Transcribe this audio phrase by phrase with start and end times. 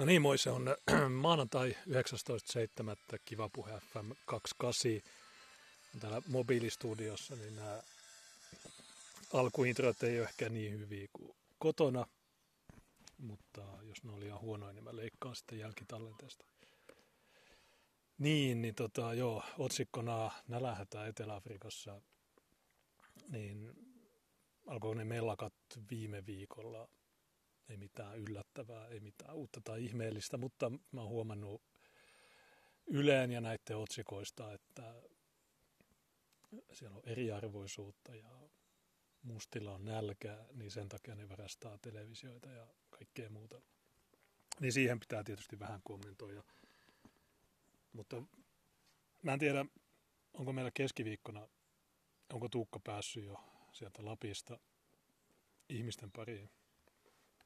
[0.00, 0.76] No niin, moi, se on
[1.22, 3.18] maanantai 19.7.
[3.24, 4.80] Kiva puhe FM 28.
[6.00, 7.82] Täällä mobiilistudiossa, niin nämä
[9.32, 12.06] alkuintrot ei ole ehkä niin hyviä kuin kotona,
[13.18, 16.44] mutta jos ne oli ihan huonoja, niin mä leikkaan sitten jälkitallenteesta.
[18.18, 22.00] Niin, niin tota, joo, otsikkona nälähätä Etelä-Afrikassa,
[23.28, 23.72] niin
[24.66, 25.54] alkoi ne mellakat
[25.90, 26.88] viime viikolla–
[27.70, 31.62] ei mitään yllättävää, ei mitään uutta tai ihmeellistä, mutta mä oon huomannut
[32.86, 34.94] Yleen ja näiden otsikoista, että
[36.72, 38.30] siellä on eriarvoisuutta ja
[39.22, 43.60] mustilla on nälkää, niin sen takia ne varastaa televisioita ja kaikkea muuta.
[44.60, 46.42] Niin siihen pitää tietysti vähän kommentoida.
[47.92, 48.22] Mutta
[49.22, 49.64] mä en tiedä,
[50.32, 51.48] onko meillä keskiviikkona,
[52.32, 53.36] onko Tuukka päässyt jo
[53.72, 54.58] sieltä Lapista
[55.68, 56.50] ihmisten pariin.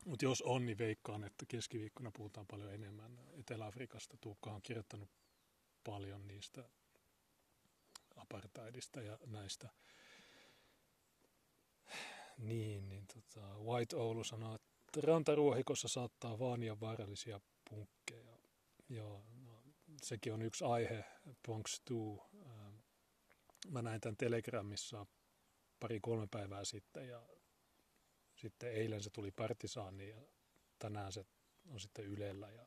[0.04, 4.16] Mutta jos on, niin veikkaan, että keskiviikkona puhutaan paljon enemmän Etelä-Afrikasta.
[4.20, 5.10] Tuukka on kirjoittanut
[5.84, 6.64] paljon niistä
[8.16, 9.68] apartheidista ja näistä.
[12.38, 17.40] Niin, niin tota, White Oulu sanoo, että rantaruohikossa saattaa vaania vaarallisia
[17.70, 18.38] punkkeja.
[18.88, 19.62] Joo, no,
[20.02, 21.04] sekin on yksi aihe,
[21.42, 21.92] Bronx 2.
[22.46, 22.74] Ähm,
[23.70, 25.06] mä näin tämän Telegramissa
[25.80, 27.22] pari-kolme päivää sitten ja
[28.34, 30.22] sitten eilen se tuli Partisaaniin ja
[30.78, 31.24] tänään se
[31.70, 32.66] on sitten Ylellä ja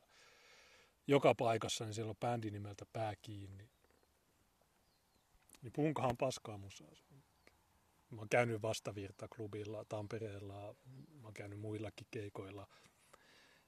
[1.06, 3.70] joka paikassa, niin siellä on bändi nimeltä Pää kiinni.
[5.62, 6.92] Niin punkahan paskaa musaa.
[8.10, 10.74] Mä oon käynyt vastavirta-klubilla Tampereella,
[11.20, 12.66] mä oon käynyt muillakin keikoilla.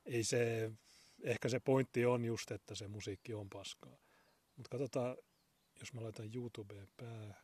[0.06, 0.72] Ei se,
[1.22, 3.98] ehkä se pointti on just, että se musiikki on paskaa.
[4.56, 5.16] Mutta katsotaan,
[5.80, 7.42] jos mä laitan YouTubeen pää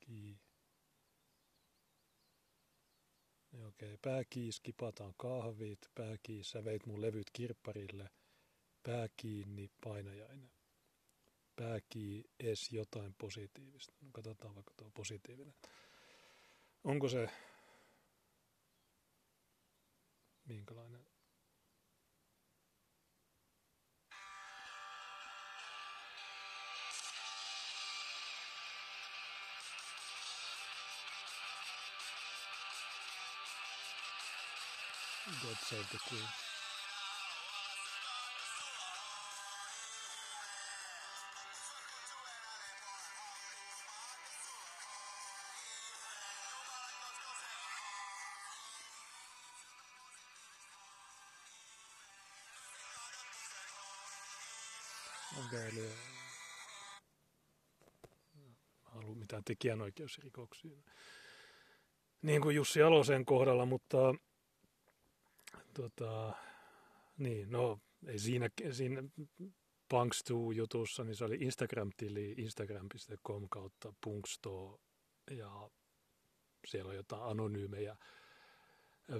[0.00, 0.45] kiinni.
[3.56, 3.98] Okei, okay.
[4.02, 8.10] pääkiis, kipataan kahvit, pääkiis, sä veit mun levyt kirpparille,
[8.82, 10.50] pää kiinni, painajainen.
[11.56, 13.92] Pääkii, es jotain positiivista.
[14.00, 15.54] No katsotaan vaikka tuo positiivinen.
[16.84, 17.28] Onko se
[20.44, 21.06] minkälainen
[35.26, 36.28] God save the Queen.
[55.46, 55.88] Okay, eli
[58.82, 60.78] halu mitään tekijänoikeusrikoksia.
[62.22, 64.14] Niin kuin Jussi Alosen kohdalla, mutta
[65.74, 66.32] Tota,
[67.18, 69.02] niin, no ei siinä, siinä
[69.88, 70.24] Punks
[70.54, 74.80] jutussa, niin se oli Instagram-tili instagram.com kautta Punksto
[75.30, 75.70] ja
[76.66, 77.96] siellä on jotain anonyymejä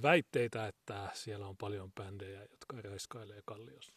[0.02, 3.92] väitteitä, että siellä on paljon bändejä, jotka raiskailee kalliossa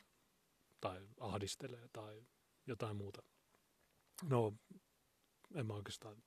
[0.82, 2.24] tai ahdistelee tai
[2.68, 3.24] jotain muuta.
[4.24, 4.54] No,
[5.56, 6.24] en mä oikeastaan,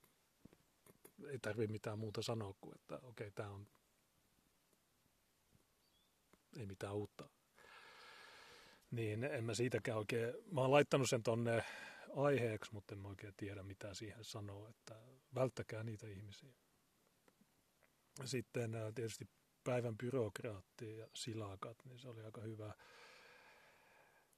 [1.29, 3.67] ei tarvi mitään muuta sanoa kuin, että okei, okay, tämä on
[6.59, 7.29] ei mitään uutta.
[8.91, 11.65] Niin en mä siitäkään oikein, mä oon laittanut sen tonne
[12.17, 14.95] aiheeksi, mutta en mä oikein tiedä mitä siihen sanoo, että
[15.35, 16.53] välttäkää niitä ihmisiä.
[18.25, 19.29] Sitten tietysti
[19.65, 22.75] päivän byrokraatti ja silakat, niin se oli aika hyvä.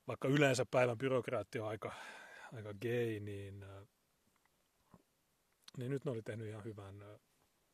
[0.08, 1.92] Vaikka yleensä päivän byrokraatti on aika,
[2.52, 3.64] aika gay, niin,
[5.76, 7.04] niin nyt ne oli tehnyt ihan hyvän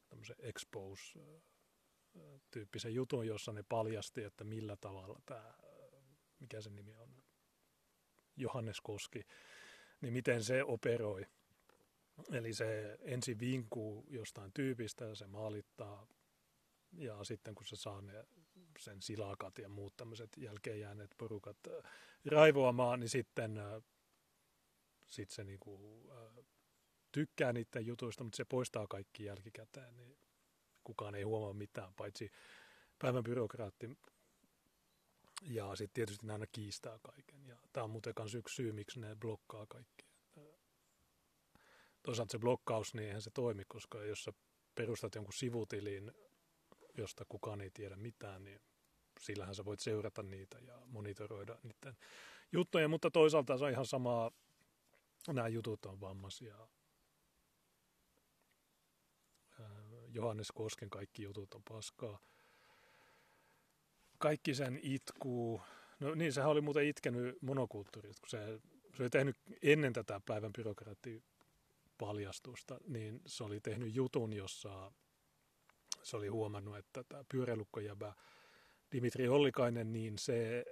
[0.08, 1.42] tämmöisen expose
[2.51, 5.55] tyyppisen jutun, jossa ne paljasti, että millä tavalla tämä,
[6.41, 7.23] mikä se nimi on,
[8.37, 9.27] Johannes Koski,
[10.01, 11.27] niin miten se operoi.
[12.33, 16.07] Eli se ensin vinkuu jostain tyypistä ja se maalittaa
[16.93, 18.25] ja sitten kun se saa ne,
[18.79, 21.57] sen silakat ja muut tämmöiset jälkeen jääneet porukat
[22.31, 23.61] raivoamaan, niin sitten
[25.09, 26.03] sit se niinku,
[27.12, 29.97] tykkää niiden jutuista, mutta se poistaa kaikki jälkikäteen.
[29.97, 30.19] Niin
[30.90, 32.31] kukaan ei huomaa mitään, paitsi
[32.98, 33.98] päivän byrokraatti.
[35.42, 37.46] Ja sitten tietysti ne aina kiistää kaiken.
[37.46, 40.06] Ja tämä on muuten myös yksi syy, miksi ne blokkaa kaikki.
[42.02, 44.32] Toisaalta se blokkaus, niin eihän se toimi, koska jos sä
[44.75, 46.12] perustat jonkun sivutilin,
[46.96, 48.60] josta kukaan ei tiedä mitään, niin
[49.20, 51.96] sillähän sä voit seurata niitä ja monitoroida niiden
[52.52, 54.31] juttuja, mutta toisaalta se on ihan samaa,
[55.28, 56.69] nämä jutut on vammaisia
[60.12, 62.19] Johannes Kosken kaikki jutut on paskaa.
[64.19, 65.61] Kaikki sen itkuu,
[66.01, 68.61] No niin, sehän oli muuten itkenyt monokulttuurista, kun se,
[68.97, 74.93] se oli tehnyt ennen tätä päivän byrokraattipaljastusta, niin se oli tehnyt jutun, jossa
[76.03, 78.15] se oli huomannut, että tämä pyöräilukkojäbä
[78.93, 80.65] Dimitri Ollikainen, niin se,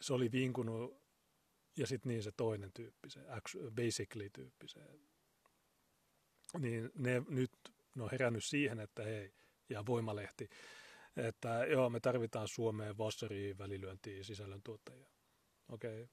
[0.00, 1.02] se oli vinkunut,
[1.76, 3.20] ja sitten niin se toinen tyyppi, se
[3.74, 4.80] basically-tyyppi, se,
[6.58, 7.50] niin ne nyt
[7.96, 9.32] ne on herännyt siihen, että hei,
[9.68, 10.48] ja Voimalehti,
[11.16, 15.10] että joo, me tarvitaan Suomeen Vassariin välilyöntiin sisällöntuottajia.
[15.68, 16.02] Okei.
[16.02, 16.08] Okay.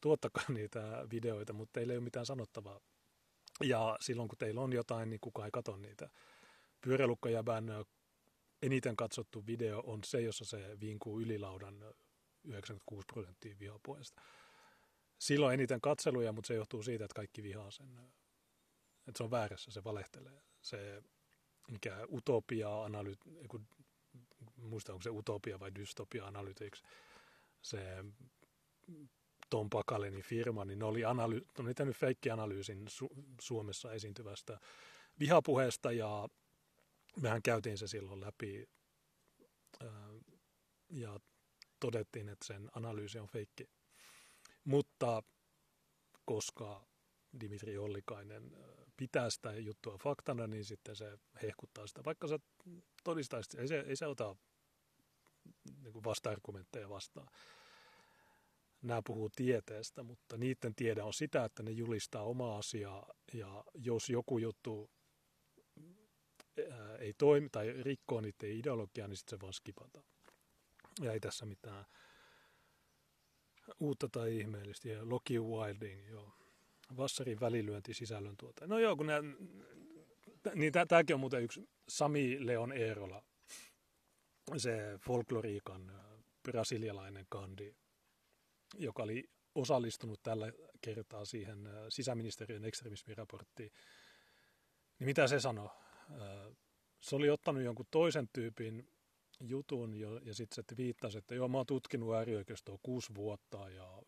[0.00, 2.80] Tuottakaa niitä videoita, mutta teillä ei ole mitään sanottavaa.
[3.64, 6.10] Ja silloin kun teillä on jotain, niin kukaan ei katso niitä.
[6.80, 7.66] Pyöräilukkajäbän
[8.62, 11.94] eniten katsottu video on se, jossa se vinkuu ylilaudan
[12.44, 14.22] 96 prosenttia vihapuheesta.
[15.18, 17.98] Silloin eniten katseluja, mutta se johtuu siitä, että kaikki vihaa sen.
[19.08, 20.42] Että se on väärässä, se valehtelee.
[20.60, 21.02] Se
[21.70, 23.18] mikä utopia analyt,
[24.56, 26.82] muista onko se utopia vai dystopia analytics,
[27.62, 28.04] se
[29.50, 34.60] Tom Pakalenin firma, niin ne oli, analy- ne oli tehnyt feikkianalyysin Su- Suomessa esiintyvästä
[35.18, 36.28] vihapuheesta ja
[37.22, 38.68] mehän käytiin se silloin läpi
[40.90, 41.20] ja
[41.80, 43.68] todettiin, että sen analyysi on feikki.
[44.64, 45.22] Mutta
[46.24, 46.86] koska
[47.40, 48.56] Dimitri Ollikainen
[48.98, 52.04] pitää sitä juttua faktana, niin sitten se hehkuttaa sitä.
[52.04, 52.38] Vaikka sä
[53.04, 54.36] todistaisit, ei se, ei se ota
[55.82, 57.28] niin vasta-argumentteja vastaan.
[58.82, 64.10] Nämä puhuu tieteestä, mutta niiden tiede on sitä, että ne julistaa omaa asiaa ja jos
[64.10, 64.90] joku juttu
[66.98, 70.06] ei toimi tai rikkoo niiden ideologiaa, niin sitten se vaan skipataan.
[71.00, 71.84] Ja ei tässä mitään
[73.80, 74.88] uutta tai ihmeellistä.
[74.88, 76.37] Ja Loki Wilding, joo.
[76.96, 78.66] Vassarin välilyönti sisällön tuota.
[78.66, 79.20] No joo, kun nää,
[80.54, 83.22] niin tämäkin on muuten yksi Sami Leon Eerola,
[84.56, 85.92] se folkloriikan
[86.42, 87.74] brasilialainen kandi,
[88.78, 93.70] joka oli osallistunut tällä kertaa siihen sisäministeriön ekstremismiraporttiin.
[94.98, 95.68] Niin mitä se sanoi?
[97.00, 98.88] Se oli ottanut jonkun toisen tyypin
[99.40, 104.02] jutun jo, ja sitten se viittasi, että joo, mä oon tutkinut äärioikeistoa kuusi vuotta ja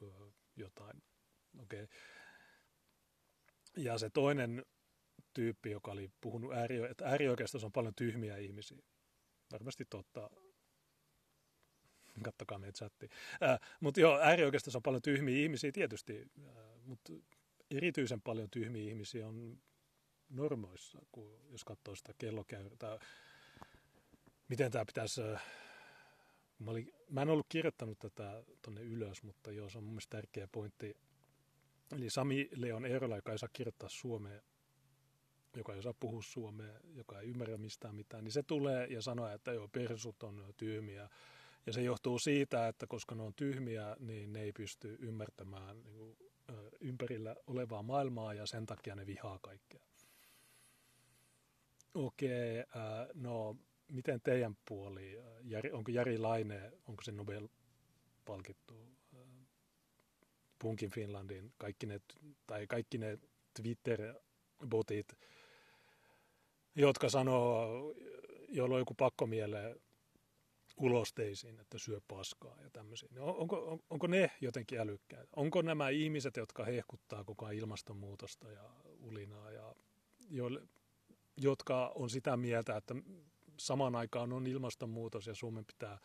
[0.57, 1.03] jotain.
[1.59, 1.83] Okei.
[1.83, 1.97] Okay.
[3.77, 4.65] Ja se toinen
[5.35, 8.79] tyyppi, joka oli puhunut äärio, että äärioikeistossa on paljon tyhmiä ihmisiä.
[9.53, 10.31] Varmasti totta.
[12.25, 13.09] Kattokaa meitä chatti.
[13.43, 17.13] Äh, mutta joo, äärioikeistossa on paljon tyhmiä ihmisiä tietysti, äh, mutta
[17.71, 19.63] erityisen paljon tyhmiä ihmisiä on
[20.29, 22.99] normoissa, kun jos katsoo sitä kellokäyrää.
[24.49, 25.23] Miten tämä pitäisi...
[25.23, 25.43] Äh,
[26.59, 30.17] mä, olin, mä en ollut kirjoittanut tätä tonne ylös, mutta joo, se on mun mielestä
[30.17, 30.97] tärkeä pointti
[31.97, 34.41] Eli Sami Leon Eerola, joka ei saa kirjoittaa suomea,
[35.57, 39.29] joka ei osaa puhua suomea, joka ei ymmärrä mistään mitään, niin se tulee ja sanoo,
[39.29, 41.09] että joo, persut on tyhmiä.
[41.67, 45.97] Ja se johtuu siitä, että koska ne on tyhmiä, niin ne ei pysty ymmärtämään niin
[45.97, 46.17] kuin,
[46.81, 49.81] ympärillä olevaa maailmaa ja sen takia ne vihaa kaikkea.
[51.95, 53.57] Okei, okay, no
[53.89, 55.19] miten teidän puoli,
[55.73, 58.75] onko Jari Laine, onko se Nobel-palkittu
[60.63, 62.01] Punkin Finlandin, kaikki ne,
[62.47, 63.19] tai kaikki ne
[63.55, 65.19] Twitter-botit,
[66.75, 67.95] jotka sanoo,
[68.49, 69.77] joilla on joku pakkomiele
[70.77, 73.09] ulosteisiin, että syö paskaa ja tämmöisiä.
[73.21, 75.29] Onko, on, onko ne jotenkin älykkäitä?
[75.37, 79.75] Onko nämä ihmiset, jotka hehkuttaa koko ajan ilmastonmuutosta ja ulinaa, ja
[80.31, 80.63] joille,
[81.37, 82.95] jotka on sitä mieltä, että
[83.57, 85.99] samaan aikaan on ilmastonmuutos ja Suomen pitää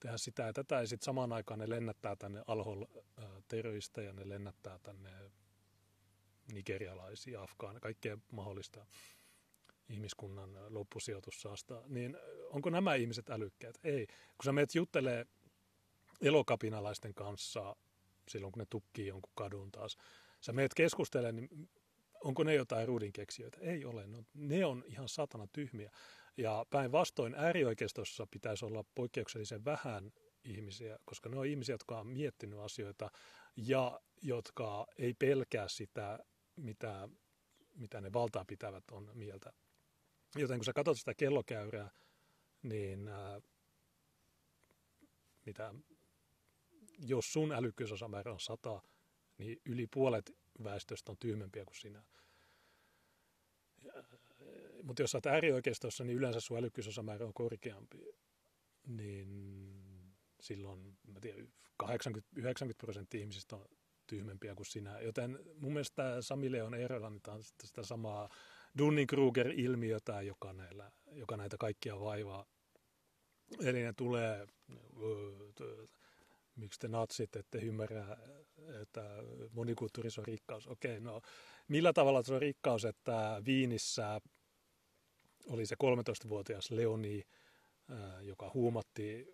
[0.00, 2.84] tehdä sitä ja tätä, ja sitten samaan aikaan ne lennättää tänne alhol
[3.48, 5.10] terroristeja, ne lennättää tänne
[6.52, 8.86] nigerialaisia, afgaan, kaikkea mahdollista
[9.88, 12.16] ihmiskunnan loppusijoitussaasta, niin
[12.50, 13.78] onko nämä ihmiset älykkäät?
[13.84, 14.06] Ei.
[14.06, 15.26] Kun sä menet juttelee
[16.20, 17.76] elokapinalaisten kanssa
[18.28, 19.96] silloin, kun ne tukkii jonkun kadun taas,
[20.40, 21.70] sä meet keskustelemaan, niin
[22.24, 23.58] onko ne jotain ruudinkeksijöitä?
[23.60, 24.06] Ei ole.
[24.06, 25.90] No, ne on ihan satana tyhmiä.
[26.36, 30.12] Ja päinvastoin äärioikeistossa pitäisi olla poikkeuksellisen vähän
[30.44, 33.10] ihmisiä, koska ne on ihmisiä, jotka on miettinyt asioita
[33.56, 36.18] ja jotka ei pelkää sitä,
[36.56, 37.08] mitä,
[37.74, 39.52] mitä ne valtaa pitävät on mieltä.
[40.36, 41.90] Joten kun sä katsot sitä kellokäyrää,
[42.62, 43.40] niin ää,
[45.46, 45.74] mitä,
[46.98, 48.82] jos sun älykkyysosamäärä on sata,
[49.38, 52.02] niin yli puolet väestöstä on tyhmempiä kuin sinä.
[54.82, 57.98] Mutta jos oot äärioikeistossa, niin yleensä sun älykkyysosamäärä on korkeampi.
[58.86, 59.82] Niin
[60.40, 61.52] silloin, mä tiedän,
[61.84, 61.88] 80-90
[62.78, 63.66] prosenttia ihmisistä on
[64.06, 65.00] tyhmempiä kuin sinä.
[65.00, 68.28] Joten mun mielestä Sami Leon Eerola niin on sitä samaa
[68.78, 72.46] Dunning-Kruger-ilmiötä, joka, näillä, joka näitä kaikkia vaivaa.
[73.60, 74.46] Eli ne tulee
[76.58, 78.16] miksi te natsit ette ymmärrä,
[78.82, 79.02] että
[79.52, 80.66] monikulttuurisuus on rikkaus.
[80.66, 81.20] Okei, no
[81.68, 84.20] millä tavalla se on rikkaus, että Viinissä
[85.46, 87.22] oli se 13-vuotias Leoni,
[88.20, 89.26] joka huumatti,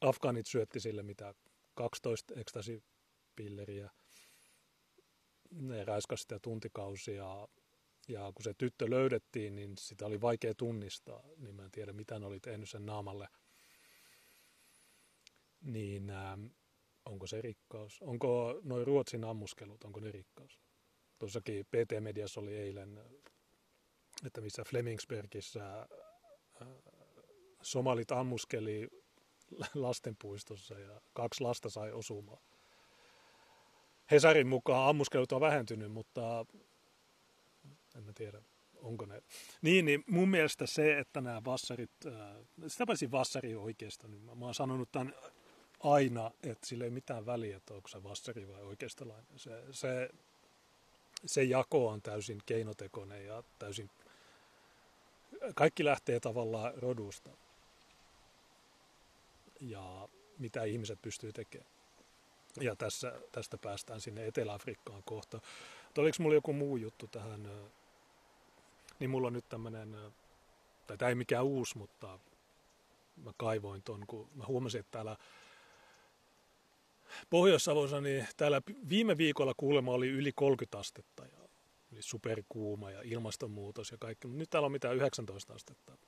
[0.00, 1.34] Afgaanit syötti sille mitä
[1.74, 3.90] 12 ekstasipilleriä,
[5.50, 7.48] ne raiskasi sitä tuntikausia,
[8.08, 12.18] ja kun se tyttö löydettiin, niin sitä oli vaikea tunnistaa, niin mä en tiedä mitä
[12.18, 13.28] ne oli tehnyt sen naamalle.
[15.60, 16.46] Niin ähm,
[17.04, 18.02] onko se rikkaus?
[18.02, 20.60] Onko noin Ruotsin ammuskelut, onko ne rikkaus?
[21.18, 23.00] Tuossakin PT-mediassa oli eilen,
[24.26, 25.80] että missä Flemingsbergissä
[26.62, 26.68] äh,
[27.62, 28.88] somalit ammuskeli
[29.74, 32.42] lastenpuistossa ja kaksi lasta sai osumaan.
[34.10, 36.46] Hesarin mukaan ammuskelut on vähentynyt, mutta
[37.96, 38.42] en mä tiedä,
[38.76, 39.22] onko ne.
[39.62, 42.12] Niin, niin mun mielestä se, että nämä vassarit, äh,
[42.66, 45.14] sitä paitsi vassari oikeasta, niin mä, mä oon sanonut tämän
[45.80, 49.26] aina, että sillä ei mitään väliä, että onko se vassari vai oikeistolainen.
[49.36, 50.10] Se, se,
[51.26, 53.90] se jako on täysin keinotekoinen ja täysin,
[55.54, 57.30] kaikki lähtee tavallaan rodusta
[59.60, 60.08] ja
[60.38, 61.70] mitä ihmiset pystyy tekemään.
[62.60, 65.40] Ja tässä, tästä päästään sinne Etelä-Afrikkaan kohta.
[65.84, 67.50] Mutta oliko mulla joku muu juttu tähän?
[68.98, 69.96] Niin mulla on nyt tämmöinen,
[70.86, 72.18] tai tämä ei mikään uusi, mutta
[73.24, 75.16] mä kaivoin ton, kun mä huomasin, että täällä
[77.30, 81.48] Pohjois-Savossa, niin täällä viime viikolla kuulemma oli yli 30 astetta ja
[81.92, 85.98] oli superkuuma ja ilmastonmuutos ja kaikki, mutta nyt täällä on mitään 19 astetta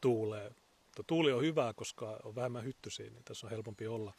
[0.00, 0.48] tuulee.
[0.84, 4.12] Mutta tuuli on hyvää, koska on vähemmän hyttysiä, niin tässä on helpompi olla.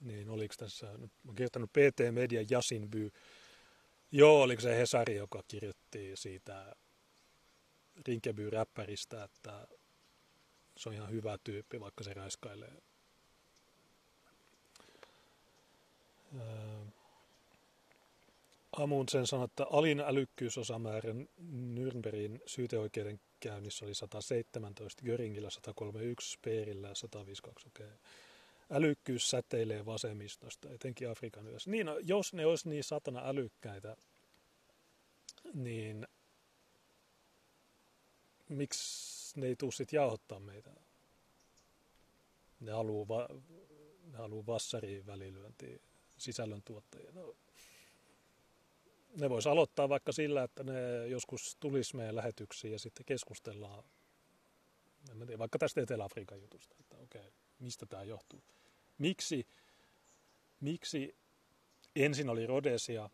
[0.00, 3.12] Niin oliko tässä, nyt oon kirjoittanut PT Media Jasinby.
[4.12, 6.76] Joo, oliko se Hesari, joka kirjoitti siitä
[8.08, 9.68] Rinkeby-räppäristä, että
[10.76, 12.82] se on ihan hyvä tyyppi, vaikka se räiskailee
[18.72, 21.12] Amundsen sanoi, että alin älykkyysosamäärä
[21.74, 27.68] Nürnbergin syyteoikeuden käynnissä oli 117, Göringillä 131, Speerillä 152.
[27.68, 27.90] Okay.
[28.70, 31.70] Älykkyys säteilee vasemmistosta, etenkin Afrikan yössä.
[31.70, 33.96] Niin, no, jos ne olisi niin satana älykkäitä,
[35.54, 36.06] niin
[38.48, 40.70] miksi ne ei tule sitten jauhottaa meitä?
[42.60, 43.28] Ne haluaa, va-
[44.14, 45.80] haluaa vassariin välilyöntiin
[46.16, 47.12] sisällöntuottajia.
[47.12, 47.36] No,
[49.20, 53.84] ne voisi aloittaa vaikka sillä, että ne joskus tulisi meidän lähetyksiin ja sitten keskustellaan
[55.10, 58.42] en tiedä, vaikka tästä Etelä-Afrikan jutusta, että okei, mistä tämä johtuu.
[58.98, 59.46] Miksi,
[60.60, 61.16] miksi
[61.96, 63.10] ensin oli Rhodesia,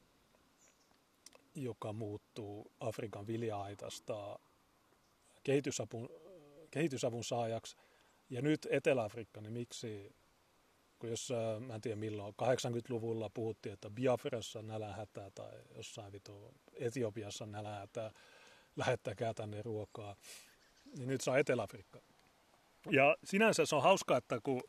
[1.54, 4.38] joka muuttuu Afrikan vilja-aitasta
[5.44, 6.08] kehitysavun,
[6.70, 7.76] kehitysavun saajaksi,
[8.30, 10.14] ja nyt Etelä-Afrikka, niin miksi
[11.02, 11.32] kun jos,
[11.66, 18.10] mä en tiedä milloin, 80-luvulla puhuttiin, että Biafrassa nälähätää tai jossain vitu Etiopiassa nälähätää,
[18.76, 20.16] lähettäkää tänne ruokaa,
[20.96, 22.00] niin nyt se on Etelä-Afrikka.
[22.90, 24.62] Ja sinänsä se on hauskaa, että kun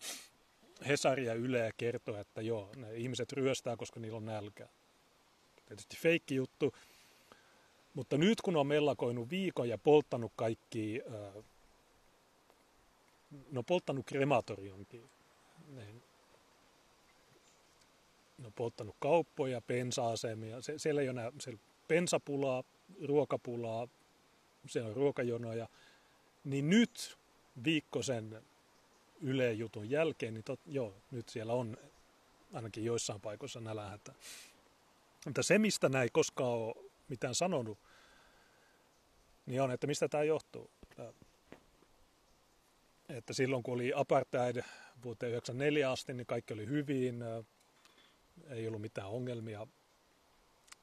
[0.88, 4.68] Hesari ja Yle kertoo, että joo, ne ihmiset ryöstää, koska niillä on nälkä.
[5.66, 6.74] Tietysti feikki juttu,
[7.94, 11.02] mutta nyt kun on mellakoinut viikon ja polttanut kaikki,
[13.52, 15.10] no polttanut krematorionkin,
[15.68, 16.04] niin
[18.44, 20.62] ne on polttanut kauppoja, pensa-asemia.
[20.62, 22.64] Se, siellä ei ole enää siellä pensapulaa,
[23.08, 23.88] ruokapulaa,
[24.68, 25.68] siellä on ruokajonoja.
[26.44, 27.18] Niin nyt
[27.64, 28.44] viikkosen
[29.22, 31.78] Yle jutun jälkeen, niin tot, joo, nyt siellä on
[32.54, 34.14] ainakin joissain paikoissa nälähätä.
[35.26, 36.76] Mutta se, mistä näin koskaan ole
[37.10, 37.80] mitään sanonut,
[39.46, 40.70] niin on, että mistä tämä johtuu.
[43.10, 44.56] Että silloin kun oli apartheid
[45.04, 47.24] vuoteen 1994 asti, niin kaikki oli hyvin,
[48.50, 49.68] ei ollut mitään ongelmia.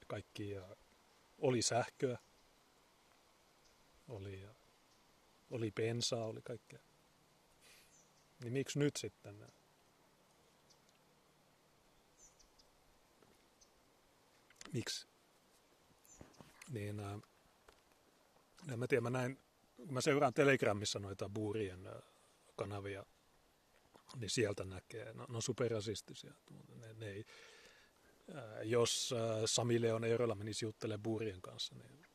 [0.06, 0.54] Kaikki
[1.38, 2.18] oli sähköä,
[4.08, 4.46] oli,
[5.50, 6.80] oli bensaa, oli kaikkea.
[8.42, 9.46] Niin miksi nyt sitten?
[14.72, 15.06] Miksi?
[16.70, 17.20] Niin, äh,
[18.72, 19.38] en mä tiedä, mä näin,
[19.76, 21.88] kun mä seuraan Telegramissa noita buurien
[22.56, 23.06] kanavia,
[24.16, 26.34] niin sieltä näkee, no, no superrasistisia.
[26.76, 27.24] Ne, ne ei,
[28.34, 32.06] ää, jos ää, Sami Leon Eerola menisi juttelemaan Buurien kanssa, niin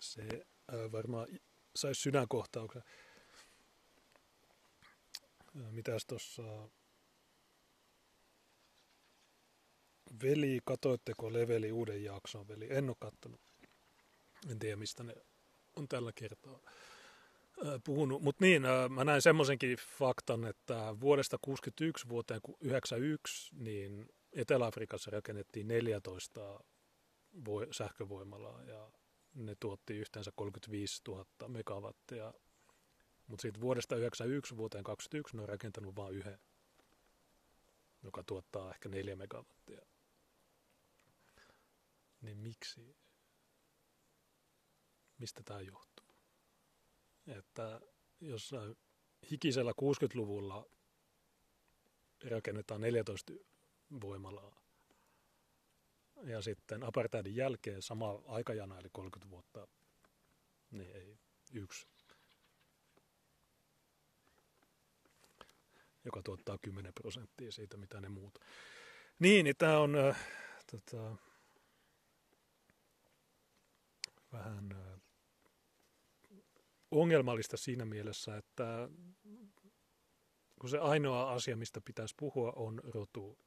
[0.00, 1.28] se ää, varmaan
[1.76, 2.82] saisi sydänkohtauksen.
[5.62, 6.42] Ää, mitäs tuossa...
[10.22, 12.48] Veli, katoitteko Leveli uuden jakson?
[12.48, 13.40] Veli, en ole kattonut.
[14.50, 15.14] En tiedä, mistä ne
[15.76, 16.60] on tällä kertaa.
[17.84, 18.22] Puhunut.
[18.22, 26.60] Mutta niin, mä näin semmoisenkin faktan, että vuodesta 61 vuoteen 91 niin Etelä-Afrikassa rakennettiin 14
[27.44, 28.90] voi, sähkövoimalaa ja
[29.34, 32.34] ne tuotti yhteensä 35 000 megawattia.
[33.26, 36.38] Mutta sitten vuodesta 1991 vuoteen 2021 ne on rakentanut vain yhden,
[38.02, 39.80] joka tuottaa ehkä 4 megawattia.
[42.20, 42.96] Niin miksi?
[45.18, 46.05] Mistä tämä johtuu?
[47.26, 47.80] Että
[48.20, 48.54] jos
[49.30, 50.66] hikisellä 60-luvulla
[52.30, 53.32] rakennetaan 14
[54.00, 54.60] voimalaa,
[56.24, 59.68] ja sitten apartheidin jälkeen sama aikajana, eli 30 vuotta,
[60.70, 61.18] niin ei
[61.52, 61.86] yksi,
[66.04, 68.38] joka tuottaa 10 prosenttia siitä, mitä ne muut.
[69.18, 70.28] Niin, niin tämä on äh,
[70.70, 71.16] tota,
[74.32, 74.95] vähän äh,
[77.00, 78.88] ongelmallista siinä mielessä, että
[80.60, 83.38] kun se ainoa asia, mistä pitäisi puhua, on rotu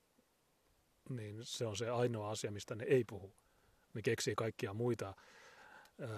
[1.10, 3.36] niin se on se ainoa asia, mistä ne ei puhu.
[3.94, 5.14] Ne keksii kaikkia muita
[6.02, 6.10] ää,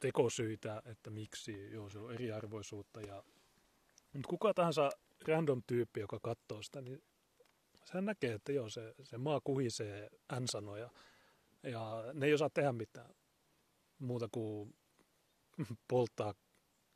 [0.00, 3.00] tekosyitä, että miksi, joo se on eriarvoisuutta.
[3.00, 3.24] Ja,
[4.12, 4.90] mutta kuka tahansa
[5.28, 7.02] random tyyppi, joka katsoo sitä, niin
[7.84, 10.08] sehän näkee, että joo, se, se maa kuhisee
[10.40, 10.90] N-sanoja
[11.62, 13.14] ja ne ei osaa tehdä mitään
[13.98, 14.74] muuta kuin
[15.88, 16.34] polttaa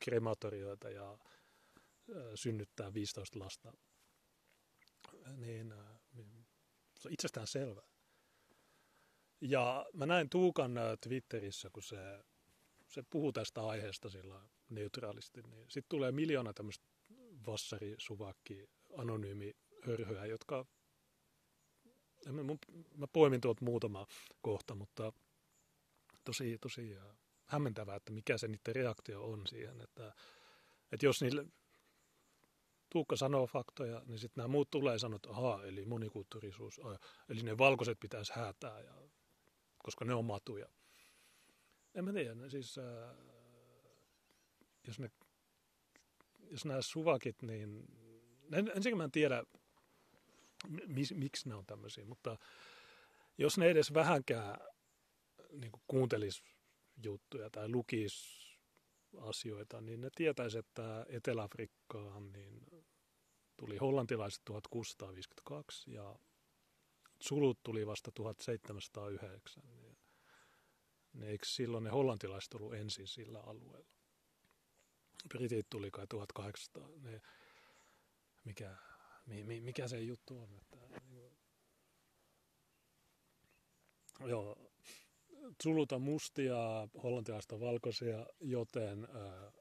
[0.05, 1.19] krematorioita ja
[2.35, 3.73] synnyttää 15 lasta.
[5.37, 5.75] Niin
[6.99, 7.83] se on itsestään selvä.
[9.41, 11.97] Ja mä näin Tuukan Twitterissä, kun se,
[12.87, 16.87] se puhuu tästä aiheesta sillä neutraalisti, niin sitten tulee miljoona tämmöistä
[17.47, 18.69] vassari, suvakki,
[18.99, 20.67] anonyymi hörhöä, jotka,
[22.33, 22.43] mä,
[22.97, 24.07] mä poimin tuolta muutama
[24.43, 25.13] kohta, mutta
[26.25, 26.97] tosi, tosi
[27.49, 30.13] hämmentävää, että mikä se niiden reaktio on siihen, että,
[30.93, 31.47] että jos niille
[32.93, 36.81] Tuukka sanoo faktoja, niin sitten nämä muut tulee ja sanoo, että ahaa, eli monikulttuurisuus,
[37.29, 38.95] eli ne valkoiset pitäisi häätää, ja,
[39.79, 40.69] koska ne on matuja.
[41.95, 43.17] En mä tiedä, siis äh,
[44.87, 45.11] jos, ne,
[46.51, 47.87] jos nämä suvakit, niin
[48.53, 49.45] en, ensinnäkin mä en tiedä,
[50.87, 52.37] mis, miksi ne on tämmöisiä, mutta
[53.39, 54.59] jos ne edes vähänkään
[55.53, 56.43] niin kuuntelisi
[57.03, 58.49] juttuja tai lukisi
[59.21, 62.67] asioita, niin ne tietäisi, että Etelä-Afrikkaan niin
[63.57, 66.19] tuli hollantilaiset 1652 ja
[67.21, 69.63] sulut tuli vasta 1709.
[69.67, 69.99] Niin,
[71.13, 73.89] niin eikö silloin ne hollantilaiset ollut ensin sillä alueella?
[75.29, 76.89] Britit tuli kai 1800.
[77.01, 77.21] Ne,
[78.45, 78.77] mikä,
[79.61, 80.55] mikä se juttu on?
[80.55, 81.39] Että, niin,
[84.21, 84.68] joo,
[85.63, 86.57] Zuluta mustia,
[87.03, 89.53] hollantilaista valkoisia, joten ää,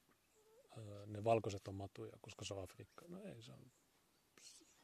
[1.06, 3.06] ne valkoiset on matuja, koska se on Afrikka.
[3.08, 3.72] No ei, se on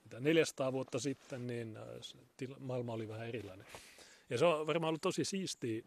[0.04, 1.78] mitä 400 vuotta sitten, niin
[2.38, 3.68] tila, maailma oli vähän erilainen.
[4.30, 5.86] Ja se on varmaan ollut tosi siisti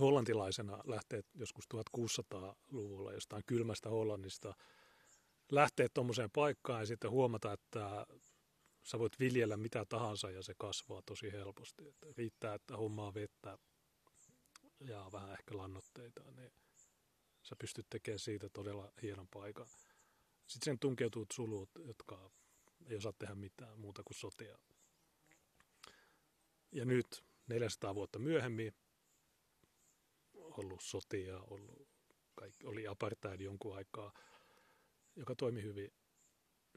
[0.00, 4.54] hollantilaisena lähteä joskus 1600-luvulla jostain kylmästä Hollannista
[5.52, 8.06] lähteä tuommoiseen paikkaan ja sitten huomata, että
[8.82, 11.88] sä voit viljellä mitä tahansa ja se kasvaa tosi helposti.
[11.88, 13.58] Että riittää, että hommaa vettä
[14.80, 16.52] ja vähän ehkä lannoitteita, niin
[17.42, 19.66] sä pystyt tekemään siitä todella hienon paikan.
[20.46, 22.30] Sitten sen tunkeutuu sulut, jotka
[22.86, 24.58] ei osaa tehdä mitään muuta kuin sotia.
[26.72, 28.74] Ja nyt 400 vuotta myöhemmin
[30.34, 31.88] ollut sotia, ollut
[32.34, 34.12] kaikki, oli apartheid jonkun aikaa,
[35.16, 35.92] joka toimi hyvin.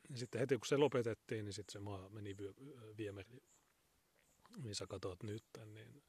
[0.10, 2.38] Ja sitten heti kun se lopetettiin, niin sitten se maa meni
[2.98, 3.44] viemäri,
[4.58, 6.04] missä katsot nyt, niin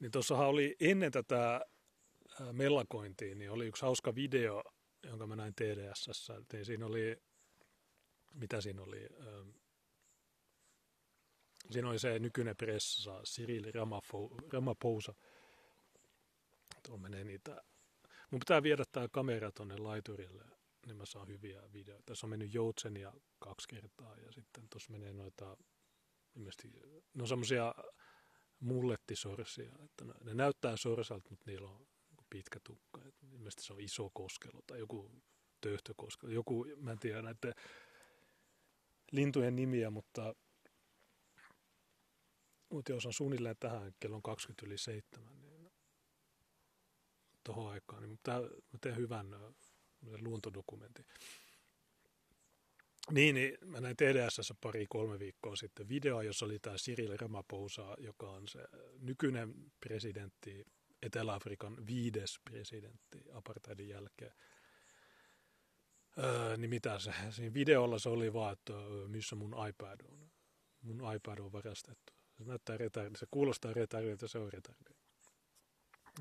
[0.00, 1.60] niin tuossahan oli ennen tätä
[2.52, 4.62] mellakointia, niin oli yksi hauska video,
[5.02, 6.32] jonka mä näin TDSS.
[6.52, 7.22] Niin siinä oli,
[8.34, 9.08] mitä siinä oli?
[11.70, 13.72] Siinä oli se nykyinen pressa, Cyril
[14.52, 15.14] Ramaphosa.
[16.86, 17.62] Tuo menee niitä.
[18.30, 20.44] Mun pitää viedä tämä kamera tonne laiturille,
[20.86, 22.02] niin mä saan hyviä videoita.
[22.06, 25.56] Tässä on mennyt joutsenia kaksi kertaa ja sitten tuossa menee noita,
[26.36, 26.72] ilmeisesti,
[27.14, 27.74] no semmoisia
[28.60, 29.72] mullettisorsia.
[29.84, 31.86] Että ne näyttää sorsalta, mutta niillä on
[32.30, 33.00] pitkä tukka.
[33.32, 35.10] Ilmeisesti se on iso koskelo tai joku
[35.60, 36.32] töhtökoskelo.
[36.32, 37.54] Joku, mä en tiedä näiden
[39.12, 40.34] lintujen nimiä, mutta,
[42.68, 45.72] mutta jos on suunnilleen tähän kello 20 yli 7, niin
[47.44, 48.18] tuohon aikaan, niin
[48.72, 49.26] mä teen hyvän
[50.02, 51.06] luontodokumentin.
[53.10, 58.30] Niin, niin mä näin TDS pari-kolme viikkoa sitten video, jossa oli tämä Cyril Ramaphosa, joka
[58.30, 58.64] on se
[59.00, 60.64] nykyinen presidentti
[61.02, 64.32] Etelä-Afrikan viides presidentti apartheidin jälkeen.
[66.18, 68.72] Öö, niin mitä se, siinä videolla se oli vaan, että
[69.08, 70.30] missä mun iPad on.
[70.82, 72.12] Mun iPad on varastettu.
[72.38, 74.90] Se näyttää retardi, se kuulostaa retardilta, se on retardi.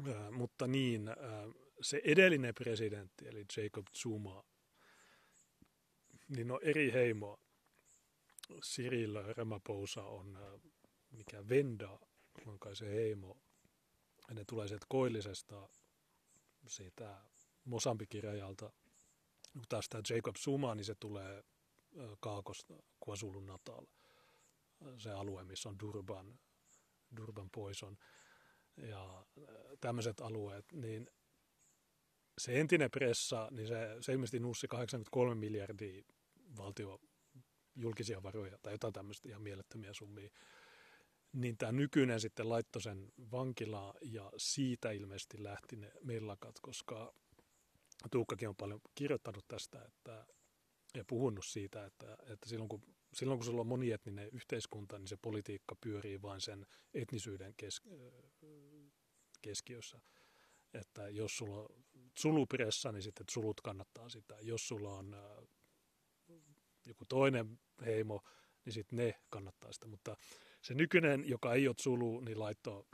[0.08, 1.48] Öö, mutta niin, öö,
[1.82, 4.43] se edellinen presidentti, eli Jacob Zuma,
[6.36, 7.38] niin on eri heimoa.
[8.65, 10.38] Cyril Ramaphosa on
[11.12, 12.00] mikä Venda,
[12.46, 13.38] on kai se heimo.
[14.28, 15.69] Ja ne tulee sieltä koillisesta,
[16.67, 17.22] siitä
[17.65, 18.72] Mosambikin rajalta.
[19.54, 21.43] Kun taas tämä Jacob Zuma, niin se tulee
[22.19, 22.74] Kaakosta,
[23.06, 23.86] KwaZulu Natal.
[24.98, 26.39] Se alue, missä on Durban,
[27.17, 27.98] Durban Poison
[28.78, 29.26] ja
[29.82, 31.10] tämmöiset alueet, niin
[32.38, 36.04] se entinen pressa, niin se, se ilmeisesti nussi 83 miljardia
[36.57, 36.99] valtio
[37.75, 40.29] julkisia varoja tai jotain tämmöistä ihan mielettömiä summia.
[41.33, 47.13] Niin tämä nykyinen sitten laittoi sen vankilaa ja siitä ilmeisesti lähti ne mellakat, koska
[48.11, 50.25] Tuukkakin on paljon kirjoittanut tästä että,
[50.95, 52.81] ja puhunut siitä, että, että silloin, kun,
[53.13, 57.81] silloin kun sulla on monietninen yhteiskunta, niin se politiikka pyörii vain sen etnisyyden kes,
[59.41, 60.01] keskiössä.
[60.73, 61.69] Että jos sulla on
[62.17, 64.35] sulupressa, niin sitten sulut kannattaa sitä.
[64.41, 65.15] Jos sulla on
[66.86, 68.22] joku toinen heimo,
[68.65, 69.88] niin sitten ne kannattaa sitä.
[69.88, 70.17] Mutta
[70.62, 72.86] se nykyinen, joka ei ole Zulu, niin laittoi,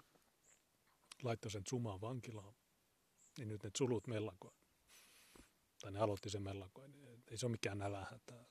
[1.24, 2.54] laittoi sen Zumaan vankilaan.
[3.38, 4.52] Niin nyt ne Zulut mellakoi.
[5.82, 6.94] Tai ne aloitti sen mellakoin.
[7.28, 8.46] Ei se ole mikään nälähätä.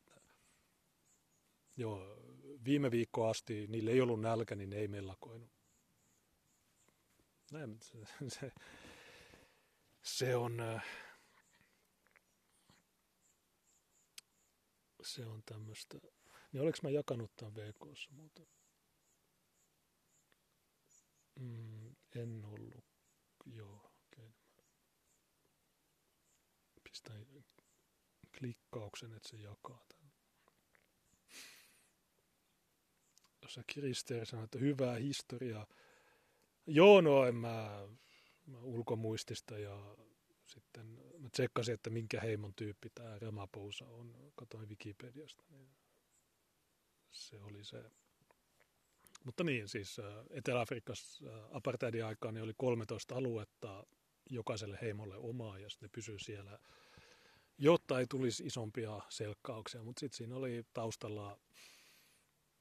[1.77, 2.17] Joo,
[2.65, 5.51] viime viikko asti niille ei ollut nälkä, niin ne ei mellakoinut.
[7.53, 7.99] Näin, se,
[8.29, 8.53] se,
[10.03, 10.61] se on...
[10.61, 10.85] Äh,
[15.03, 15.99] se on tämmöistä.
[16.53, 18.47] Niin oliko mä jakanut tämän VKssa muuten?
[21.41, 22.85] Mm, en ollut.
[23.47, 24.35] Joo, okei.
[26.85, 27.27] Pistän
[28.39, 30.13] klikkauksen, että se jakaa tämän.
[33.43, 35.67] Jossa Krister sanoi, että hyvää historiaa.
[36.67, 37.89] Joo, no en mä,
[38.47, 39.97] mä ulkomuistista ja
[40.49, 40.87] sitten
[41.19, 44.33] mä tsekkasin, että minkä heimon tyyppi tämä Ramapousa on.
[44.35, 45.71] Katoin Wikipediasta, niin
[47.11, 47.85] se oli se.
[49.25, 53.87] Mutta niin, siis äh, Etelä-Afrikassa äh, apartheidin aikaan niin oli 13 aluetta
[54.31, 56.59] jokaiselle heimolle omaa ja sitten ne pysyy siellä,
[57.59, 59.83] jotta ei tulisi isompia selkkauksia.
[59.83, 61.39] Mutta sitten siinä oli taustalla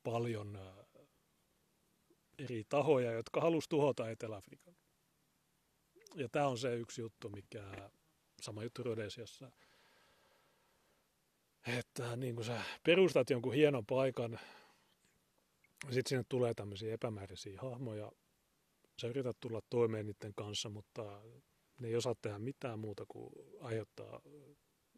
[0.03, 0.85] paljon äh,
[2.39, 4.75] eri tahoja, jotka halusivat tuhota Etelä-Afrikan.
[6.17, 7.89] Ja tämä on se yksi juttu, mikä
[8.41, 9.51] sama juttu Rhodesiassa,
[11.67, 14.39] että niin kun sä perustat jonkun hienon paikan,
[15.83, 18.11] sitten sinne tulee tämmöisiä epämääräisiä hahmoja,
[19.01, 21.21] sä yrität tulla toimeen niiden kanssa, mutta
[21.79, 24.21] ne ei osaa tehdä mitään muuta kuin aiheuttaa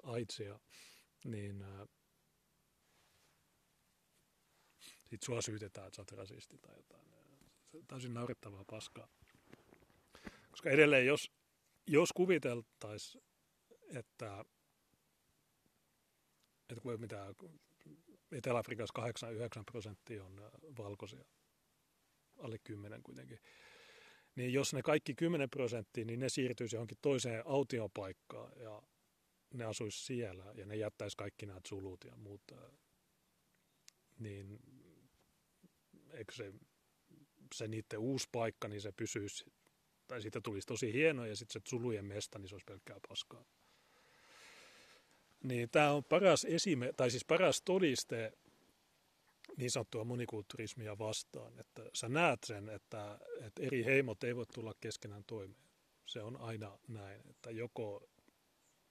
[0.03, 0.60] aitsia,
[1.25, 1.65] niin
[4.99, 7.10] sitten sua syytetään, että sä oot rasisti tai jotain.
[7.88, 9.08] Täysin naurettavaa paskaa.
[10.51, 11.31] Koska edelleen, jos,
[11.88, 13.23] jos kuviteltaisiin,
[13.95, 14.45] että,
[16.69, 17.33] että kun mitä
[18.31, 21.25] Etelä-Afrikassa 89 prosenttia on äh, valkoisia,
[22.38, 23.39] alle 10 kuitenkin,
[24.35, 28.81] niin jos ne kaikki 10 prosenttia, niin ne siirtyisi johonkin toiseen autiopaikkaan ja
[29.53, 32.71] ne asuisi siellä ja ne jättäisi kaikki nämä sulut ja muut, äh,
[34.19, 34.59] niin
[36.13, 36.53] eikö se,
[37.55, 39.45] se niiden uusi paikka, niin se pysyisi
[40.10, 43.45] tai siitä tulisi tosi hieno ja sitten se sulujen mesta, niin se olisi pelkkää paskaa.
[45.43, 48.34] Niin tämä on paras esime, tai siis paras todiste
[49.58, 54.74] niin sanottua monikulturismia vastaan, että sä näet sen, että, että eri heimot ei voi tulla
[54.82, 55.63] keskenään toimeen.
[56.06, 58.10] Se on aina näin, että joko,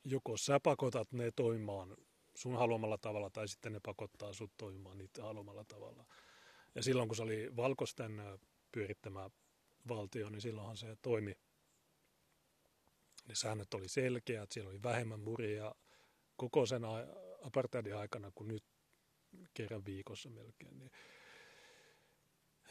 [0.05, 1.97] joko sä pakotat ne toimimaan
[2.35, 6.05] sun haluamalla tavalla tai sitten ne pakottaa sut toimimaan niitä haluamalla tavalla.
[6.75, 8.23] Ja silloin kun se oli valkoisten
[8.73, 9.31] pyörittämä
[9.89, 11.39] valtio, niin silloinhan se toimi.
[13.29, 15.75] Ne säännöt oli selkeät, siellä oli vähemmän muria
[16.37, 16.83] koko sen
[17.43, 18.65] apartheidin aikana kuin nyt
[19.55, 20.79] kerran viikossa melkein.
[20.79, 20.91] Niin,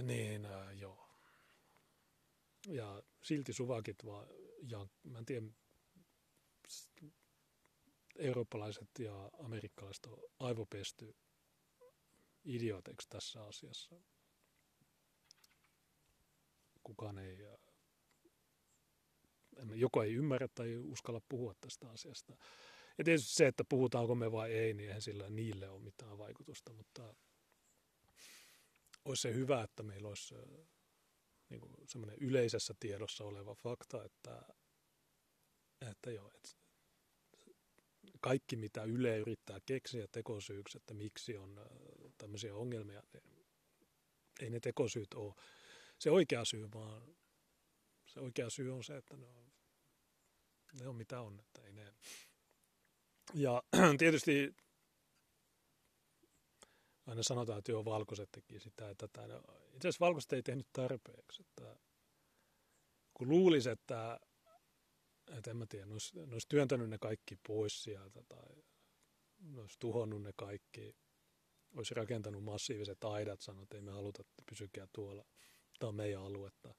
[0.07, 1.07] niin äh, joo.
[2.67, 4.27] Ja silti suvakit vaan,
[4.69, 5.47] ja mä en tiedä,
[8.15, 11.15] eurooppalaiset ja amerikkalaiset on aivopesty
[12.45, 13.95] idioteiksi tässä asiassa
[16.87, 17.37] kukaan ei,
[19.73, 22.37] joko ei ymmärrä tai uskalla puhua tästä asiasta.
[22.97, 26.73] Ja tietysti se, että puhutaanko me vai ei, niin eihän sillä niille ole mitään vaikutusta,
[26.73, 27.15] mutta
[29.05, 30.35] olisi se hyvä, että meillä olisi
[31.49, 34.41] niin kuin semmoinen yleisessä tiedossa oleva fakta, että,
[35.89, 36.49] että joo, että
[38.21, 41.61] kaikki mitä Yle yrittää keksiä tekosyyksi, että miksi on
[42.17, 43.45] tämmöisiä ongelmia, niin
[44.39, 45.33] ei ne tekosyyt ole
[45.99, 47.15] se oikea syy, vaan
[48.05, 49.51] se oikea syy on se, että ne on,
[50.79, 51.39] ne on mitä on.
[51.39, 51.93] Että ei ne...
[53.33, 53.63] Ja
[53.99, 54.55] tietysti
[57.05, 59.27] aina sanotaan, että joo, valkoiset teki sitä ja tätä.
[59.27, 59.37] No,
[59.73, 61.41] itse asiassa valkoiset ei tehnyt tarpeeksi.
[61.41, 61.75] Että
[63.13, 64.19] kun luulisi, että,
[65.37, 68.63] että en mä tiedä, ne olisi, ne olisi työntänyt ne kaikki pois sieltä tai
[69.39, 70.95] ne olisi tuhonnut ne kaikki,
[71.75, 75.25] olisi rakentanut massiiviset aidat, sanoi, että ei me haluta, että pysykää tuolla.
[75.79, 76.73] Tämä on meidän aluetta.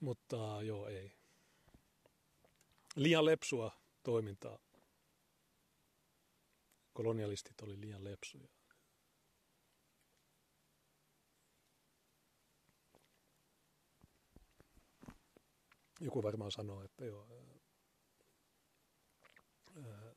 [0.00, 1.12] Mutta joo, ei.
[2.96, 4.58] Liian lepsua toimintaa.
[6.92, 8.48] Kolonialistit oli liian lepsuja.
[16.00, 17.28] Joku varmaan sanoo, että joo,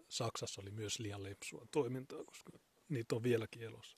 [0.09, 2.51] Saksassa oli myös liian lepsua toimintaa, koska
[2.89, 3.97] niitä on vieläkin elossa.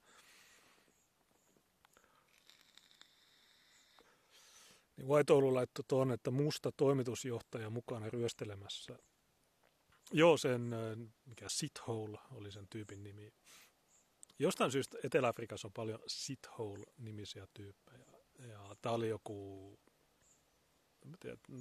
[5.00, 9.00] Niin White laittoi tuonne, että musta toimitusjohtaja mukana ryöstelemässä.
[10.12, 10.76] Joo, sen,
[11.26, 13.34] mikä Sithole oli sen tyypin nimi.
[14.40, 18.06] Jostain syystä Etelä-Afrikassa on paljon Sithole-nimisiä tyyppejä.
[18.48, 19.80] Ja tämä oli joku,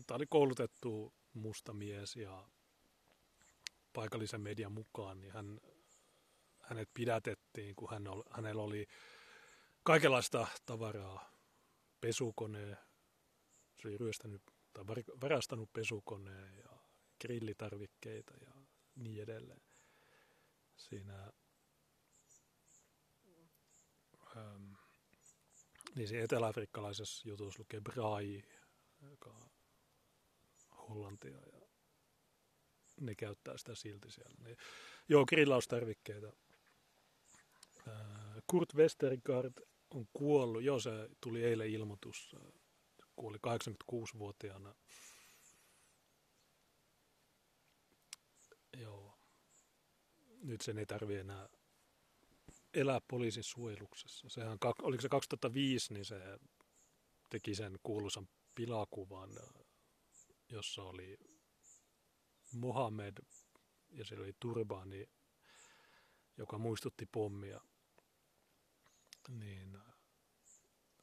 [0.06, 2.48] tämä oli koulutettu musta mies ja
[3.92, 5.60] paikallisen median mukaan, niin hän,
[6.62, 8.86] hänet pidätettiin, kun hän hänellä oli
[9.82, 11.30] kaikenlaista tavaraa,
[12.00, 12.87] pesukone,
[13.82, 14.84] se oli ryöstänyt tai
[15.20, 16.78] varastanut pesukoneen ja
[17.20, 18.52] grillitarvikkeita ja
[18.96, 19.60] niin edelleen.
[20.76, 21.32] Siinä
[24.36, 24.72] ähm,
[25.94, 28.42] niin se eteläafrikkalaisessa jutussa lukee Brai,
[29.02, 29.50] joka on
[30.88, 31.68] hollantia ja
[33.00, 34.36] ne käyttää sitä silti siellä.
[34.44, 34.56] Niin,
[35.08, 36.32] joo, grillaustarvikkeita.
[37.88, 37.94] Äh,
[38.46, 39.52] Kurt Westergaard
[39.90, 40.62] on kuollut.
[40.62, 42.36] Joo, se tuli eilen ilmoitus
[43.18, 43.38] kuoli
[43.92, 44.74] 86-vuotiaana.
[48.76, 49.18] Joo.
[50.42, 51.48] Nyt sen ei tarvi enää
[52.74, 54.28] elää poliisin suojeluksessa.
[54.28, 56.38] Sehän, oliko se 2005, niin se
[57.30, 59.30] teki sen kuuluisan pilakuvan,
[60.48, 61.18] jossa oli
[62.52, 63.18] Mohamed
[63.90, 65.08] ja siellä oli turbaani,
[66.36, 67.60] joka muistutti pommia.
[69.28, 69.78] Niin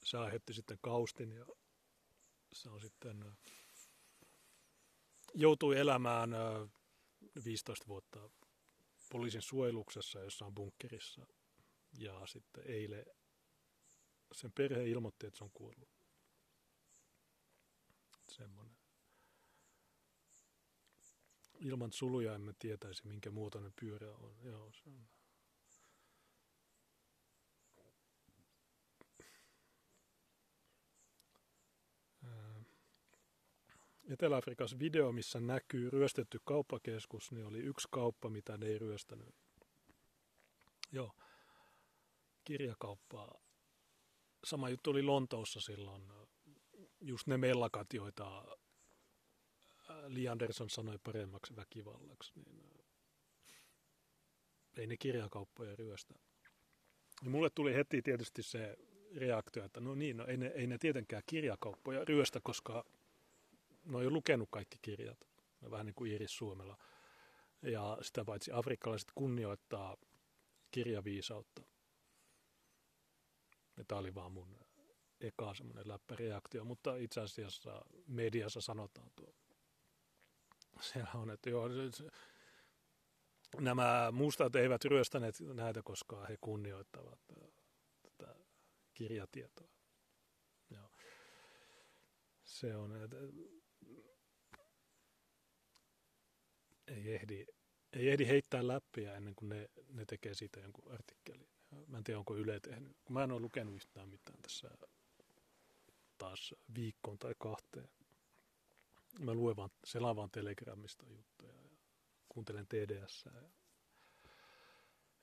[0.04, 1.45] se aiheutti sitten kaustin ja
[2.56, 3.38] se on sitten,
[5.34, 6.30] joutui elämään
[7.46, 8.30] 15 vuotta
[9.12, 11.28] poliisin suojeluksessa jossain bunkkerissa.
[11.98, 13.06] Ja sitten eilen
[14.34, 15.89] sen perhe ilmoitti, että se on kuollut.
[18.30, 18.78] Semmoinen.
[21.60, 24.36] Ilman suluja emme tietäisi, minkä muotoinen pyörä on.
[24.44, 25.08] Joo, se on
[34.10, 39.36] Etelä-Afrikassa video, missä näkyy ryöstetty kauppakeskus, niin oli yksi kauppa, mitä ne ei ryöstänyt.
[40.91, 41.12] Joo,
[42.44, 43.39] kirjakauppaa.
[44.44, 46.04] Sama juttu oli Lontoossa silloin.
[47.02, 48.38] Just ne mellakat, joita
[49.89, 52.86] äh, Lee Anderson sanoi paremmaksi väkivallaksi, niin äh,
[54.78, 56.13] ei ne kirjakauppoja ryöstä.
[57.24, 58.78] Ja mulle tuli heti tietysti se
[59.15, 62.86] reaktio, että no niin, no ei ne, ei ne tietenkään kirjakauppoja ryöstä, koska
[63.86, 65.17] ne on jo lukenut kaikki kirjat,
[65.71, 66.78] vähän niin kuin Iris Suomella.
[67.62, 69.98] Ja sitä paitsi afrikkalaiset kunnioittaa
[70.71, 71.62] kirjaviisautta.
[73.78, 74.60] Ja tämä oli vaan mun
[75.21, 79.36] eka semmoinen läppäreaktio, mutta itse asiassa mediassa sanotaan tuo.
[80.82, 81.69] Siellä on, että joo,
[83.60, 87.19] nämä mustat eivät ryöstäneet näitä, koska he kunnioittavat
[88.02, 88.36] tätä
[88.93, 89.67] kirjatietoa.
[90.69, 90.91] Joo.
[92.43, 93.17] Se on, että
[96.88, 97.45] ei ehdi,
[97.93, 101.50] ei ehdi heittää läppiä ennen kuin ne, ne tekee siitä jonkun artikkelin.
[101.88, 102.98] Mä en tiedä, onko Yle tehnyt.
[103.10, 104.69] Mä en ole lukenut yhtään mitään tässä
[106.17, 107.89] taas viikkoon tai kahteen.
[109.19, 111.69] Mä luen vaan, selaan vaan Telegramista juttuja ja
[112.30, 113.50] kuuntelen TDS ja,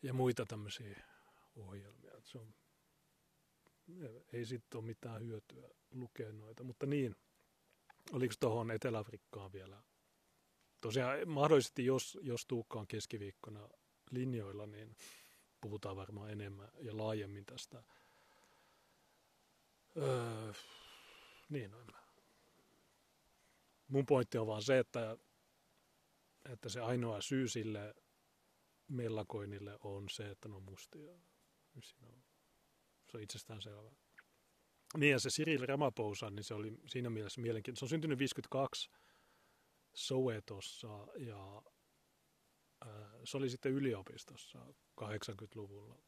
[0.03, 1.05] ja muita tämmöisiä
[1.57, 2.12] ohjelmia.
[2.25, 2.55] Se on,
[4.33, 7.16] ei sitten ole mitään hyötyä lukea noita, mutta niin,
[8.12, 9.83] oliko tuohon Etelä-Afrikkaan vielä
[10.83, 13.68] tosiaan mahdollisesti, jos, jos Tuukka on keskiviikkona
[14.11, 14.97] linjoilla, niin
[15.61, 17.83] puhutaan varmaan enemmän ja laajemmin tästä
[19.97, 20.53] Öö,
[21.49, 22.03] niin, no mä.
[23.88, 25.16] Mun pointti on vaan se, että,
[26.53, 27.95] että se ainoa syy sille
[28.88, 31.12] mellakoinnille on se, että ne on mustia.
[31.83, 32.23] Siinä on,
[33.11, 33.90] se on itsestään selvä.
[34.97, 37.79] Niin ja se Cyril Ramaphosa, niin se oli siinä mielessä mielenkiintoinen.
[37.79, 38.90] Se on syntynyt 52
[39.94, 41.62] Sowetossa ja
[43.24, 44.59] se oli sitten yliopistossa
[45.00, 45.98] 80-luvulla.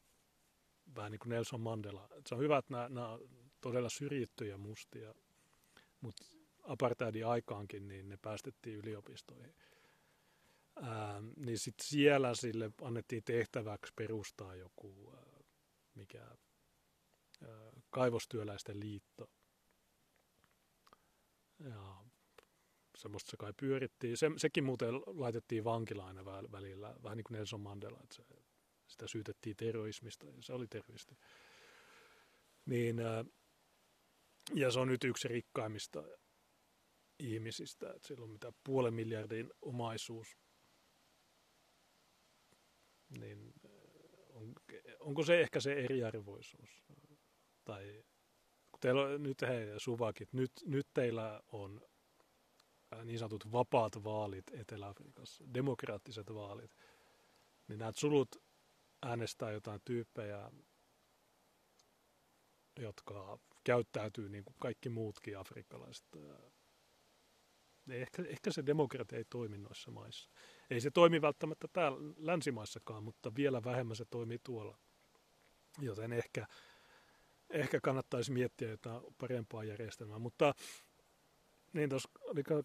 [0.96, 2.08] Vähän niin kuin Nelson Mandela.
[2.28, 3.18] Se on hyvä, että nämä, nämä
[3.60, 5.14] todella syrjittyjä mustia,
[6.00, 6.24] mutta
[6.62, 9.54] apartheidin aikaankin niin ne päästettiin yliopistoihin.
[10.76, 15.40] Ää, niin sitten siellä sille annettiin tehtäväksi perustaa joku, ää,
[15.94, 19.30] mikä ää, kaivostyöläisten liitto.
[21.58, 22.03] Ja
[22.96, 24.16] semmoista se kai pyörittiin.
[24.16, 28.22] Se, sekin muuten laitettiin vankilaan aina välillä, vähän niin kuin Nelson Mandela, että se,
[28.86, 31.18] sitä syytettiin terrorismista ja se oli terroristi.
[32.66, 32.96] Niin,
[34.54, 36.04] ja se on nyt yksi rikkaimmista
[37.18, 40.36] ihmisistä, että sillä on mitä puolen miljardin omaisuus.
[43.18, 43.54] Niin
[44.28, 44.52] on,
[45.00, 46.82] onko se ehkä se eriarvoisuus?
[47.64, 48.04] Tai
[48.70, 51.80] kun teillä on, nyt hei suvakit, nyt, nyt teillä on
[53.04, 56.76] niin sanotut vapaat vaalit Etelä-Afrikassa, demokraattiset vaalit,
[57.68, 58.36] niin nämä sulut
[59.02, 60.50] äänestää jotain tyyppejä,
[62.78, 66.06] jotka käyttäytyy niin kuin kaikki muutkin afrikkalaiset.
[67.88, 70.30] Ehkä, ehkä se demokratia ei toimi noissa maissa.
[70.70, 74.78] Ei se toimi välttämättä täällä länsimaissakaan, mutta vielä vähemmän se toimii tuolla.
[75.80, 76.46] Joten ehkä,
[77.50, 80.18] ehkä kannattaisi miettiä jotain parempaa järjestelmää.
[80.18, 80.54] Mutta
[81.74, 82.08] niin tuossa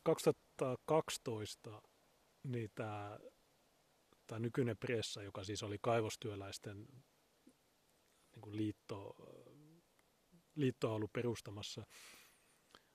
[0.04, 1.82] 2012
[2.44, 3.20] niin tämä,
[4.28, 6.88] tämä nykyinen pressa, joka siis oli kaivostyöläisten
[8.32, 9.16] niin kuin liitto,
[10.56, 11.86] liittoa ollut perustamassa,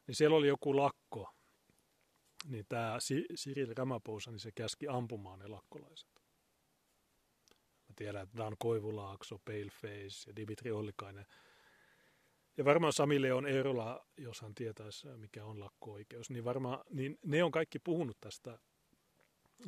[0.07, 1.35] niin siellä oli joku lakko,
[2.49, 2.99] niin tämä
[3.37, 6.09] Cyril Ramaphosa, niin se käski ampumaan ne lakkolaiset.
[7.89, 11.27] Mä tiedän, että Dan Koivulaakso, Paleface ja Dimitri Ollikainen–
[12.57, 17.45] ja varmaan Sami Leon Eerola, jos hän tietäisi, mikä on lakko-oikeus, niin varmaan niin ne
[17.45, 18.59] on kaikki puhunut tästä,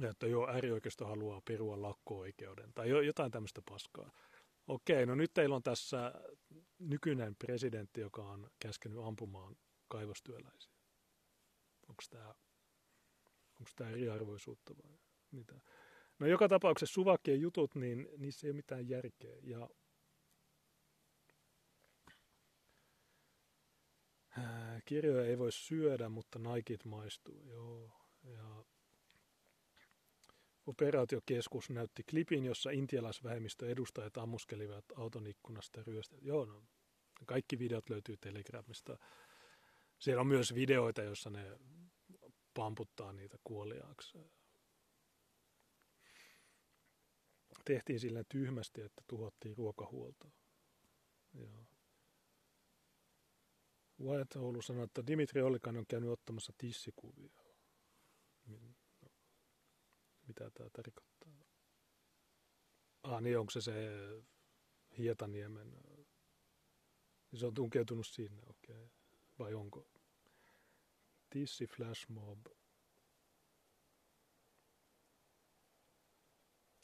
[0.02, 4.10] että joo, äärioikeisto haluaa perua lakko-oikeuden tai jotain tämmöistä paskaa.
[4.66, 6.12] Okei, no nyt teillä on tässä
[6.78, 9.56] nykyinen presidentti, joka on käskenyt ampumaan
[9.88, 10.72] kaivostyöläisiä.
[11.88, 12.34] Onko tämä
[13.60, 14.98] onko tämä eriarvoisuutta vai
[15.30, 15.60] mitä?
[16.18, 19.36] No joka tapauksessa suvakkien jutut, niin niissä ei ole mitään järkeä.
[19.42, 19.68] Ja
[24.84, 27.42] kirjoja ei voi syödä, mutta naikit maistuu.
[27.44, 27.90] Joo.
[28.24, 28.64] Ja
[30.66, 36.16] operaatiokeskus näytti klipin, jossa intialaisvähemmistö edustajat ammuskelivat auton ikkunasta ryöstä.
[36.20, 36.62] Joo, no,
[37.26, 38.98] kaikki videot löytyy Telegramista.
[39.98, 41.58] Siellä on myös videoita, joissa ne
[42.54, 44.18] pamputtaa niitä kuoliaaksi.
[47.64, 50.30] Tehtiin sillä tyhmästi, että tuhottiin ruokahuoltoa.
[51.34, 51.66] Joo.
[54.00, 57.42] Wyatt Oulu sanoi, että Dimitri Ollikainen on käynyt ottamassa tissikuvia.
[60.26, 61.32] Mitä tämä tarkoittaa?
[63.02, 63.74] Ah niin, onko se se
[64.98, 65.72] Hietaniemen,
[67.34, 68.76] se on tunkeutunut sinne, okei.
[68.76, 68.88] Okay.
[69.38, 69.88] Vai onko?
[71.30, 72.46] Tissi Flashmob.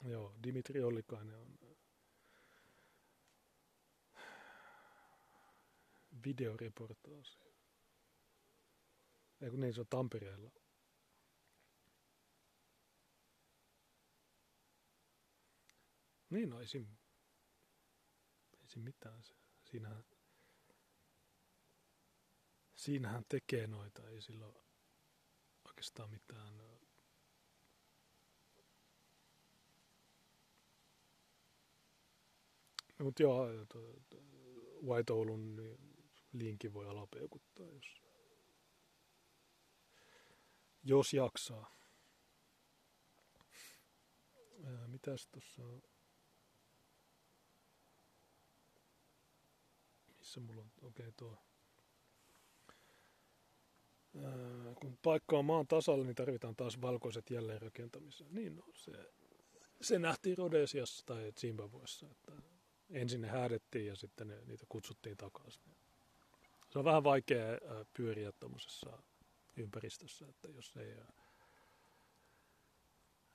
[0.05, 1.72] Joo, Dimitri Ollikainen on
[6.25, 7.39] videoreportaasi.
[9.41, 10.51] Ei kun niin, se on Tampereella.
[16.31, 16.89] Niin, no ei siinä,
[18.61, 19.23] ei siinä mitään.
[19.71, 20.05] Siinähän,
[22.75, 24.47] siinähän tekee noita, ei sillä
[25.65, 26.63] oikeastaan mitään.
[32.99, 33.47] Mutta joo,
[34.83, 35.92] White Oulun niin
[36.33, 38.03] linkin voi alapeukuttaa, jos,
[40.85, 41.77] jos jaksaa.
[44.65, 45.83] Ää, mitäs tuossa on?
[50.19, 50.71] Missä mulla on?
[50.83, 51.39] Okei, okay, tuo.
[54.17, 58.35] Ää, kun paikka on maan tasalla, niin tarvitaan taas valkoiset jälleenrakentamiseen.
[58.35, 58.93] Niin no, se,
[59.81, 62.33] se nähtiin Rodesiassa tai Zimbabwessa, että
[62.91, 65.63] ensin ne häädettiin ja sitten ne, niitä kutsuttiin takaisin
[66.73, 67.47] se on vähän vaikea
[67.97, 68.99] pyöriä tuommoisessa
[69.57, 70.97] ympäristössä, että jos ei,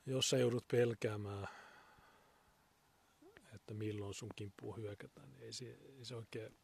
[0.05, 1.47] jos sä joudut pelkäämään,
[3.53, 6.57] että milloin sun kimppuun hyökätään, niin ei se, ei se oikein,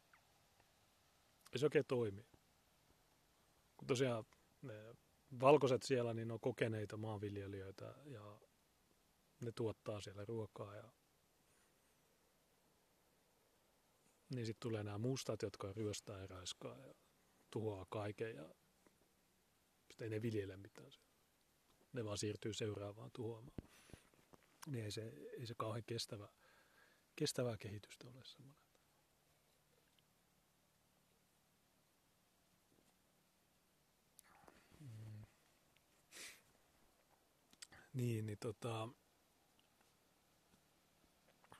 [1.52, 2.26] ei se oikein toimi.
[3.76, 4.24] Kun tosiaan
[4.62, 4.94] ne
[5.40, 8.40] valkoiset siellä, niin on kokeneita maanviljelijöitä ja
[9.40, 10.92] ne tuottaa siellä ruokaa ja
[14.30, 16.94] niin sitten tulee nämä mustat, jotka ryöstää ja raiskaa ja
[17.50, 18.54] tuhoaa kaiken ja
[19.90, 20.90] sitten ei ne viljele mitään.
[21.92, 23.68] Ne vaan siirtyy seuraavaan tuhoamaan.
[24.66, 26.28] Niin ei se, ei se kauhean kestävä,
[27.16, 28.64] kestävää kehitystä ole semmoinen.
[34.80, 35.26] Mm.
[37.92, 38.88] Niin, niin tota,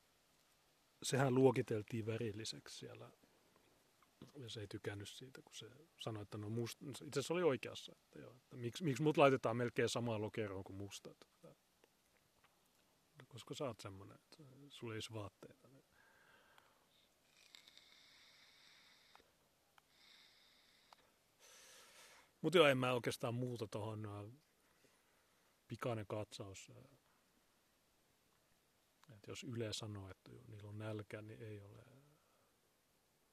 [1.03, 3.11] sehän luokiteltiin värilliseksi siellä
[4.35, 5.71] ja se ei tykännyt siitä, kun se
[6.01, 9.57] sanoi, että no musta, itse asiassa oli oikeassa, että, joo, että miksi, miksi mut laitetaan
[9.57, 11.17] melkein samaan lokeroon kuin mustat.
[11.23, 11.55] Että,
[13.29, 14.37] koska sä oot semmoinen, että
[14.71, 15.69] sulla ei olisi vaatteita.
[15.69, 15.85] Niin.
[22.41, 24.33] Mutta joo, en mä oikeastaan muuta tuohon
[25.69, 26.73] pikainen katsaus.
[29.15, 31.92] Että jos Yle sanoo, että niillä on nälkä, niin ei ole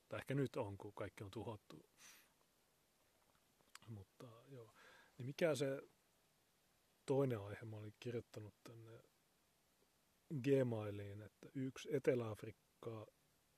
[0.10, 1.86] tai ehkä nyt on, kun kaikki on tuhottu.
[3.88, 4.74] Mutta joo.
[5.18, 5.82] Niin mikä se
[7.06, 9.04] toinen aihe, mä olin kirjoittanut tänne
[10.44, 13.06] Gmailiin, että yksi Etelä-Afrikkaa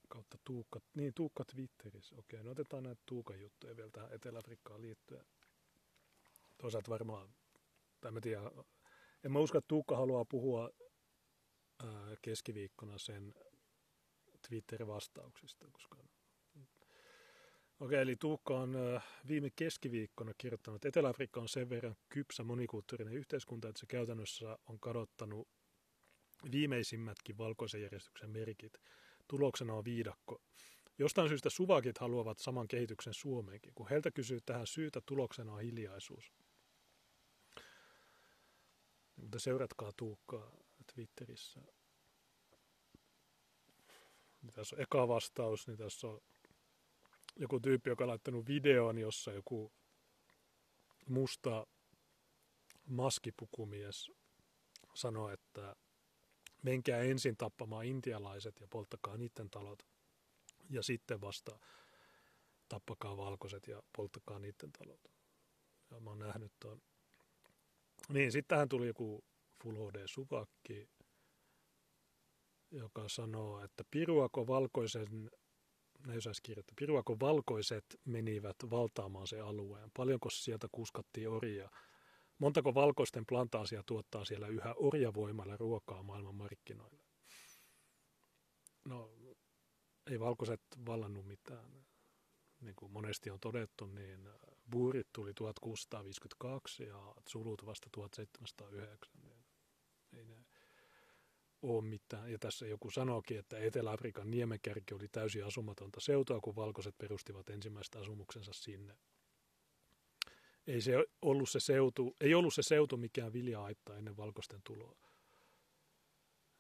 [0.08, 5.26] kautta Tuukka, niin Tuukka Twitterissä, okei, no otetaan näitä Tuukan juttuja vielä tähän Etelä-Afrikkaan liittyen.
[6.58, 7.36] Toisaalta varmaan,
[8.02, 8.42] tai mä tiedä,
[9.24, 10.70] en mä usko, että Tuukka haluaa puhua
[12.22, 13.34] keskiviikkona sen
[14.48, 15.98] Twitter-vastauksista, koska
[17.82, 18.76] Okei, eli Tuukka on
[19.28, 24.80] viime keskiviikkona kirjoittanut, että Etelä-Afrikka on sen verran kypsä monikulttuurinen yhteiskunta, että se käytännössä on
[24.80, 25.48] kadottanut
[26.52, 28.74] viimeisimmätkin valkoisen järjestyksen merkit.
[29.28, 30.42] Tuloksena on viidakko.
[30.98, 33.74] Jostain syystä suvakit haluavat saman kehityksen Suomeenkin.
[33.76, 36.34] Kun heiltä kysyy tähän syytä, tuloksena on hiljaisuus.
[39.16, 40.52] Mutta seuratkaa Tuukkaa
[40.94, 41.60] Twitterissä.
[44.42, 46.22] Niin tässä on eka vastaus, niin tässä on
[47.42, 49.74] joku tyyppi, joka on laittanut videon, jossa joku
[51.10, 51.68] musta
[52.86, 54.12] maskipukumies
[54.94, 55.76] sanoi, että
[56.64, 59.80] menkää ensin tappamaan intialaiset ja polttakaa niiden talot
[60.70, 61.60] ja sitten vasta
[62.70, 65.02] tappakaa valkoiset ja polttakaa niiden talot.
[65.92, 66.82] Ja mä oon nähnyt tuon.
[68.10, 69.24] Niin, sitten tähän tuli joku
[69.64, 70.90] Full HD-suvakki,
[72.72, 75.30] joka sanoo, että piruako valkoisen
[76.06, 76.74] ne osaisi kirjoittaa.
[76.80, 79.92] Piruako valkoiset menivät valtaamaan se alueen?
[79.98, 81.70] Paljonko sieltä kuskattiin orjia?
[82.38, 87.04] Montako valkoisten plantaasia tuottaa siellä yhä orjavoimalla ruokaa maailman markkinoille?
[88.86, 89.12] No,
[90.12, 91.86] ei valkoiset vallannut mitään.
[92.62, 94.30] Niin kuin monesti on todettu, niin
[94.72, 99.12] buurit tuli 1652 ja sulut vasta 1709.
[99.22, 99.46] Niin
[100.14, 100.46] ei ne
[101.62, 102.32] ole mitään.
[102.32, 108.00] Ja tässä joku sanoikin, että Etelä-Afrikan niemenkärki oli täysin asumatonta seutua, kun valkoiset perustivat ensimmäistä
[108.00, 108.98] asumuksensa sinne.
[110.68, 114.98] Ei, se ollut se seutu, ei ollut se seutu mikään vilja-aitta ennen valkoisten tuloa.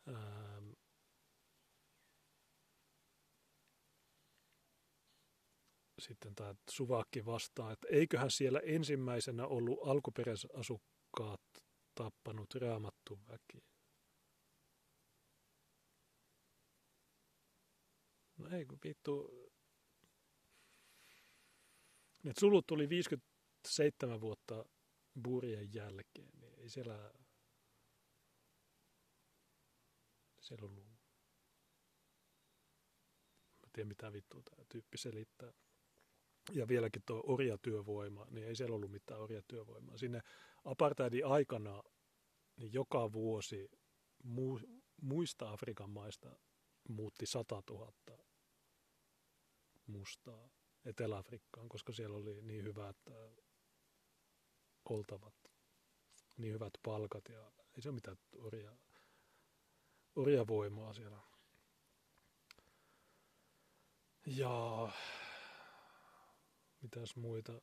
[0.07, 0.69] Ähm.
[5.99, 11.41] Sitten tämä Suvakki vastaa, että eiköhän siellä ensimmäisenä ollut alkuperäisasukkaat
[11.95, 13.70] tappanut raamattu väki.
[18.41, 19.31] No ei kun vittu.
[22.23, 24.65] Ne sulut tuli 57 vuotta
[25.23, 27.13] buurien jälkeen, niin ei siellä,
[30.39, 30.85] siellä ollut.
[33.61, 35.53] Mä tiedän mitä vittua tämä tyyppi selittää.
[36.51, 39.97] Ja vieläkin tuo orjatyövoima, niin ei siellä ollut mitään orjatyövoimaa.
[39.97, 40.21] Sinne
[40.65, 41.83] apartheidin aikana
[42.55, 43.69] niin joka vuosi
[44.23, 44.59] mu,
[45.01, 46.39] muista Afrikan maista
[46.89, 47.93] muutti 100 000
[49.91, 50.49] mustaa
[50.85, 52.97] Etelä-Afrikkaan, koska siellä oli niin hyvät
[54.89, 55.33] oltavat,
[56.37, 58.77] niin hyvät palkat ja ei se ole mitään orja,
[60.15, 61.17] orjavoimaa siellä.
[64.25, 64.89] Ja
[66.81, 67.61] mitäs muita?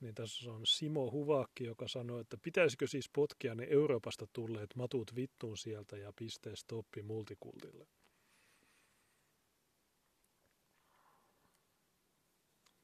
[0.00, 5.14] Niin tässä on Simo Huvakki, joka sanoi, että pitäisikö siis potkia ne Euroopasta tulleet matut
[5.14, 7.86] vittuun sieltä ja pistee stoppi multikultille.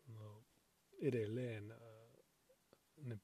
[0.06, 0.44] No,
[1.00, 1.78] edelleen äh,
[2.96, 3.18] ne,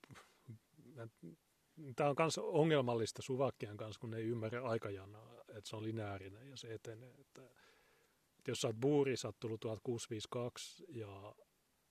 [1.97, 6.51] tämä on myös ongelmallista Suvakkien kanssa, kun ne ei ymmärrä aikajanaa, että se on lineaarinen
[6.51, 7.15] ja se etenee.
[7.19, 7.43] Että,
[8.39, 11.35] että jos sä oot buuri, sä oot tullut 1652 ja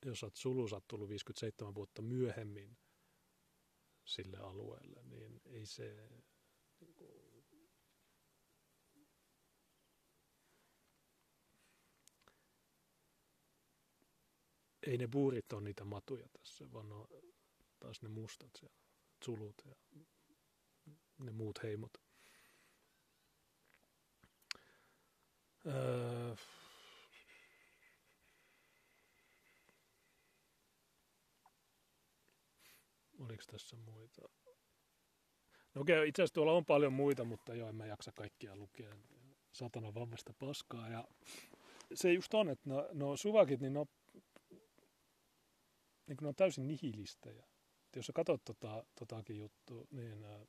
[0.06, 2.78] jos sä oot sulu, sä oot tullut 57 vuotta myöhemmin
[4.06, 6.10] sille alueelle, niin ei se...
[14.88, 17.08] ei ne buurit ole niitä matuja tässä, vaan ne on
[17.80, 18.76] taas ne mustat siellä,
[19.26, 19.76] sulut ja
[21.20, 21.92] ne muut heimot.
[25.66, 26.36] Öö,
[33.20, 34.22] oliko tässä muita?
[35.76, 38.96] No okei, itse asiassa tuolla on paljon muita, mutta joo, en mä jaksa kaikkia lukea.
[39.52, 40.90] Satana vammasta paskaa.
[40.90, 41.08] Ja
[41.94, 43.86] se just on, että no, no suvakit, niin no,
[46.08, 47.46] niin ne on täysin nihilistejä.
[47.88, 50.42] Et jos sä katsot tota, totakin juttu, niin äh,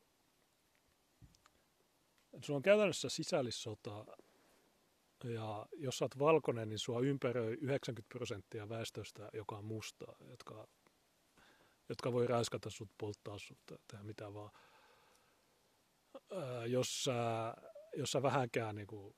[2.42, 4.06] sulla on käytännössä sisällissota,
[5.24, 10.68] ja jos sä oot valkoinen, niin sua ympäröi 90 prosenttia väestöstä, joka on mustaa, jotka
[11.88, 14.50] jotka voi räiskätä sut, polttaa sut, tehdä mitä vaan.
[16.32, 17.14] Ää, jos, sä,
[17.96, 19.16] jos sä vähänkään niin kuin,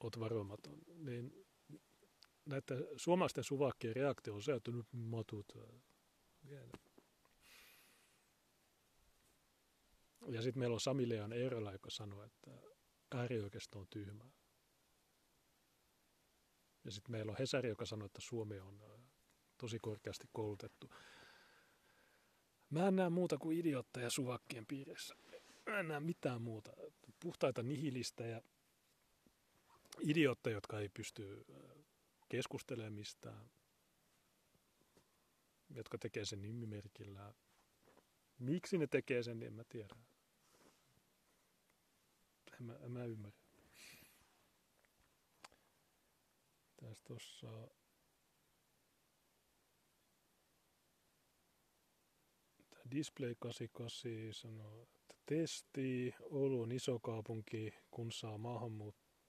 [0.00, 1.47] oot varomaton, niin
[2.48, 5.52] näiden suomalaisten suvakkien reaktio on se, että nyt matut.
[10.28, 12.50] Ja sitten meillä on Sami Leon Eerola, joka sanoo, että
[13.14, 14.30] äärioikeisto on tyhmää.
[16.84, 18.82] Ja sitten meillä on Hesari, joka sanoo, että Suomi on
[19.58, 20.90] tosi korkeasti koulutettu.
[22.70, 25.14] Mä en näe muuta kuin idiootteja suvakkien piirissä.
[25.66, 26.72] Mä en näe mitään muuta.
[27.20, 28.42] Puhtaita nihilistejä,
[30.00, 31.44] idiootteja, jotka ei pysty
[32.28, 33.50] keskustelemaan mistään,
[35.70, 37.34] jotka tekee sen nimimerkillä.
[38.38, 39.96] Miksi ne tekee sen, niin en mä tiedä.
[42.60, 43.38] En mä, en mä ymmärrä.
[46.76, 47.68] Tässä tuossa
[52.90, 58.12] Display 88 sanoo, että testi, Oulu on iso kaupunki, kun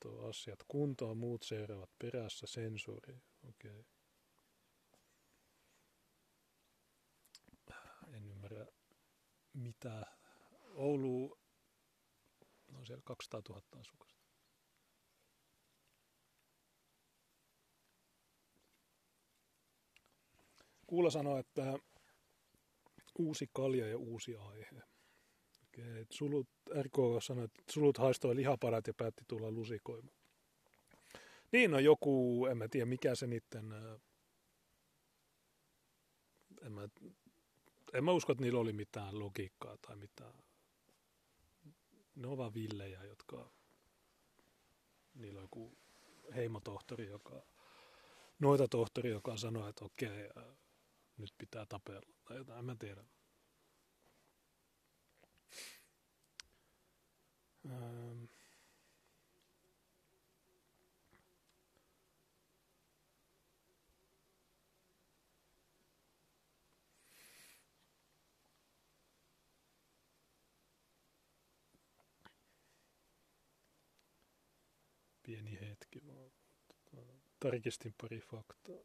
[0.04, 3.22] saa maahanmuuttoasiat kuntoon, muut seuraavat perässä sensuuri.
[3.50, 3.72] Okei.
[3.72, 3.86] Okay.
[8.14, 8.66] En ymmärrä
[9.54, 10.06] mitä.
[10.76, 11.40] Oulu,
[12.68, 14.20] no siellä 200 000 asukasta.
[20.88, 21.80] Kuula sanoi, että
[23.20, 24.82] uusi kalja ja uusi aihe.
[25.80, 26.06] Okay.
[26.10, 26.48] Sulut,
[26.82, 30.16] RK sanoi, että sulut haistoi lihaparat ja päätti tulla lusikoimaan.
[31.52, 33.74] Niin, no joku, en mä tiedä mikä se niiden,
[36.62, 36.88] en mä,
[37.94, 40.34] en mä usko, että niillä oli mitään logiikkaa tai mitään.
[42.16, 43.52] Ne on vaan villejä, jotka,
[45.16, 45.78] niillä on joku
[46.36, 47.46] heimotohtori, joka,
[48.40, 50.30] noita tohtori, joka sanoi, että okei,
[51.18, 53.04] nyt pitää tapella tai jotain, en mä tiedä.
[57.66, 58.24] Ähm.
[75.24, 76.32] Pieni hetki vaan.
[77.40, 78.76] Tarkistin pari faktaa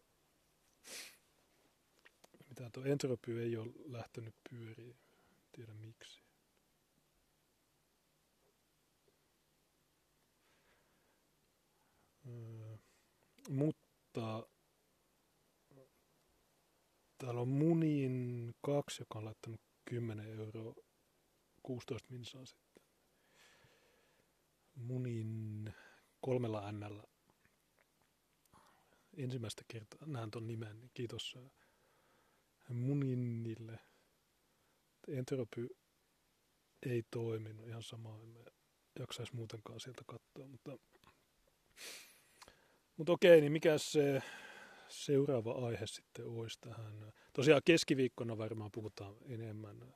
[2.55, 4.97] mitä tuo entropy ei ole lähtenyt pyöriin.
[5.53, 6.23] Tiedä miksi.
[13.49, 14.49] Mutta
[17.19, 20.75] täällä on Munin kaksi, joka on laittanut 10 euroa
[21.63, 22.83] 16 minsaa sitten.
[24.75, 25.73] Munin
[26.21, 27.05] kolmella ännällä
[29.17, 31.39] ensimmäistä kertaa näen ton nimen, niin kiitos
[32.69, 33.79] Muninille.
[35.09, 35.69] Entropy
[36.83, 38.19] ei toiminut ihan sama.
[38.99, 40.49] jaksaisi muutenkaan sieltä katsoa.
[40.49, 40.79] Mutta,
[42.97, 44.23] mutta okei, niin mikä se
[44.89, 47.13] seuraava aihe sitten olisi tähän?
[47.33, 49.95] Tosiaan keskiviikkona varmaan puhutaan enemmän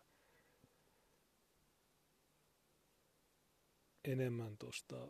[4.05, 5.09] enemmän tuosta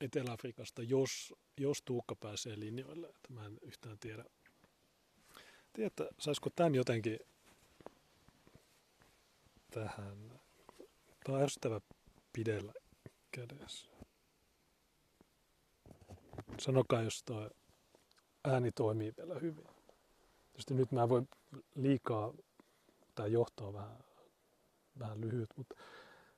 [0.00, 3.08] Etelä-Afrikasta, jos, jos Tuukka pääsee linjoille.
[3.08, 4.24] Että mä en yhtään tiedä,
[5.72, 7.18] tiedä saisiko tämän jotenkin
[9.70, 10.40] tähän.
[11.24, 11.80] Tämä on ärsyttävä
[12.32, 12.72] pidellä
[13.30, 13.99] kädessä.
[16.60, 17.50] Sanokaa, jos tuo
[18.44, 19.68] ääni toimii vielä hyvin.
[20.48, 21.28] Tietysti nyt mä voin
[21.74, 22.32] liikaa,
[23.28, 23.98] johto on vähän,
[24.98, 25.74] vähän lyhyt, mutta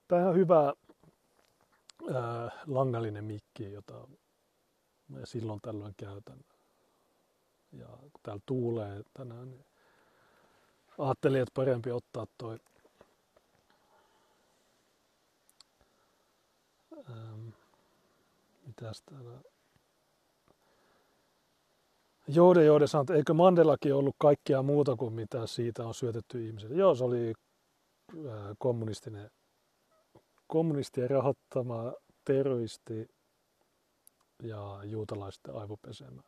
[0.08, 0.72] tämä on ihan hyvä
[2.14, 4.08] ää, langallinen mikki, jota
[5.08, 6.40] mä silloin tällöin käytän.
[7.72, 9.64] Ja kun täällä tuulee tänään, niin
[10.98, 12.58] ajattelin, että parempi ottaa toi
[17.10, 17.48] ähm,
[18.66, 19.51] mitäs täällä
[22.28, 26.74] Joode Joode sanoi, että eikö Mandelakin ollut kaikkea muuta kuin mitä siitä on syötetty ihmisille.
[26.74, 27.32] Joo, se oli
[28.58, 29.30] kommunistinen
[30.46, 31.92] kommunistien rahoittama
[32.24, 33.08] terroristi
[34.42, 36.22] ja juutalaisten aivopesemä.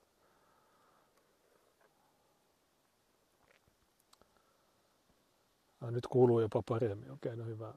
[5.80, 7.74] Ja nyt kuuluu jopa paremmin, okei, okay, no hyvä.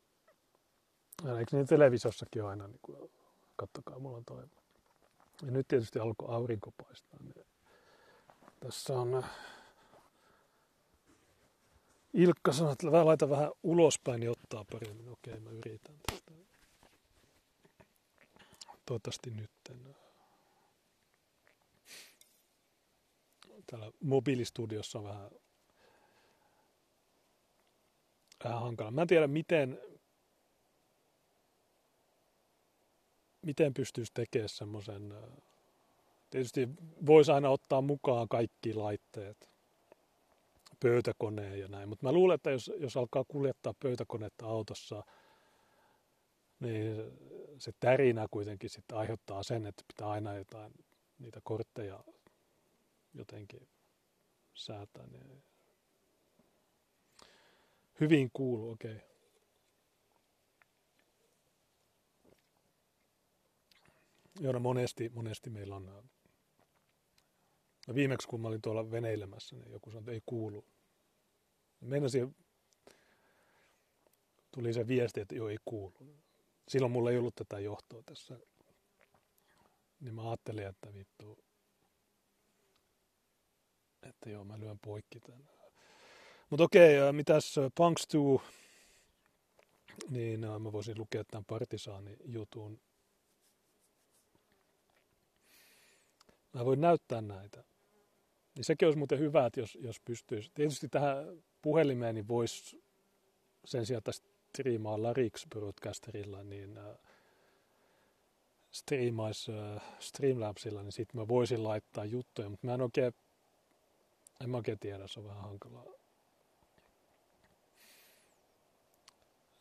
[1.24, 3.12] Ja eikö niin televisiossakin aina, niin kuin,
[3.56, 4.44] kattokaa, mulla on toi.
[5.42, 7.20] Ja nyt tietysti alkoi aurinko paistaa.
[7.24, 7.46] Niin
[8.60, 9.24] tässä on
[12.18, 15.10] Ilkka sanoi, että laita vähän ulospäin, niin ottaa paremmin.
[15.10, 16.32] Okei, mä yritän tästä.
[18.86, 19.96] Toivottavasti nytten.
[23.66, 25.32] Täällä mobiilistudiossa on vähän,
[28.44, 28.92] vähän hankala.
[28.92, 29.82] Mä en tiedä, miten,
[33.42, 35.14] miten pystyisi tekemään semmoisen,
[36.30, 36.70] tietysti
[37.06, 39.50] voisi aina ottaa mukaan kaikki laitteet,
[40.80, 41.90] pöytäkoneen ja näin.
[41.90, 45.04] Mutta mä luulen, että jos, jos alkaa kuljettaa pöytäkonetta autossa,
[46.60, 46.96] niin
[47.58, 50.74] se tärinä kuitenkin sitten aiheuttaa sen, että pitää aina jotain
[51.20, 52.04] niitä kortteja
[53.14, 53.68] jotenkin
[54.54, 55.08] säätää.
[55.08, 55.44] Niin
[58.00, 58.96] hyvin kuuluu, okei.
[58.96, 59.08] Okay.
[64.40, 66.10] Joo, no monesti, monesti meillä on
[67.88, 70.66] No viimeksi kun mä olin tuolla veneilemässä, niin joku sanoi, että ei kuulu.
[71.82, 72.36] Meinasin,
[74.52, 75.94] tuli se viesti, että joo ei kuulu.
[76.68, 78.40] Silloin mulla ei ollut tätä johtoa tässä.
[80.00, 81.38] Niin mä ajattelin, että vittu,
[84.04, 85.50] että joo mä lyön poikki tämän.
[86.50, 88.58] Mutta okei, mitäs Punks 2,
[90.10, 92.82] niin mä voisin lukea tämän partisaani jutun.
[96.54, 97.64] Mä voin näyttää näitä.
[98.58, 100.52] Niin sekin olisi muuten hyvä, että jos, jos pystyisi.
[100.54, 102.84] Tietysti tähän puhelimeen niin voisi
[103.66, 106.98] sen sijaan, että striimaa Larix Broadcasterilla, niin äh,
[108.72, 113.14] striimaisi äh, Streamlabsilla, niin sitten mä voisin laittaa juttuja, mutta mä en oikein,
[114.44, 115.86] en mä oikein tiedä, se on vähän hankalaa.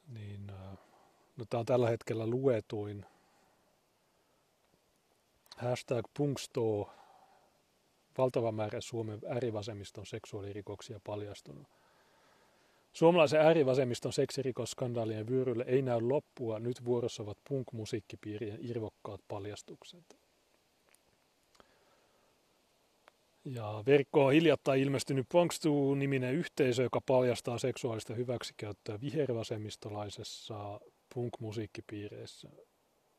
[0.09, 0.79] Niin, äh,
[1.37, 3.07] no tää on tällä hetkellä luetuin
[5.57, 6.91] hashtag punkstoo
[8.19, 11.67] valtava määrä Suomen äärivasemmiston seksuaalirikoksia paljastunut.
[12.93, 20.19] Suomalaisen äärivasemmiston seksirikosskandaalien vyörylle ei näy loppua, nyt vuorossa ovat punk-musiikkipiirien irvokkaat paljastukset.
[23.45, 30.81] Ja verkkoon on hiljattain ilmestynyt Punkstu-niminen yhteisö, joka paljastaa seksuaalista hyväksikäyttöä vihervasemmistolaisessa
[31.15, 32.49] punk-musiikkipiireissä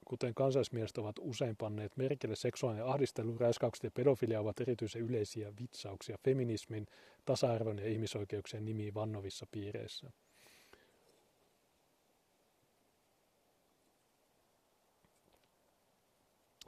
[0.07, 6.17] kuten kansallismiehet ovat usein panneet merkille, seksuaalinen ahdistelu, räiskäykset ja pedofilia ovat erityisen yleisiä vitsauksia
[6.25, 6.87] feminismin,
[7.25, 10.11] tasa-arvon ja ihmisoikeuksien nimiin vannovissa piireissä.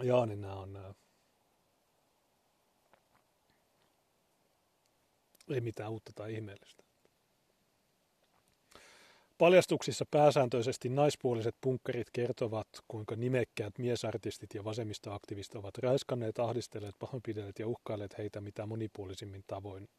[0.04, 0.94] Joo, niin nämä on nämä.
[5.50, 6.89] Ei mitään uutta tai ihmeellistä.
[9.40, 17.68] Paljastuksissa pääsääntöisesti naispuoliset punkkerit kertovat, kuinka nimekkäät miesartistit ja vasemmistoaktivistit ovat raiskanneet, ahdistelleet, pahoinpidelleet ja
[17.68, 19.90] uhkailleet heitä mitä monipuolisimmin tavoin.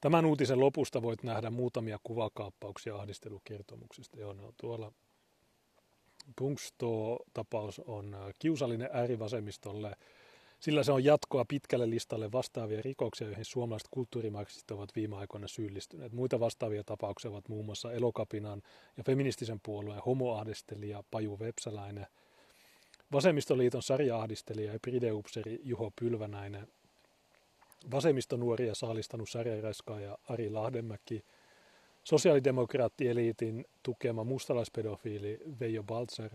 [0.00, 4.20] Tämän uutisen lopusta voit nähdä muutamia kuvakaappauksia ahdistelukertomuksista.
[4.20, 4.92] Joo, ne on tuolla.
[6.36, 9.96] Punksto-tapaus on kiusallinen äärivasemmistolle
[10.62, 16.12] sillä se on jatkoa pitkälle listalle vastaavia rikoksia, joihin suomalaiset kulttuurimarksistit ovat viime aikoina syyllistyneet.
[16.12, 18.62] Muita vastaavia tapauksia ovat muun muassa Elokapinan
[18.96, 22.06] ja feministisen puolueen homoahdistelija Paju Vepsäläinen,
[23.12, 26.68] Vasemmistoliiton sarjaahdistelija ja Prideupseri Juho Pylvänäinen,
[27.90, 31.24] vasemmistonuoria saalistanut sarjaraiskaaja Ari Lahdenmäki,
[32.04, 36.30] sosiaalidemokraattieliitin tukema mustalaispedofiili Veijo Baltzer,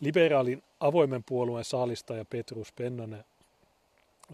[0.00, 3.24] liberaalin avoimen puolueen saalistaja Petrus Pennonen,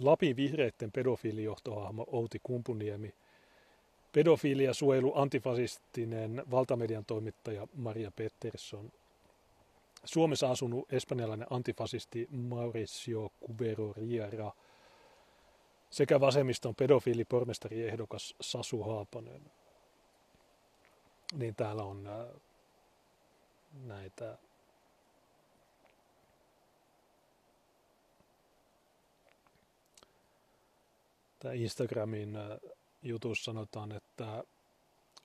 [0.00, 3.14] Lapin vihreitten pedofiilijohtohahmo Outi Kumpuniemi,
[4.12, 8.92] pedofiilia suojelu antifasistinen valtamedian toimittaja Maria Pettersson,
[10.04, 14.52] Suomessa asunut espanjalainen antifasisti Mauricio Cubero Riera
[15.90, 19.42] sekä vasemmiston pedofiilipormestariehdokas Sasu Haapanen.
[21.32, 22.40] Niin täällä on äh,
[23.84, 24.38] näitä
[31.46, 32.58] Tämä Instagramin äh,
[33.02, 34.44] jutussa sanotaan, että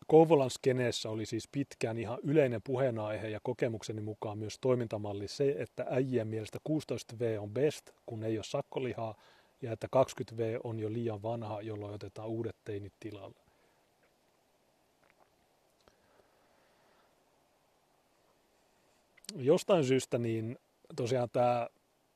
[0.08, 5.86] Kouvolan skeneessä oli siis pitkään ihan yleinen puheenaihe ja kokemukseni mukaan myös toimintamalli se, että
[5.90, 9.16] äijien mielestä 16V on best, kun ei ole sakkolihaa,
[9.62, 13.40] ja että 20V on jo liian vanha, jolloin otetaan uudet teinit tilalle.
[19.36, 20.58] Jostain syystä niin
[20.96, 21.68] tosiaan tämä,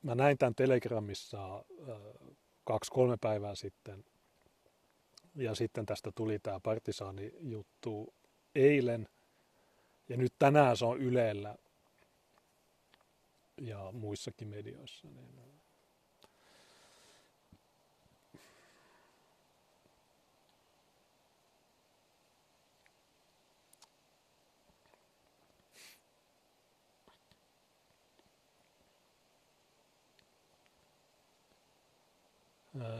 [0.03, 1.55] mä näin tämän Telegramissa
[1.89, 1.95] äh,
[2.65, 4.05] kaksi-kolme päivää sitten.
[5.35, 8.13] Ja sitten tästä tuli tämä partisaani-juttu
[8.55, 9.07] eilen.
[10.09, 11.55] Ja nyt tänään se on Ylellä
[13.61, 15.07] ja muissakin medioissa.
[15.07, 15.35] Niin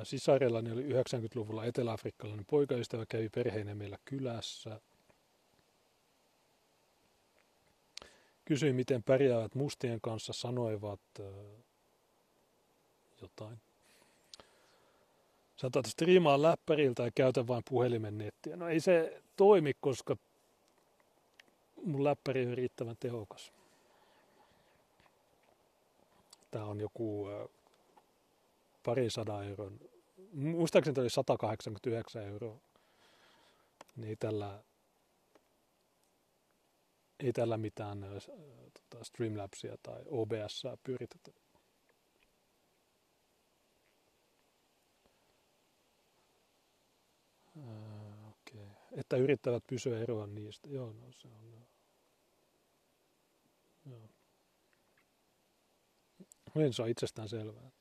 [0.04, 4.82] Sisarellani oli 90-luvulla eteläafrikkalainen poikaystävä, kävi perheineen meillä kylässä.
[8.46, 11.00] Kysyin, miten pärjäävät mustien kanssa, sanoivat
[13.22, 13.60] jotain.
[15.56, 18.56] Sanotaan, että striimaa läppäriltä ja käytä vain puhelimen nettiä.
[18.56, 20.18] No ei se toimi, koska
[21.76, 23.54] mun läppäri on riittävän tehokas.
[26.52, 27.28] Tämä on joku
[28.86, 29.80] pari sadan euron,
[30.34, 32.60] muistaakseni oli 189 euroa,
[33.96, 34.64] niin tällä,
[37.20, 38.06] ei tällä mitään
[38.74, 41.32] tota, Streamlabsia tai OBS pyritetä.
[48.28, 48.68] Okay.
[48.92, 50.70] Että yrittävät pysyä eroa niistä.
[50.70, 51.52] Joo, no se on.
[53.86, 54.10] Joo.
[56.56, 57.72] Niin se on itsestään selvää.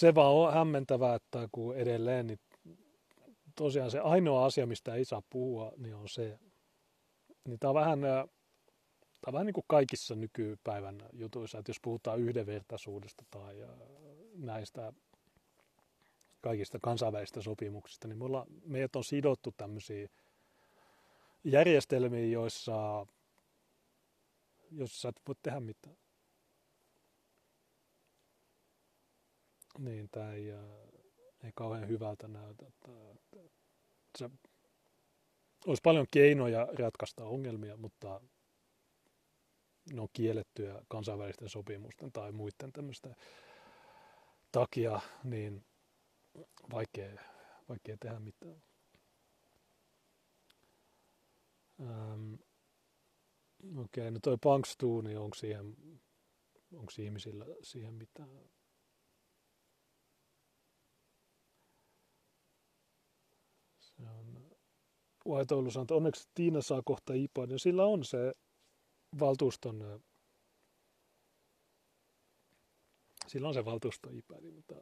[0.00, 2.40] Se vaan on hämmentävää, että kun edelleen, niin
[3.56, 6.38] tosiaan se ainoa asia, mistä ei saa puhua, niin on se,
[7.48, 8.26] niin tämä on vähän, tämä
[9.26, 13.56] on vähän niin kuin kaikissa nykypäivän jutuissa, että jos puhutaan yhdenvertaisuudesta tai
[14.34, 14.92] näistä
[16.40, 20.08] kaikista kansainvälisistä sopimuksista, niin me ollaan, meidät on sidottu tämmöisiin
[21.44, 23.06] järjestelmiin, joissa,
[24.70, 25.96] joissa sä et voi tehdä mitään.
[29.80, 30.50] Niin, tämä ei,
[31.44, 32.66] ei kauhean hyvältä näytä.
[34.18, 34.30] Se,
[35.66, 38.20] olisi paljon keinoja ratkaista ongelmia, mutta
[39.92, 43.16] ne on kiellettyjä kansainvälisten sopimusten tai muiden tämmöisten
[44.52, 45.64] takia, niin
[46.72, 47.20] vaikea,
[47.68, 48.62] vaikea tehdä mitään.
[53.76, 55.76] Okei, okay, no toi Punks niin onko siihen,
[56.72, 58.50] onko ihmisillä siihen mitään
[64.00, 64.50] Se on
[65.26, 68.34] White Oulu sanoo, että onneksi Tiina saa kohta IPAn, ja sillä on se
[69.20, 70.02] valtuuston,
[73.26, 74.74] sillä on se valtuuston IPAD, mutta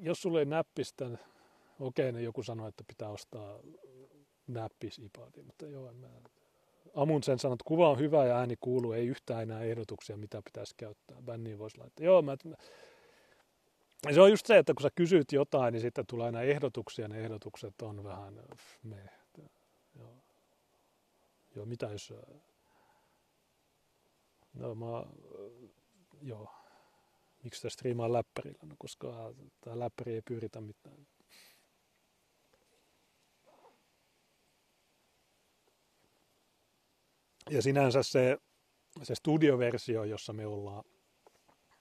[0.00, 1.18] jos sulle ei näppistä,
[1.80, 3.60] okei, okay, joku sanoi, että pitää ostaa
[4.46, 6.08] näppis iPadi, mutta joo, en mä...
[7.22, 10.74] sen sanoi, että kuva on hyvä ja ääni kuuluu, ei yhtään enää ehdotuksia, mitä pitäisi
[10.76, 11.22] käyttää.
[11.22, 12.04] Bänniin voisi laittaa.
[12.04, 12.36] Joo, mä,
[14.14, 17.20] se on just se, että kun sä kysyt jotain, niin sitten tulee aina ehdotuksia, ne
[17.20, 18.34] ehdotukset on vähän
[18.82, 19.10] me.
[19.98, 20.22] Joo.
[21.54, 22.12] joo, mitä jos...
[24.54, 24.86] No mä,
[26.22, 26.50] joo,
[27.42, 28.58] miksi sitä striimaa läppärillä?
[28.62, 31.06] No koska tämä läppäri ei pyöritä mitään.
[37.50, 38.38] Ja sinänsä se,
[39.02, 40.84] se studioversio, jossa me ollaan,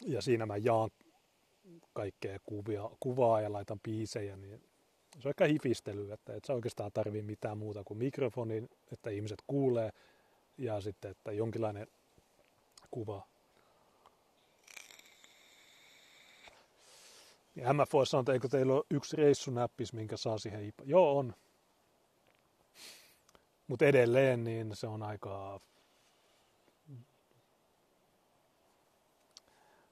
[0.05, 0.89] ja siinä mä jaan
[1.97, 4.61] kaikkea kuvia, kuvaa ja laitan biisejä, niin
[5.19, 9.43] se on aika hifistely, että et sä oikeastaan tarvii mitään muuta kuin mikrofonin, että ihmiset
[9.47, 9.91] kuulee,
[10.57, 11.87] ja sitten, että jonkinlainen
[12.91, 13.27] kuva.
[17.55, 20.83] Niin MF voisi sanoa, että eikö teillä ole yksi reissunäppis, minkä saa siihen IPA.
[20.85, 21.33] Joo, on.
[23.67, 25.59] Mutta edelleen niin se on aika...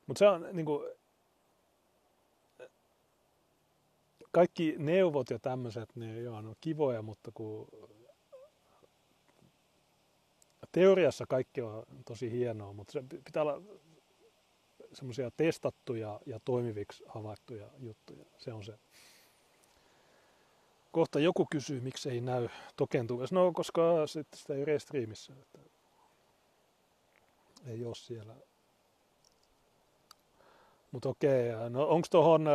[0.07, 0.95] Mutta se on niin kuin,
[4.36, 5.89] kaikki neuvot ja tämmöiset,
[6.23, 7.67] joo, ne on kivoja, mutta kun
[10.71, 13.61] teoriassa kaikki on tosi hienoa, mutta se pitää olla
[14.93, 18.25] semmoisia testattuja ja toimiviksi havaittuja juttuja.
[18.38, 18.79] Se on se.
[20.91, 23.36] Kohta joku kysyy, miksi ei näy tokentuvassa.
[23.36, 25.33] No, koska sitten sitä ei ole striimissä.
[25.33, 25.59] Että
[27.67, 28.36] ei ole siellä.
[30.91, 32.47] Mutta okei, no onko tuohon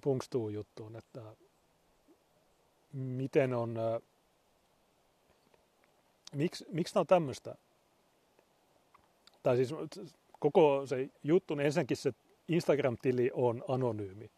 [0.00, 1.36] Punkstuu juttuun, että
[2.92, 3.74] miten on,
[6.34, 7.54] miksi, miksi tämä on tämmöistä?
[9.42, 9.70] Tai siis
[10.38, 12.12] koko se juttu, niin ensinnäkin se
[12.48, 14.30] Instagram-tili on anonyymi.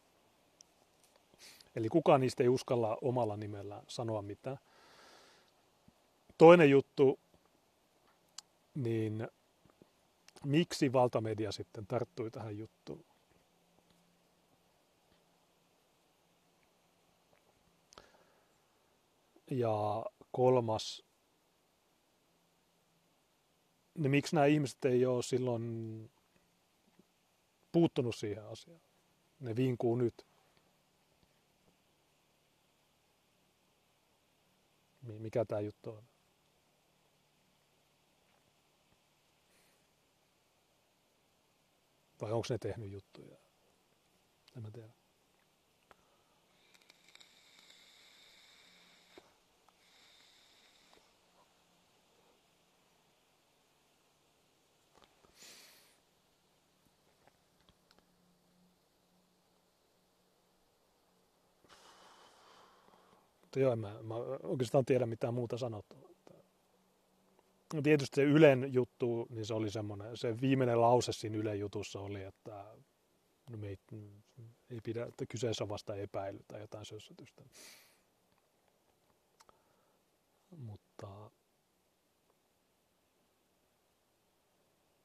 [1.76, 4.59] Eli kukaan niistä ei uskalla omalla nimellään sanoa mitään.
[6.38, 7.18] Toinen juttu,
[8.74, 9.28] niin
[10.44, 13.05] miksi valtamedia sitten tarttui tähän juttuun?
[19.51, 21.05] Ja kolmas,
[23.94, 26.11] niin miksi nämä ihmiset ei ole silloin
[27.72, 28.80] puuttunut siihen asiaan?
[29.40, 30.26] Ne vinkuu nyt.
[35.03, 36.05] Mikä tämä juttu on?
[42.20, 43.36] Vai onko ne tehnyt juttuja?
[44.57, 44.99] En mä tiedä.
[63.51, 66.11] Mutta joo, mä, mä oikeastaan tiedä mitään muuta sanottavaa.
[67.74, 72.01] No tietysti se Ylen juttu, niin se oli semmoinen, se viimeinen lause siinä Ylen jutussa
[72.01, 72.76] oli, että
[73.51, 73.78] no me ei,
[74.70, 77.44] ei pidä, että kyseessä on vasta epäily tai jotain sössötystä.
[80.57, 81.30] Mutta,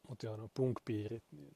[0.07, 1.53] mutta joo, no punk-piirit, niin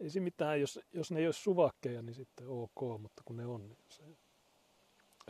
[0.00, 3.46] ei se mitään, jos, jos ne ei ole suvakkeja, niin sitten ok, mutta kun ne
[3.46, 4.02] on, niin se,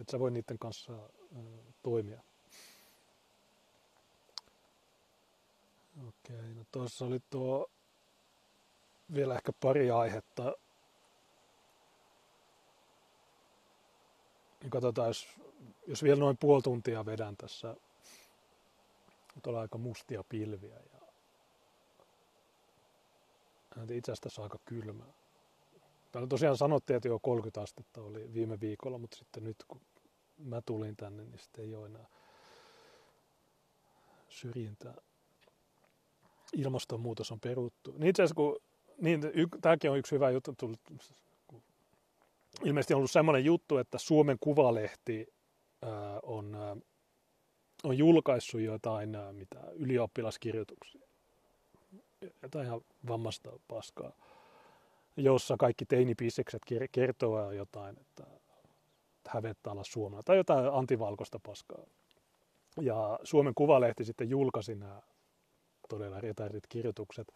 [0.01, 0.93] että sä voi niiden kanssa
[1.83, 2.23] toimia.
[6.09, 7.71] Okei, no tuossa oli tuo
[9.15, 10.55] vielä ehkä pari aihetta.
[14.71, 15.29] Katsotaan, jos,
[15.87, 17.77] jos vielä noin puoli tuntia vedän tässä.
[19.43, 21.01] Tuolla aika mustia pilviä ja
[23.83, 25.13] itse asiassa tässä aika kylmää.
[26.13, 29.81] Täällä tosiaan sanottiin, että jo 30 astetta oli viime viikolla, mutta sitten nyt kun
[30.45, 32.07] mä tulin tänne, niin sitten ei ole enää
[34.29, 34.95] syrjintää.
[36.53, 37.93] Ilmastonmuutos on peruttu.
[37.93, 38.57] Niin itse asiassa, kun,
[39.01, 40.81] niin, y, tämäkin on yksi hyvä juttu, tullut,
[42.65, 45.27] ilmeisesti on ollut semmoinen juttu, että Suomen Kuvalehti
[45.83, 46.77] ää, on, ää,
[47.85, 51.01] on julkaissut jotain ää, mitä ylioppilaskirjoituksia.
[52.43, 54.13] Jotain ihan vammasta paskaa
[55.17, 56.63] jossa kaikki teinipisekset
[56.93, 58.27] kertoo jotain, että
[59.31, 61.85] hävettää olla Suomella, tai jotain antivalkoista paskaa.
[62.81, 65.03] Ja Suomen Kuvalehti sitten julkaisi nämä
[65.89, 67.27] todella retardit kirjoitukset.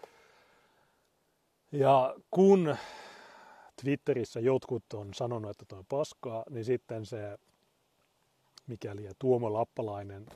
[1.73, 2.77] Ja kun
[3.83, 7.39] Twitterissä jotkut on sanonut, että tuo on paskaa, niin sitten se,
[8.67, 10.27] mikäli Tuomo Lappalainen,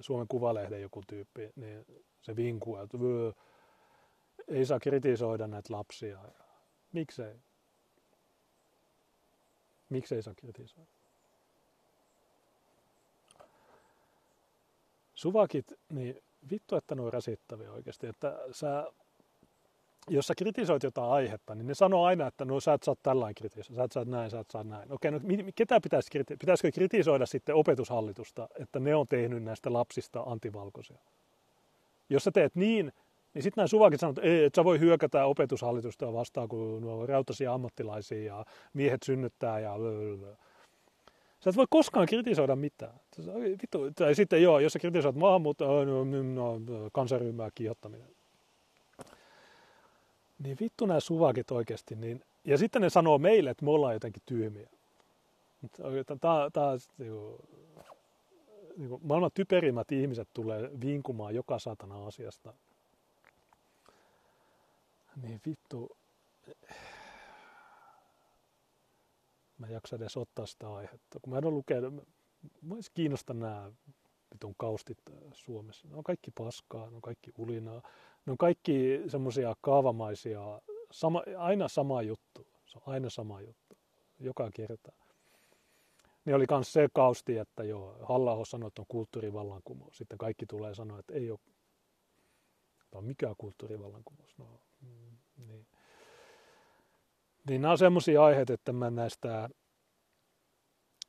[0.00, 1.86] Suomen Kuvalehden joku tyyppi, niin
[2.22, 2.98] se vinkuu, että
[4.48, 6.18] ei saa kritisoida näitä lapsia.
[6.92, 7.34] Miksei?
[9.92, 10.90] Miksei saa kritisoida?
[15.14, 18.06] Suvakit, niin vittu, että ne on rasittavia oikeasti.
[18.06, 18.92] Että sä,
[20.08, 23.34] jos sä kritisoit jotain aihetta, niin ne sanoo aina, että no sä et saa tällainen
[23.34, 24.92] kritisoida, sä et saa näin, sä et saa näin.
[24.92, 25.20] Okei, no
[25.54, 26.38] ketä pitäisi kritisoida?
[26.40, 30.98] Pitäisikö kritisoida sitten opetushallitusta, että ne on tehnyt näistä lapsista antivalkoisia?
[32.08, 32.92] Jos sä teet niin,
[33.34, 37.00] niin sitten nämä suvakit sanoo, että, ei, että sä voi hyökätä opetushallitusta vastaan, kun nuo
[37.00, 39.74] on rautaisia ammattilaisia ja miehet synnyttää ja
[41.40, 43.00] Sä et voi koskaan kritisoida mitään.
[43.62, 46.60] Vittu, tai sitten joo, jos sä kritisoit maahanmuuttoa, no, no,
[46.92, 48.08] kansanryhmää kiihottaminen.
[50.38, 51.94] Niin vittu nämä suvakit oikeasti.
[51.94, 54.68] Niin, ja sitten ne sanoo meille, että me ollaan jotenkin tyhmiä.
[56.20, 57.38] Tämä, tämä, niinku,
[58.76, 62.54] niinku, maailman typerimmät ihmiset tulee vinkumaan joka satana asiasta.
[65.16, 65.96] Niin vittu,
[69.58, 71.20] mä en jaksa edes ottaa sitä aihetta.
[71.20, 72.08] Kun mä en ole lukenut,
[72.62, 73.72] mä edes kiinnosta nämä
[74.34, 75.88] vitun kaustit äh, Suomessa.
[75.88, 77.82] Ne on kaikki paskaa, ne on kaikki ulinaa.
[78.26, 80.40] Ne on kaikki semmoisia kaavamaisia,
[80.90, 82.46] sama, aina sama juttu.
[82.66, 83.76] Se on aina sama juttu,
[84.20, 84.92] joka kerta.
[86.24, 89.96] Niin oli myös se kausti, että joo, halla sanoi, että on kulttuurivallankumous.
[89.96, 91.38] Sitten kaikki tulee sanoa, että ei ole,
[92.90, 94.38] tai mikä kulttuurivallankumous.
[94.38, 94.60] No,
[95.48, 95.66] niin.
[97.48, 99.48] Niin nämä on semmoisia aiheita, että mä näistä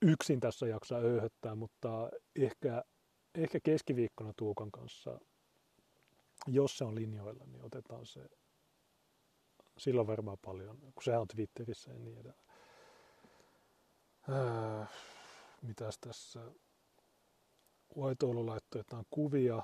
[0.02, 2.84] yksin tässä jaksaa öyhöttää, mutta ehkä,
[3.36, 5.20] ehkä keskiviikkona Tuukan kanssa,
[6.48, 8.30] jos se on linjoilla, niin otetaan se
[9.78, 12.48] silloin varmaan paljon, kun se on Twitterissä ja niin edelleen.
[14.30, 14.90] Äh,
[15.62, 16.52] mitäs tässä?
[17.98, 19.64] Vaitoulu laittoi jotain kuvia.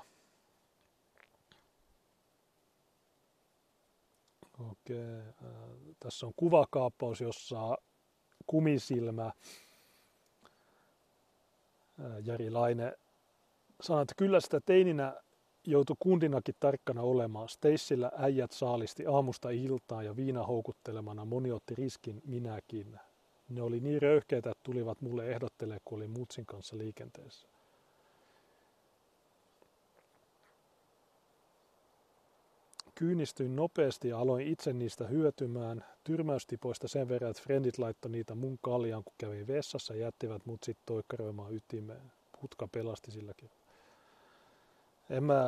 [4.60, 5.18] Okei.
[5.18, 5.34] Äh,
[6.00, 7.78] tässä on kuvakaappaus, jossa
[8.46, 9.32] kumisilmä äh,
[12.24, 12.92] Jari Laine
[13.80, 15.16] sanoi, että kyllä sitä teininä
[15.66, 17.48] joutui kundinakin tarkkana olemaan.
[17.48, 23.00] Steissillä äijät saalisti aamusta iltaan ja viina houkuttelemana moni otti riskin minäkin.
[23.48, 27.49] Ne oli niin röyhkeitä, että tulivat mulle ehdottelemaan, kun olin Mutsin kanssa liikenteessä.
[33.00, 35.84] Kyynistyin nopeasti ja aloin itse niistä hyötymään.
[36.04, 40.62] Tyrmäystipoista sen verran, että frendit laittoi niitä mun kaljaan, kun kävin vessassa ja jättivät mut
[40.62, 42.12] sitten toikkaroimaan ytimeen.
[42.40, 43.50] Putka pelasti silläkin.
[45.10, 45.42] En mä,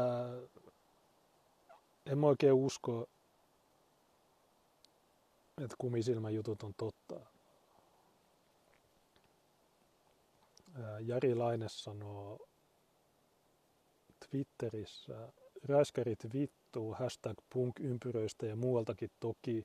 [2.07, 3.09] en mä oikein usko,
[5.63, 7.21] että kumisilmän jutut on totta.
[11.01, 12.49] Jari Laine sanoo
[14.31, 15.33] Twitterissä,
[15.65, 19.63] räiskärit vittuu, hashtag punk-ympyröistä ja muualtakin toki.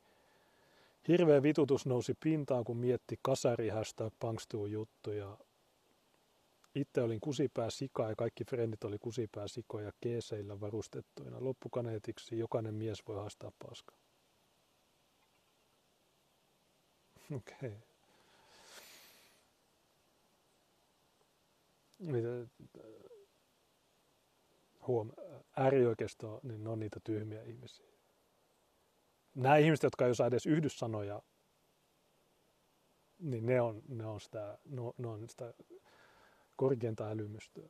[1.07, 4.13] Hirveä vitutus nousi pintaan, kun mietti kasari hashtag
[4.69, 5.37] juttuja.
[6.75, 11.37] Itse olin kusipää sika ja kaikki frendit oli kusipää sikoja keeseillä varustettuina.
[11.39, 13.95] Loppukaneetiksi jokainen mies voi haastaa paska.
[17.35, 17.77] Okei.
[21.99, 23.16] Okay.
[24.87, 25.11] Huom,
[25.57, 27.87] äärioikeisto, niin ne on niitä tyhmiä ihmisiä.
[29.35, 31.21] Nämä ihmiset, jotka ei osaa edes yhdyssanoja,
[33.19, 34.57] niin ne on, ne on, sitä,
[34.97, 35.53] ne on sitä
[36.55, 37.69] korkeinta älymystöä.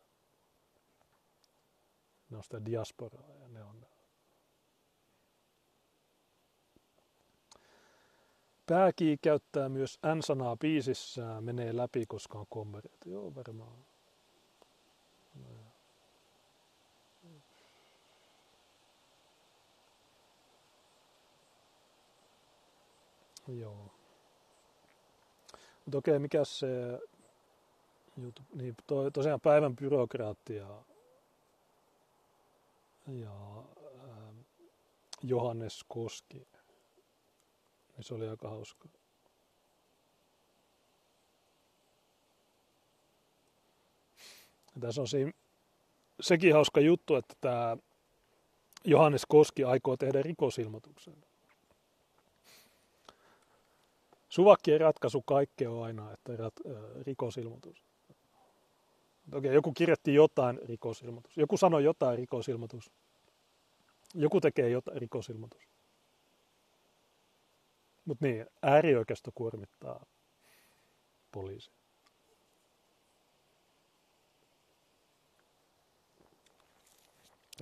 [2.30, 3.86] Ne on sitä diasporaa ja ne on
[8.68, 13.06] Pääkii käyttää myös N-sanaa biisissä, menee läpi, koska on kommerit.
[13.06, 13.87] Joo, varmaan.
[23.48, 23.92] Joo.
[25.86, 26.68] Mutta okei, mikä se
[28.18, 30.84] juttu, niin to, tosiaan päivän byrokraattia
[33.08, 34.36] ja äh,
[35.24, 36.48] Johannes Koski,
[37.98, 38.90] niin se oli aika hauska.
[44.76, 45.32] Ja tässä on siinä
[46.22, 47.78] sekin hauska juttu, että tämä
[48.86, 51.27] Johannes Koski aikoo tehdä rikosilmoituksen.
[54.30, 57.84] Suvakkien ratkaisu kaikkea on aina, että rat, äh, rikosilmoitus.
[59.34, 61.38] Okei, joku kirjoitti jotain rikosilmoitus.
[61.38, 62.92] Joku sanoi jotain rikosilmoitus.
[64.14, 65.62] Joku tekee jotain rikosilmoitus.
[68.06, 70.06] Mutta niin, äärioikeisto kuormittaa
[71.32, 71.72] poliisi.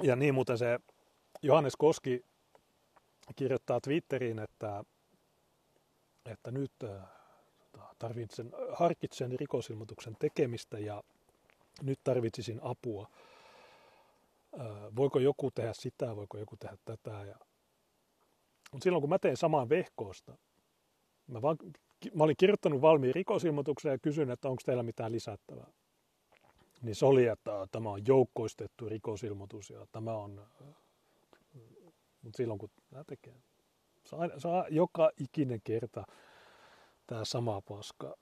[0.04, 0.80] Ja niin muuten se
[1.42, 2.26] Johannes Koski
[3.36, 4.84] kirjoittaa Twitteriin, että
[6.26, 6.90] että nyt äh,
[7.72, 11.04] tota, tarvitsen, harkitsen rikosilmoituksen tekemistä ja
[11.82, 13.08] nyt tarvitsisin apua.
[14.60, 14.66] Äh,
[14.96, 17.12] voiko joku tehdä sitä, voiko joku tehdä tätä.
[17.12, 17.36] Ja...
[18.72, 20.38] Mutta silloin kun mä tein samaan vehkoosta,
[21.28, 21.58] mä, vaan,
[22.14, 25.68] mä olin kirjoittanut valmiin rikosilmoituksen ja kysyin, että onko teillä mitään lisättävää.
[26.82, 30.76] Niin se oli, että tämä on joukkoistettu rikosilmoitus ja tämä on, äh,
[32.22, 33.36] mutta silloin kun tämä tekee,
[34.06, 36.04] Saa, saa joka ikinen kerta
[37.08, 38.16] tämä sama paska.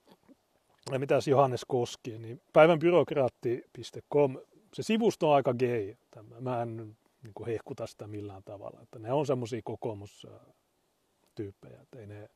[0.91, 4.37] ja mitäs Johannes Koski, niin päivänbyrokraatti.com,
[4.73, 5.95] se sivusto on aika gay.
[6.39, 8.81] Mä en niin kuin hehkuta sitä millään tavalla.
[8.81, 12.29] Että ne on semmoisia kokoomustyyppejä, että ei ne,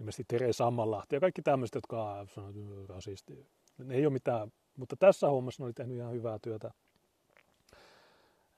[0.00, 3.46] ilmeisesti Tere Sammanlahti ja kaikki tämmöiset, jotka on rasisti.
[3.78, 6.70] Ne ei ole mitään, mutta tässä hommassa ne oli tehnyt ihan hyvää työtä.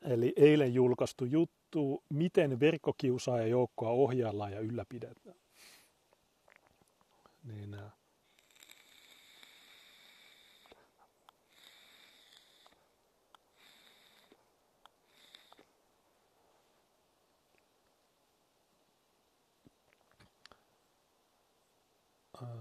[0.03, 5.37] Eli eilen julkaistu juttu, miten verkkokiusaaja joukkoa ohjaillaan ja ylläpidetään.
[7.45, 7.77] Niin,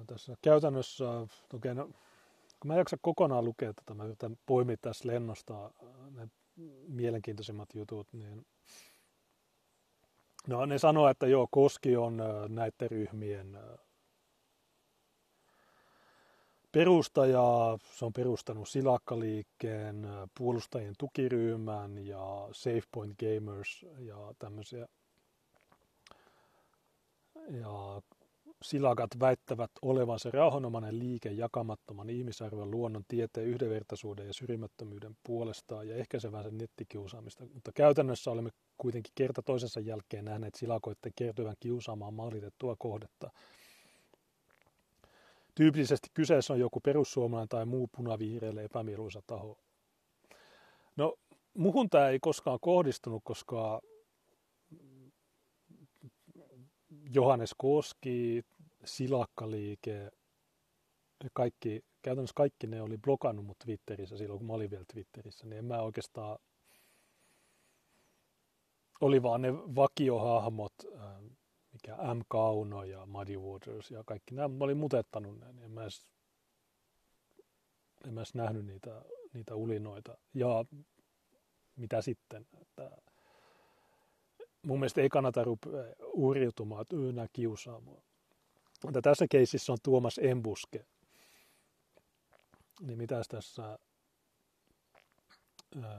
[0.08, 1.06] tässä käytännössä,
[1.54, 1.86] okay, no,
[2.60, 5.72] kun mä en jaksa kokonaan lukea tätä, mä yritän poimia tässä lennosta
[6.88, 8.46] mielenkiintoisimmat jutut, niin
[10.48, 13.58] no, ne sanoo, että joo, Koski on näiden ryhmien
[16.72, 20.08] perustaja, se on perustanut Silakkaliikkeen,
[20.38, 24.88] puolustajien tukiryhmän ja SafePoint Gamers ja tämmöisiä.
[27.50, 28.02] Ja
[28.62, 36.52] Silakat väittävät olevansa rauhanomainen liike jakamattoman ihmisarvon, luonnon, tieteen, yhdenvertaisuuden ja syrjimättömyyden puolesta ja ehkäisevänsä
[36.52, 37.46] nettikiusaamista.
[37.54, 43.32] Mutta käytännössä olemme kuitenkin kerta toisensa jälkeen nähneet silakoiden kertyvän kiusaamaan maalitettua kohdetta.
[45.56, 49.58] Tyypillisesti kyseessä on joku perussuomalainen tai muu punavihreille epämieluisa taho.
[50.96, 51.16] No,
[51.54, 53.82] muhun tämä ei koskaan kohdistunut, koska
[57.14, 58.44] Johannes Koski,
[58.86, 60.12] Silakkaliike,
[61.34, 65.58] kaikki, käytännössä kaikki ne oli blokannut mut Twitterissä silloin, kun mä olin vielä Twitterissä, niin
[65.58, 66.40] en mä oikeastaan,
[69.02, 71.26] oli vaan ne vakiohahmot, ähm,
[71.74, 72.22] mikä M.
[72.28, 76.08] Kauno ja Muddy Waters ja kaikki nämä, mä olin mutettanut ne, niin en mä edes,
[78.08, 79.02] en mä edes nähnyt niitä,
[79.34, 80.18] niitä ulinoita.
[80.34, 80.66] Ja
[81.76, 82.92] mitä sitten, että
[84.62, 85.84] mun mielestä ei kannata rupea
[86.14, 88.02] uriutumaan, että nämä kiusaa mua.
[88.84, 90.86] Mutta tässä keisissä on Tuomas Embuske.
[92.82, 93.80] Niin mitäs tässä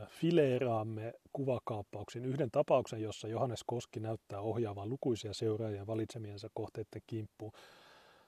[0.08, 7.52] fileeraamme kuvakaappauksen yhden tapauksen, jossa Johannes Koski näyttää ohjaavan lukuisia seuraajia valitsemiensa kohteiden kimppuun.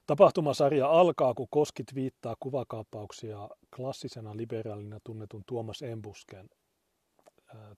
[0.06, 6.48] Tapahtumasarja alkaa, kun Koskit viittaa kuvakaappauksia klassisena liberaalina tunnetun Tuomas Embusken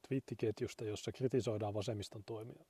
[0.08, 2.64] twiittiketjusta, jossa kritisoidaan vasemmiston toimia.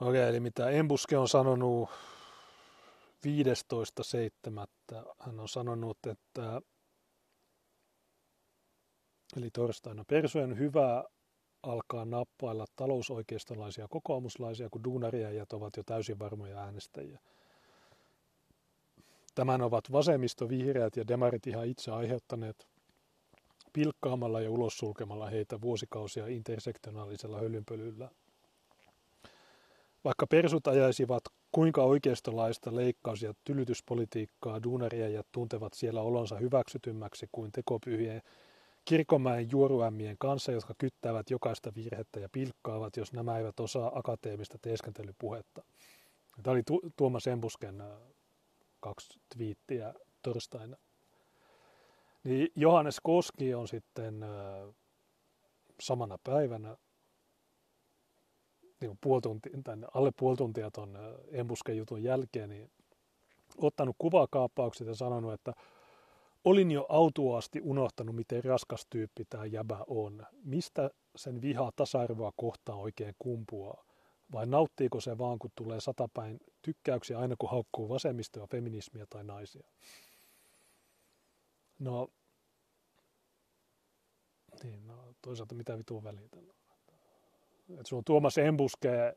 [0.00, 1.90] Okei, eli mitä Embuske on sanonut
[3.26, 4.66] 15.7.
[5.18, 6.62] Hän on sanonut, että
[9.36, 11.04] eli torstaina persujen hyvä
[11.62, 17.18] alkaa nappailla talousoikeistolaisia kokoomuslaisia, kun duunariäijät ovat jo täysin varmoja äänestäjiä.
[19.34, 22.68] Tämän ovat vasemmisto, vihreät ja demarit ihan itse aiheuttaneet
[23.72, 28.10] pilkkaamalla ja ulos sulkemalla heitä vuosikausia intersektionaalisella hölynpölyllä.
[30.04, 31.22] Vaikka persut ajaisivat
[31.52, 38.22] kuinka oikeistolaista leikkaus- ja tylytyspolitiikkaa duunaria tuntevat siellä olonsa hyväksytymmäksi kuin tekopyhien
[38.84, 45.62] kirkomäen juoruämmien kanssa, jotka kyttävät jokaista virhettä ja pilkkaavat, jos nämä eivät osaa akateemista teeskentelypuhetta.
[46.42, 46.62] Tämä oli
[46.96, 47.86] Tuomas Embusken äh,
[48.80, 50.76] kaksi twiittiä torstaina.
[52.24, 54.24] Niin Johannes Koski on sitten
[55.80, 56.76] samana päivänä
[58.80, 59.52] niin puoli tuntia,
[59.94, 60.98] alle puoli tuntia tuon
[61.32, 62.70] embusken jutun jälkeen, niin
[63.56, 65.52] ottanut kuvakaappaukset ja sanonut, että
[66.44, 70.26] olin jo autuaasti unohtanut, miten raskas tyyppi tämä jäbä on.
[70.44, 73.84] Mistä sen vihaa tasa-arvoa kohtaan oikein kumpuaa?
[74.32, 79.68] Vai nauttiiko se vaan, kun tulee satapäin tykkäyksiä aina, kun haukkuu vasemmistoa, feminismiä tai naisia?
[81.78, 82.08] No,
[84.62, 86.28] niin, no toisaalta mitä vitua väliä
[87.70, 89.14] että sulla on Tuomas Embuske,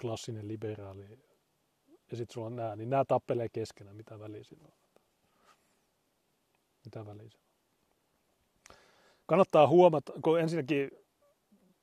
[0.00, 1.18] klassinen liberaali,
[2.10, 4.72] ja sitten sulla on nämä, niin nämä tappelee keskenään, mitä väliä sillä on.
[6.84, 8.76] Mitä väliä sillä on.
[9.26, 10.90] Kannattaa huomata, kun ensinnäkin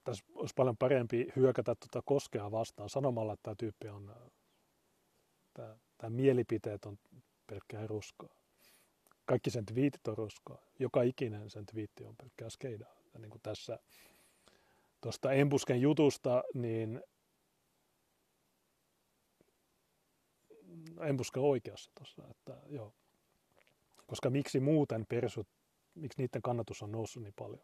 [0.03, 4.15] tässä olisi paljon parempi hyökätä tuota koskea vastaan sanomalla, että tämä tyyppi on,
[5.53, 6.99] tämä, tämä mielipiteet on
[7.47, 8.39] pelkkää ruskaa
[9.29, 10.61] kaikki sen twiitit on roskaa.
[10.79, 12.95] Joka ikinen sen twiitti on pelkkää skeidaa.
[13.13, 13.79] Ja niin kuin tässä
[15.01, 17.03] tuosta Embusken jutusta, niin
[21.01, 22.93] Embuske on oikeassa tuossa, että joo.
[24.07, 25.47] Koska miksi muuten persut,
[25.95, 27.63] miksi niiden kannatus on noussut niin paljon?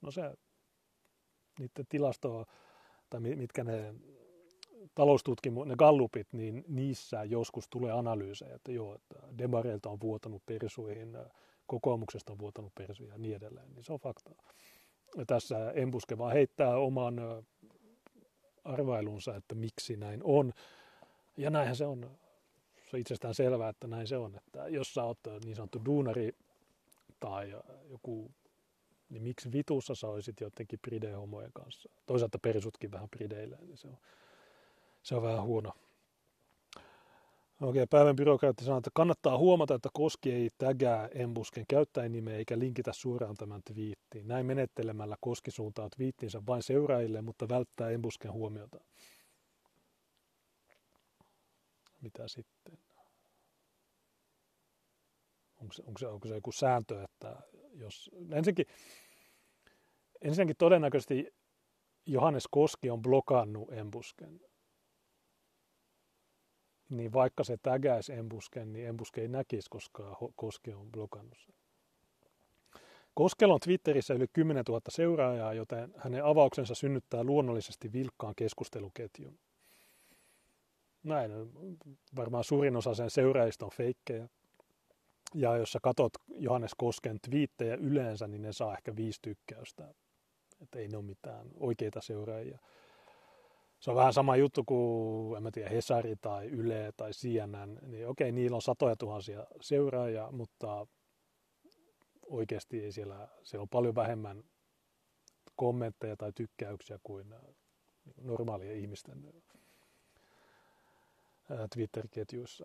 [0.00, 0.22] No se,
[1.58, 2.46] niiden tilastoa,
[3.10, 3.94] tai mitkä ne
[4.94, 11.18] taloustutkimus, ne gallupit, niin niissä joskus tulee analyysejä, että joo, että demareilta on vuotanut persuihin,
[11.66, 14.30] kokoomuksesta on vuotanut persuihin ja niin edelleen, niin se on fakta.
[15.16, 17.20] Ja tässä Embuske vaan heittää oman
[18.64, 20.52] arvailunsa, että miksi näin on.
[21.36, 22.10] Ja näinhän se on.
[22.90, 24.36] Se on itsestään selvää, että näin se on.
[24.36, 26.32] Että jos sä oot niin sanottu duunari
[27.20, 27.54] tai
[27.90, 28.30] joku,
[29.10, 31.90] niin miksi vitussa sä olisit jotenkin pride-homojen kanssa?
[32.06, 33.98] Toisaalta persutkin vähän prideille, niin se on,
[35.02, 35.72] se on vähän huono.
[37.60, 42.92] Okei, päivän byrokraatti sanoo, että kannattaa huomata, että Koski ei tägää Embusken käyttäjänimeä eikä linkitä
[42.92, 44.28] suoraan tämän twiittiin.
[44.28, 48.80] Näin menettelemällä Koski suuntaa twiittinsä vain seuraajille, mutta välttää Embusken huomiota.
[52.00, 52.78] Mitä sitten?
[55.60, 57.36] Onko se, onko se, onko se joku sääntö, että
[57.74, 58.10] jos...
[58.32, 58.66] Ensinnäkin,
[60.22, 61.34] ensinnäkin todennäköisesti
[62.06, 64.40] Johannes Koski on blokannut Embusken
[66.90, 71.54] niin vaikka se tägäisi embusken, niin embuske ei näkisi, koska Koske on blokannut sen.
[73.14, 79.38] Koskella on Twitterissä yli 10 000 seuraajaa, joten hänen avauksensa synnyttää luonnollisesti vilkkaan keskusteluketjun.
[81.02, 81.30] Näin,
[82.16, 84.28] varmaan suurin osa sen seuraajista on feikkejä.
[85.34, 89.94] Ja jos sä katot Johannes Kosken twiittejä yleensä, niin ne saa ehkä viisi tykkäystä.
[90.60, 92.58] Että ei ne ole mitään oikeita seuraajia
[93.80, 98.08] se on vähän sama juttu kuin, en mä tiedä, Hesari tai Yle tai CNN, niin
[98.08, 100.86] okei, niillä on satoja tuhansia seuraajia, mutta
[102.26, 104.44] oikeasti ei siellä, siellä on paljon vähemmän
[105.56, 107.40] kommentteja tai tykkäyksiä kuin äh,
[108.22, 109.32] normaalien ihmisten
[111.50, 112.64] äh, Twitter-ketjuissa.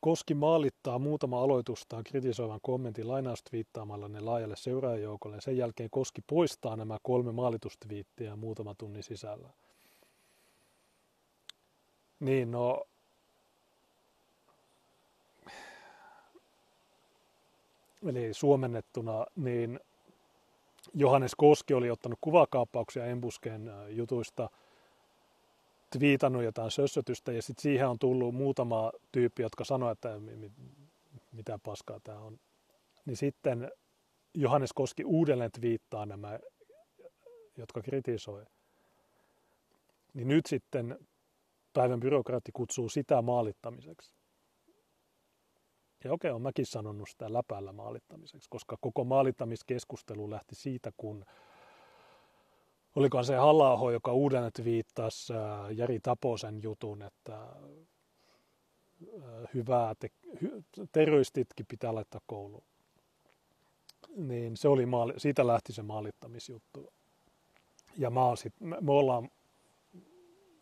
[0.00, 5.40] Koski maalittaa muutama aloitustaan kritisoivan kommentin lainaustviittaamalla ne laajalle seuraajajoukolle.
[5.40, 9.50] Sen jälkeen Koski poistaa nämä kolme maalitustviittiä muutama tunnin sisällä.
[12.20, 12.84] Niin, no...
[18.06, 19.80] Eli suomennettuna, niin
[20.94, 24.50] Johannes Koski oli ottanut kuvakaappauksia Embusken äh, jutuista,
[25.90, 30.20] twiitannut jotain sössötystä ja sitten siihen on tullut muutama tyyppi, jotka sanoi, että
[31.32, 32.38] mitä paskaa tämä on.
[33.06, 33.72] Niin sitten
[34.34, 36.38] Johannes Koski uudelleen twiittaa nämä,
[37.56, 38.44] jotka kritisoi.
[40.14, 40.98] Niin nyt sitten
[41.76, 44.14] päivän byrokraatti kutsuu sitä maalittamiseksi.
[46.04, 51.24] Ja okei, on mäkin sanonut sitä läpällä maalittamiseksi, koska koko maalittamiskeskustelu lähti siitä, kun
[52.94, 55.38] olikohan se halla joka uudelleen viittasi äh,
[55.76, 57.50] Jari Taposen jutun, että äh,
[59.54, 60.10] hyvää te-
[60.92, 62.64] terroristitkin pitää laittaa kouluun.
[64.16, 66.92] Niin se oli maali- siitä lähti se maalittamisjuttu.
[67.96, 69.28] Ja mä sit, me ollaan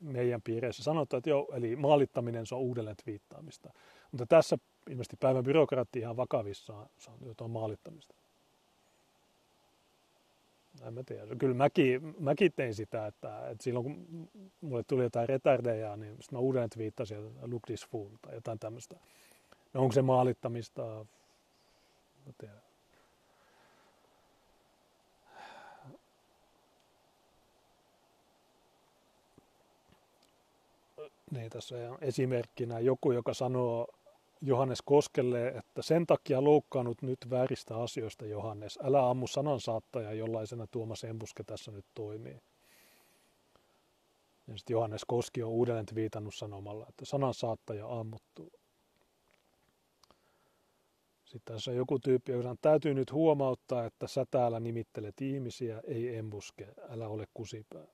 [0.00, 3.72] meidän piireissä sanotaan, että joo, eli maalittaminen se on uudelleen twiittaamista.
[4.12, 4.58] Mutta tässä
[4.90, 8.14] ilmeisesti päivän byrokraatti ihan vakavissaan on jotain maalittamista.
[10.82, 11.36] En mä tiedä.
[11.36, 14.28] Kyllä mäkin, mäkin tein sitä, että, että silloin kun
[14.60, 18.58] mulle tuli jotain retardeja, niin sitten mä uudelleen twiittasin, että look this fool tai jotain
[18.58, 18.96] tämmöistä.
[19.72, 21.06] No onko se maalittamista?
[22.26, 22.63] Mä tiedän.
[31.34, 33.86] Niin, tässä on esimerkkinä joku, joka sanoo
[34.40, 38.78] Johannes Koskelle, että sen takia loukkaannut nyt vääristä asioista Johannes.
[38.82, 42.40] Älä ammu sanansaattaja, jollaisena Tuomas Embuske tässä nyt toimii.
[44.46, 48.52] Ja sitten Johannes Koski on uudelleen viitannut sanomalla, että sanansaattaja ammuttu.
[51.24, 55.80] Sitten tässä on joku tyyppi, joka sanoo, täytyy nyt huomauttaa, että sä täällä nimittelet ihmisiä,
[55.84, 57.86] ei embuske, älä ole kusipää.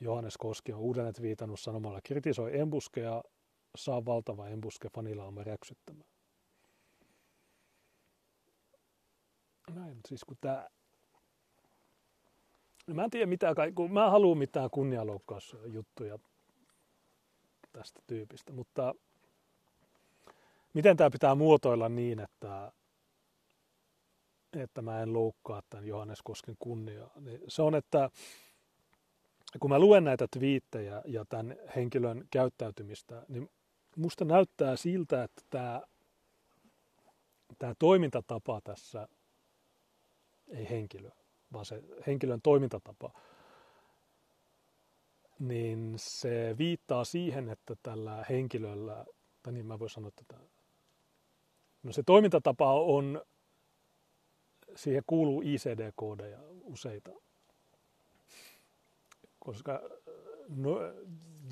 [0.00, 3.24] Johannes Koski on uudelleen viitannut sanomalla, kritisoi embuskeja,
[3.76, 6.10] saa valtava embuske fanilaamme räksyttämään.
[9.74, 10.68] Näin, siis kun tää...
[12.86, 16.18] No mä en tiedä mitä, kun mä en halua mitään kunnianloukkausjuttuja
[17.72, 18.94] tästä tyypistä, mutta
[20.74, 22.72] miten tämä pitää muotoilla niin, että,
[24.52, 28.10] että mä en loukkaa tämän Johannes Kosken kunniaa, niin se on, että
[29.60, 33.50] kun mä luen näitä twiittejä ja tämän henkilön käyttäytymistä, niin
[33.96, 35.82] musta näyttää siltä, että tämä,
[37.58, 39.08] tämä toimintatapa tässä,
[40.48, 41.10] ei henkilö,
[41.52, 43.12] vaan se henkilön toimintatapa,
[45.38, 49.04] niin se viittaa siihen, että tällä henkilöllä,
[49.42, 50.40] tai niin mä voin sanoa tätä,
[51.82, 53.22] no se toimintatapa on,
[54.76, 57.10] siihen kuuluu ICD-koodeja useita
[59.44, 59.82] koska
[60.48, 60.78] no,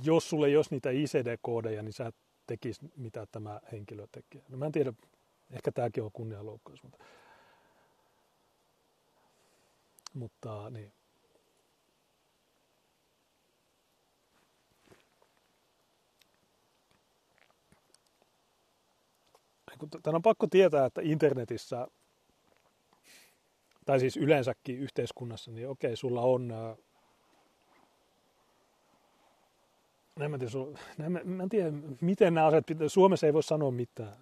[0.02, 2.12] jos sulle ei olisi niitä ICD-koodeja, niin sä
[2.46, 4.42] tekis mitä tämä henkilö tekee.
[4.48, 4.92] No mä en tiedä,
[5.50, 6.98] ehkä tämäkin on kunnianloukkaus, mutta,
[10.14, 10.92] mutta niin.
[20.02, 21.88] Tämä on pakko tietää, että internetissä,
[23.86, 26.52] tai siis yleensäkin yhteiskunnassa, niin okei, sulla on
[30.20, 30.52] en mä, tiedä,
[31.06, 31.70] en, mä, mä en tiedä,
[32.00, 32.88] miten nämä asiat pitää.
[32.88, 34.16] Suomessa ei voi sanoa mitään.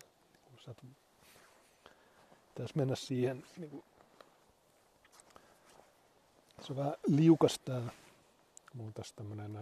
[2.48, 3.44] Pitäisi mennä siihen.
[3.56, 3.84] Niin kuin,
[6.60, 7.90] se on vähän liukas tää.
[8.74, 9.58] Mulla on tässä tämmönen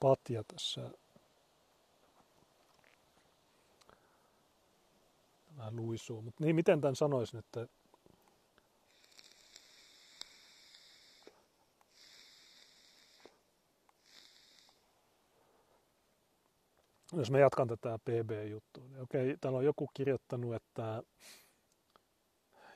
[0.00, 0.90] patja tässä.
[5.56, 6.22] Vähän luisuu.
[6.22, 7.66] Mutta niin, miten tämän sanoisin, että
[17.24, 21.02] jos mä jatkan tätä PB-juttua, niin okei, täällä on joku kirjoittanut, että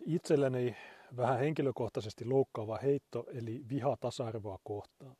[0.06, 0.76] itselleni
[1.16, 5.16] vähän henkilökohtaisesti loukkaava heitto, eli viha tasa-arvoa kohtaan,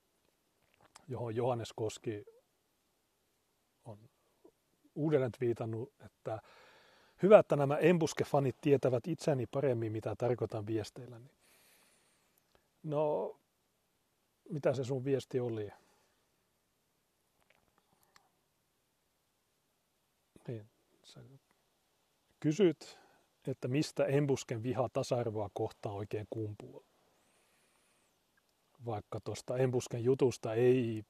[1.08, 2.24] johon Johannes Koski
[3.84, 3.98] on
[4.94, 6.38] uudelleen viitannut, että
[7.22, 11.30] hyvä, että nämä embuskefanit tietävät itseni paremmin, mitä tarkoitan viesteilläni.
[12.82, 13.36] No,
[14.48, 15.70] mitä se sun viesti oli?
[20.48, 20.70] Niin,
[21.04, 21.20] sä
[22.40, 22.98] kysyt,
[23.46, 26.84] että mistä embusken viha tasa-arvoa kohtaan oikein kumpuaa.
[28.84, 31.04] Vaikka tuosta embusken jutusta ei,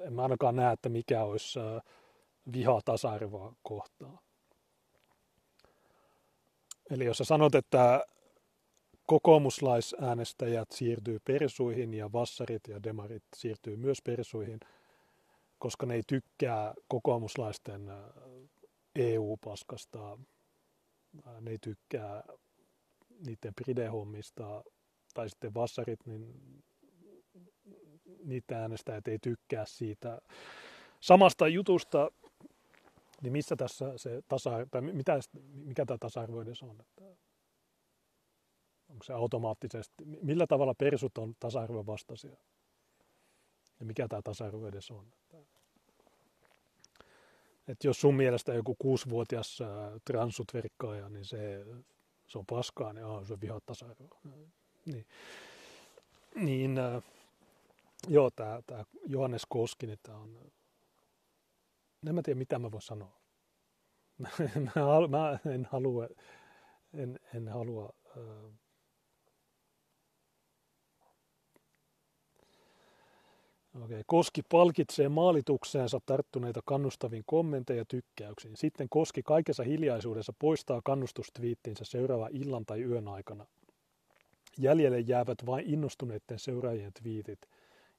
[0.00, 1.58] en mä ainakaan näe, että mikä olisi
[2.52, 4.18] viha tasa-arvoa kohtaan.
[6.90, 8.06] Eli jos sä sanot, että
[9.06, 14.60] kokoomuslaisäänestäjät siirtyy persuihin ja vassarit ja demarit siirtyy myös persuihin–
[15.62, 17.90] koska ne ei tykkää kokoomuslaisten
[18.94, 20.18] EU-paskasta,
[21.40, 22.24] ne ei tykkää
[23.26, 24.64] niiden pridehommista,
[25.14, 26.34] tai sitten vassarit, niin
[28.24, 30.18] niitä äänestäjät ei tykkää siitä
[31.00, 32.10] samasta jutusta,
[33.22, 35.18] niin missä tässä se tasa tai mitä,
[35.52, 36.80] mikä tämä tasa-arvo edes on?
[36.80, 37.04] Että
[38.88, 42.36] onko se automaattisesti, millä tavalla persut on tasa-arvon vastaisia?
[43.80, 45.21] Ja mikä tämä tasa-arvo edes on?
[47.68, 49.58] Että jos sun mielestä joku kuusivuotias
[50.04, 51.64] transut verkkaaja, niin se,
[52.26, 54.20] se on paskaa, niin aah, se vihaa tasa-arvoa.
[54.84, 55.06] Niin,
[56.34, 57.02] niin äh,
[58.08, 58.62] joo, tämä
[59.06, 60.52] Johannes Koski, niin tämä on,
[62.06, 63.20] en mä tiedä mitä mä voin sanoa.
[64.18, 64.30] mä,
[65.08, 66.08] mä en halua,
[66.94, 68.52] en, en halua äh,
[73.80, 74.02] Okay.
[74.06, 78.56] Koski palkitsee maalitukseensa tarttuneita kannustavin kommenteja tykkäyksiin.
[78.56, 83.46] Sitten Koski kaikessa hiljaisuudessa poistaa kannustustviittinsä seuraava illan tai yön aikana.
[84.58, 87.38] Jäljelle jäävät vain innostuneiden seuraajien twiitit.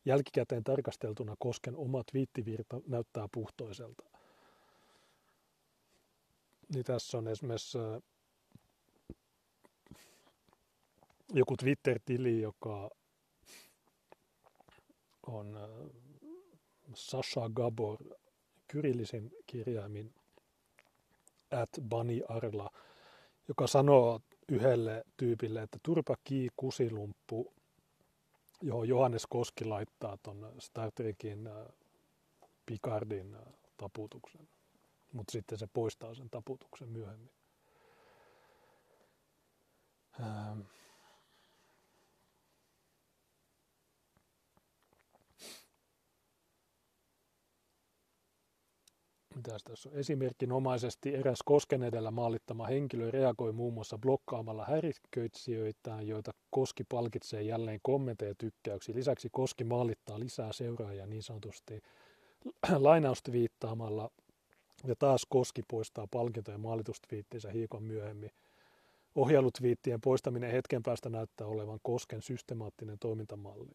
[0.06, 4.04] Jälkikäteen tarkasteltuna Kosken oma twiittivirta näyttää puhtoiselta.
[6.74, 8.02] Niin tässä on esimerkiksi äh,
[11.34, 12.90] joku Twitter-tili, joka
[15.28, 15.90] on äh,
[16.94, 17.98] Sasha Gabor
[18.68, 20.14] kyrillisin kirjaimin
[21.52, 22.70] at Bani Arla,
[23.48, 24.20] joka sanoo
[24.50, 27.54] yhdelle tyypille, että turpa kii kusilumppu,
[28.62, 31.54] johon Johannes Koski laittaa tuon Star Trekin äh,
[32.66, 33.42] Picardin äh,
[33.78, 34.48] taputuksen.
[35.14, 37.32] Mutta sitten se poistaa sen taputuksen myöhemmin.
[40.20, 40.60] Ähm.
[49.36, 49.96] Mitäs tässä on?
[49.96, 57.80] Esimerkinomaisesti eräs Kosken edellä maalittama henkilö reagoi muun muassa blokkaamalla häiriköitsijöitään, joita Koski palkitsee jälleen
[57.82, 58.96] kommenteja tykkäyksiä.
[58.96, 61.82] Lisäksi Koski maalittaa lisää seuraajia niin sanotusti
[62.78, 64.12] lainaustviittaamalla
[64.88, 68.32] ja taas Koski poistaa palkintoja maalitustviittinsä hiikon myöhemmin.
[69.16, 73.72] Ohjailutviittien poistaminen hetken päästä näyttää olevan Kosken systemaattinen toimintamalli.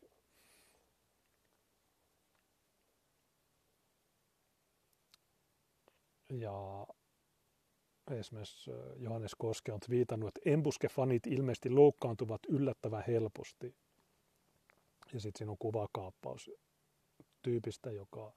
[6.30, 6.86] Ja
[8.10, 13.74] esimerkiksi Johannes Koske on viitannut, että embuskefanit ilmeisesti loukkaantuvat yllättävän helposti.
[15.12, 16.50] Ja sitten siinä on kuvakaappaus
[17.42, 18.32] tyypistä, joka,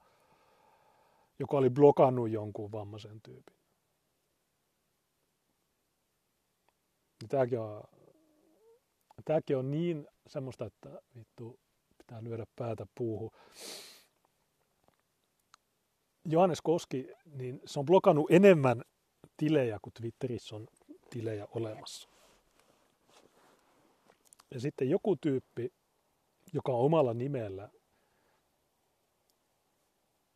[1.38, 3.56] joka oli blokannut jonkun vammaisen tyypin.
[7.28, 7.82] Tämäkin on,
[9.24, 11.60] Tämäkin on niin semmoista, että vittu
[11.98, 13.30] pitää lyödä päätä puuhun.
[16.24, 18.82] Johannes Koski, niin se on blokannut enemmän
[19.36, 20.66] tilejä kuin Twitterissä on
[21.10, 22.08] tilejä olemassa.
[24.50, 25.72] Ja sitten joku tyyppi,
[26.52, 27.68] joka on omalla nimellä,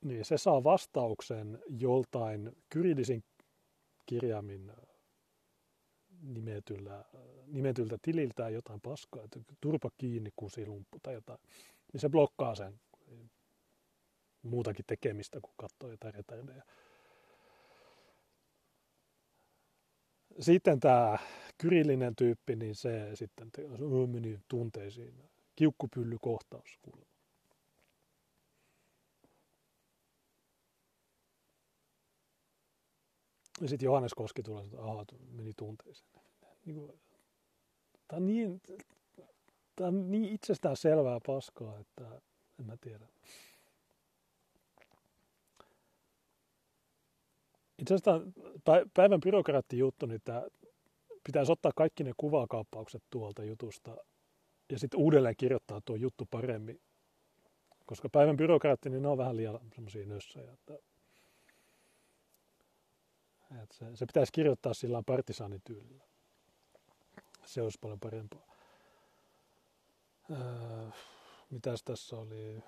[0.04, 3.24] niin se saa vastauksen joltain kyrillisin
[4.06, 4.72] kirjaimin
[6.22, 7.04] nimetyllä,
[7.46, 11.38] nimetyltä tililtä jotain paskaa, että turpa kiinni kusilumppu tai jotain,
[11.92, 12.80] niin se blokkaa sen
[14.46, 16.62] muutakin tekemistä, kuin katsoo jotain retardeja.
[20.40, 21.18] Sitten tämä
[21.58, 23.50] kyrillinen tyyppi, niin se sitten
[24.12, 25.30] meni tunteisiin.
[25.56, 27.16] Kiukkupyllykohtaus kuulemma.
[33.60, 36.10] Ja sitten Johannes Koski tulee, että aha, meni tunteeseen.
[36.64, 37.00] Niin kuin,
[38.08, 38.60] tämä, on niin,
[39.76, 42.20] tämä on niin itsestään selvää paskaa, että
[42.60, 43.08] en mä tiedä.
[47.86, 48.20] Itse asiassa
[48.94, 50.42] päivän byrokraattijuttu, niin tämä
[51.24, 53.96] pitäisi ottaa kaikki ne kuvakaappaukset tuolta jutusta
[54.72, 56.80] ja sitten uudelleen kirjoittaa tuo juttu paremmin.
[57.86, 60.52] Koska päivän byrokraatti, niin ne on vähän liian semmoisia nössöjä.
[60.52, 60.74] Että,
[63.62, 66.04] että se, se, pitäisi kirjoittaa sillä partisaanityylillä.
[67.44, 68.56] Se olisi paljon parempaa.
[70.30, 70.90] Öö,
[71.50, 72.62] mitäs tässä oli?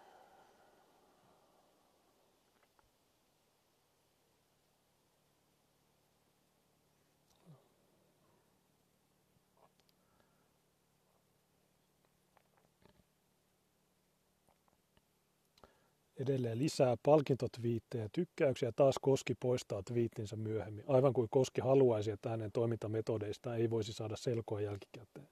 [16.18, 18.72] Edelleen lisää palkintotviittejä ja tykkäyksiä.
[18.72, 20.84] Taas Koski poistaa twiittinsä myöhemmin.
[20.88, 25.28] Aivan kuin Koski haluaisi, että hänen toimintametodeista ei voisi saada selkoa jälkikäteen.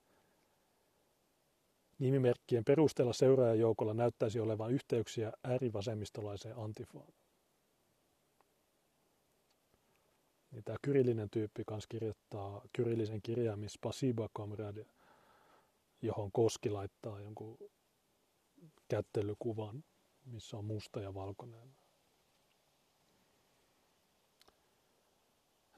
[1.99, 7.13] Nimimerkkien perusteella seuraajajoukolla näyttäisi olevan yhteyksiä äärivasemmistolaiseen antifaan.
[10.51, 14.85] Niin tämä kyrillinen tyyppi kanssa kirjoittaa kyrillisen kirjaimin Spasiba Kamrade,
[16.01, 17.57] johon Koski laittaa jonkun
[18.87, 19.83] kättelykuvan
[20.27, 21.75] missä on musta ja valkoinen.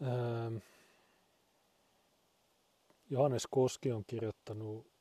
[0.01, 0.57] Ähm,
[3.09, 4.91] Johannes Koski on kirjoittanut,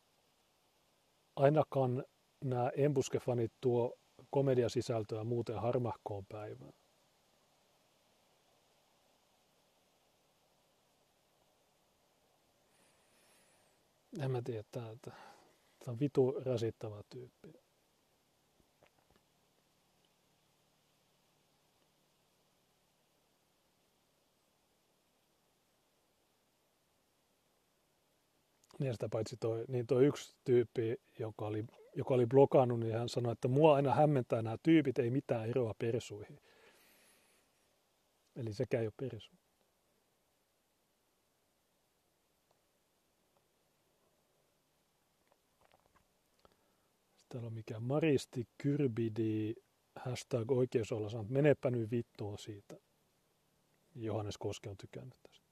[1.37, 2.05] ainakaan
[2.45, 3.99] nämä embuskefanit tuo
[4.31, 6.73] komediasisältöä muuten harmahkoon päivään.
[14.21, 14.97] En mä tiedä, tämä
[15.87, 17.68] on vitu rasittava tyyppi.
[28.79, 31.65] Niin sitä paitsi toi, niin toi yksi tyyppi, joka oli,
[31.97, 35.75] joka oli blokannut, niin hän sanoi, että mua aina hämmentää nämä tyypit, ei mitään eroa
[35.79, 36.41] persuihin.
[38.37, 39.31] Eli sekä ei ole persu.
[47.29, 49.55] Täällä on mikä Maristi Kyrbidi,
[49.97, 52.77] hashtag oikeus olla sanonut, menepä nyt vittuun siitä.
[53.95, 55.48] Johannes Koske on tykännyt tästä.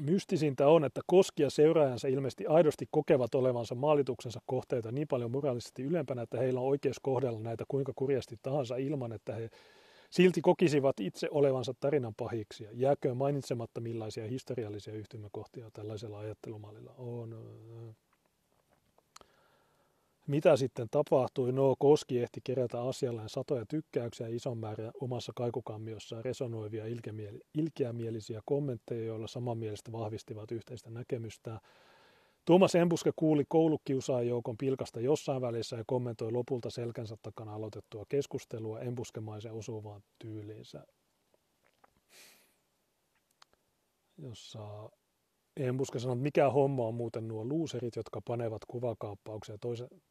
[0.00, 5.82] Mystisintä on, että Koski ja seuraajansa ilmeisesti aidosti kokevat olevansa maalituksensa kohteita niin paljon moraalisesti
[5.82, 9.50] ylempänä, että heillä on oikeus kohdella näitä kuinka kurjasti tahansa ilman, että he
[10.10, 12.66] silti kokisivat itse olevansa tarinan pahiksi.
[12.72, 17.36] Jääköön mainitsematta millaisia historiallisia yhtymäkohtia tällaisella ajattelumallilla on.
[20.28, 21.52] Mitä sitten tapahtui?
[21.52, 26.84] No, Koski ehti kerätä asialleen satoja tykkäyksiä ison määrän omassa kaikukammiossaan resonoivia
[27.54, 31.60] ilkeämielisiä kommentteja, joilla samanmielistä vahvistivat yhteistä näkemystä.
[32.44, 39.52] Tuomas Embuske kuuli koulukiusaajoukon pilkasta jossain välissä ja kommentoi lopulta selkänsä takana aloitettua keskustelua embuskemaisen
[39.52, 40.86] osuvaan tyyliinsä,
[44.18, 44.90] jossa
[45.58, 49.56] Embuska sanoi, että mikä homma on muuten nuo luuserit, jotka panevat kuvakaappauksia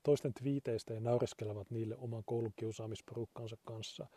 [0.03, 4.07] toisten twiiteistä ja naureskelevat niille oman koulukiusaamisporukkansa kanssa.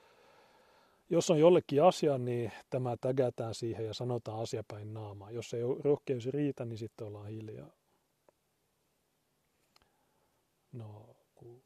[1.11, 5.31] Jos on jollekin asia, niin tämä tägätään siihen ja sanotaan asiapäin naamaa.
[5.31, 7.71] Jos ei rohkeus riitä, niin sitten ollaan hiljaa.
[10.73, 11.63] No, kun...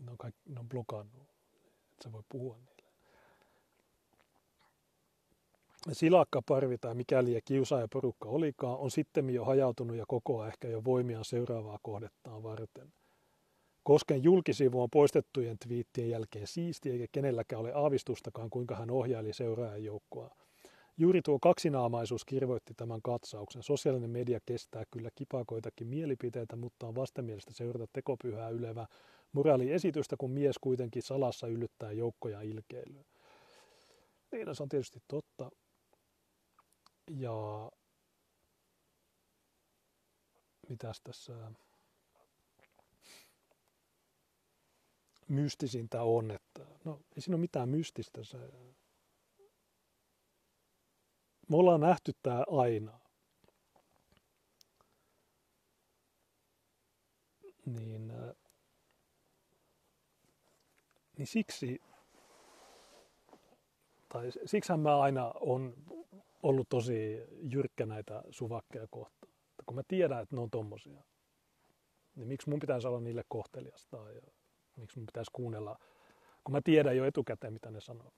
[0.00, 1.28] no, kaikki, ne on blokannut,
[1.92, 2.71] että voi puhua niin.
[5.92, 11.24] Silakkaparvi tai mikäli ja kiusaajaporukka olikaan, on sitten jo hajautunut ja kokoaa ehkä jo voimia
[11.24, 12.92] seuraavaa kohdettaan varten.
[13.82, 20.30] Kosken julkisivu on poistettujen twiittien jälkeen siisti, eikä kenelläkään ole aavistustakaan, kuinka hän ohjaili seuraajajoukkoa.
[20.98, 23.62] Juuri tuo kaksinaamaisuus kirvoitti tämän katsauksen.
[23.62, 28.86] Sosiaalinen media kestää kyllä kipakoitakin mielipiteitä, mutta on vastenmielistä seurata tekopyhää ylevä
[29.32, 33.04] moraaliesitystä, kun mies kuitenkin salassa yllyttää joukkoja ilkeilyä.
[34.32, 35.50] Niin, no, se on tietysti totta.
[37.10, 37.70] Ja
[40.68, 41.52] mitäs tässä
[45.28, 48.24] mystisintä on, että no ei siinä ole mitään mystistä.
[48.24, 48.38] Se,
[51.48, 53.00] me ollaan nähty tämä aina.
[57.66, 58.34] Niin, äh,
[61.18, 61.82] niin siksi,
[64.08, 65.74] tai siksihän mä aina on
[66.42, 69.32] ollut tosi jyrkkä näitä suvakkeja kohtaan.
[69.50, 71.02] Että kun mä tiedän, että ne on tommosia,
[72.16, 74.22] niin miksi mun pitäisi olla niille kohteliasta ja
[74.76, 75.78] miksi mun pitäisi kuunnella,
[76.44, 78.12] kun mä tiedän jo etukäteen, mitä ne sanoo.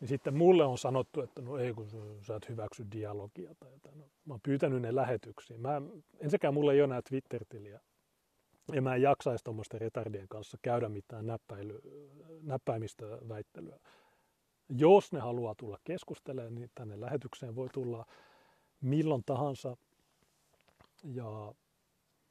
[0.00, 1.88] Niin sitten mulle on sanottu, että no ei kun
[2.22, 3.98] sä et hyväksy dialogia tai jotain.
[3.98, 5.60] No, mä oon pyytänyt ne lähetyksiin.
[5.60, 5.82] Mä,
[6.20, 7.80] ensinnäkään mulle ei ole enää Twitter-tiliä.
[8.72, 11.80] Ja mä en jaksaisi tuommoisten retardien kanssa käydä mitään näppäily,
[12.42, 13.78] näppäimistä väittelyä.
[14.76, 18.06] Jos ne haluaa tulla keskustelemaan, niin tänne lähetykseen voi tulla
[18.80, 19.76] milloin tahansa.
[21.04, 21.54] Ja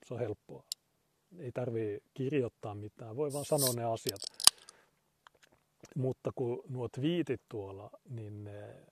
[0.05, 0.63] se on helppoa.
[1.39, 4.21] Ei tarvii kirjoittaa mitään, voi vaan sanoa ne asiat.
[5.95, 8.85] Mutta kun nuo twiitit tuolla, niin ne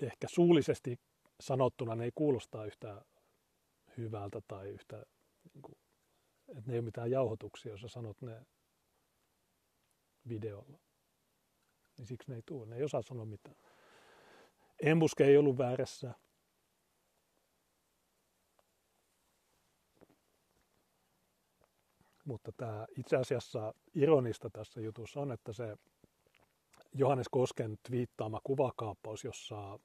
[0.00, 0.98] ehkä suullisesti
[1.40, 3.04] sanottuna ne ei kuulosta yhtä
[3.96, 5.06] hyvältä tai yhtä,
[5.54, 5.78] niin kuin,
[6.48, 8.42] että ne ei ole mitään jauhotuksia, jos sä sanot ne
[10.28, 10.83] videolla.
[11.98, 13.56] Niin siksi ne ei tule, ne ei osaa sanoa mitään.
[14.82, 16.14] Embuske ei ollut väärässä.
[22.24, 25.76] Mutta tämä itse asiassa ironista tässä jutussa on, että se
[26.92, 29.78] Johannes Kosken twiittaama kuvakaappaus, jossa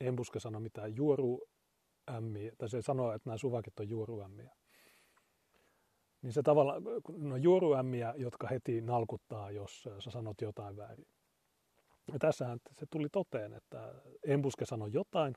[0.00, 4.56] Embuske sanoi mitään juoruämmiä, tai se sanoo, että nämä suvakit on juoruämmiä.
[6.22, 11.06] Niin se tavallaan, no juoruämmiä, jotka heti nalkuttaa, jos sä sanot jotain väärin.
[12.12, 13.94] Ja tässähän se tuli toteen, että
[14.26, 15.34] Embuske sanoi jotain,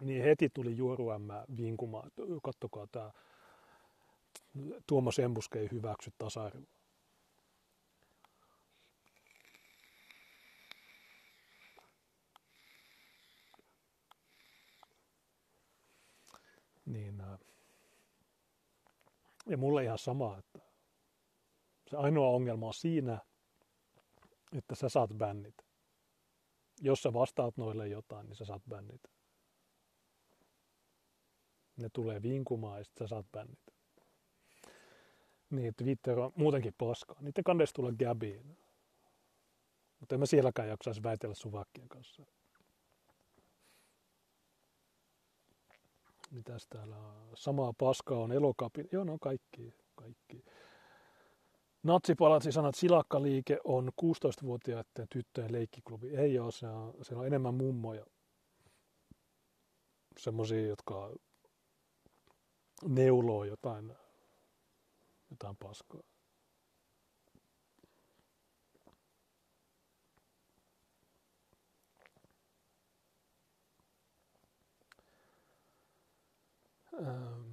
[0.00, 2.10] niin heti tuli juoruämmä vinkumaan,
[2.42, 3.10] kattokaa tämä
[4.86, 6.78] Tuomas Embuske ei hyväksy tasa-arvoa.
[16.86, 17.22] Niin,
[19.46, 20.58] ja mulle ihan sama, että
[21.90, 23.18] se ainoa ongelma on siinä,
[24.52, 25.54] että sä saat bännit.
[26.80, 29.02] Jos sä vastaat noille jotain, niin sä saat bännit.
[31.76, 33.58] Ne tulee vinkumaan ja sä saat bännit.
[35.50, 37.16] Niin, Twitter on muutenkin paskaa.
[37.20, 38.58] Niiden kannattaisi tulla Gabiin.
[40.00, 42.22] Mutta en mä sielläkään jaksaisi väitellä suvakkien kanssa.
[46.30, 47.36] Mitäs täällä on?
[47.36, 48.88] Samaa paskaa on elokapin.
[48.92, 49.74] Joo, no kaikki.
[49.94, 50.44] kaikki.
[51.82, 56.16] Natsipalatsi että silakkaliike on 16-vuotiaiden tyttöjen leikkiklubi.
[56.16, 58.06] Ei ole, se on, se on enemmän mummoja.
[60.18, 61.12] Semmoisia, jotka
[62.84, 63.92] neuloo jotain
[65.30, 66.00] jotain paskaa.
[76.92, 77.47] Um,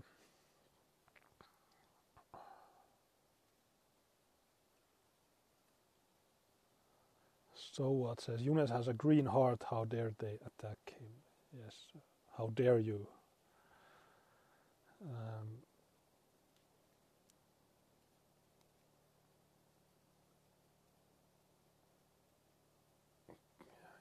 [7.76, 9.64] so what says Younes has a green heart.
[9.72, 11.10] How dare they attack him?
[11.52, 11.76] Yes,
[12.38, 13.08] how dare you?
[15.02, 15.62] Um,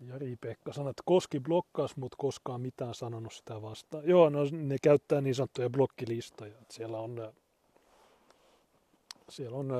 [0.00, 4.08] Jari-Pekka sanoi, että Koski blokkaas, mutta koskaan mitään sanonut sitä vastaan.
[4.08, 6.56] Joo, no ne käyttää niin sanottuja blokkilistoja.
[6.70, 7.32] Siellä on,
[9.28, 9.72] siellä on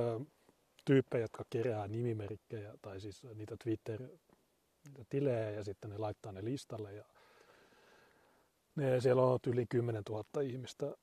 [0.84, 6.92] tyyppejä, jotka kerää nimimerkkejä, tai siis niitä Twitter-tilejä, ja sitten ne laittaa ne listalle.
[6.92, 7.04] Ja
[8.76, 10.94] ne, siellä on yli 10 000 ihmistä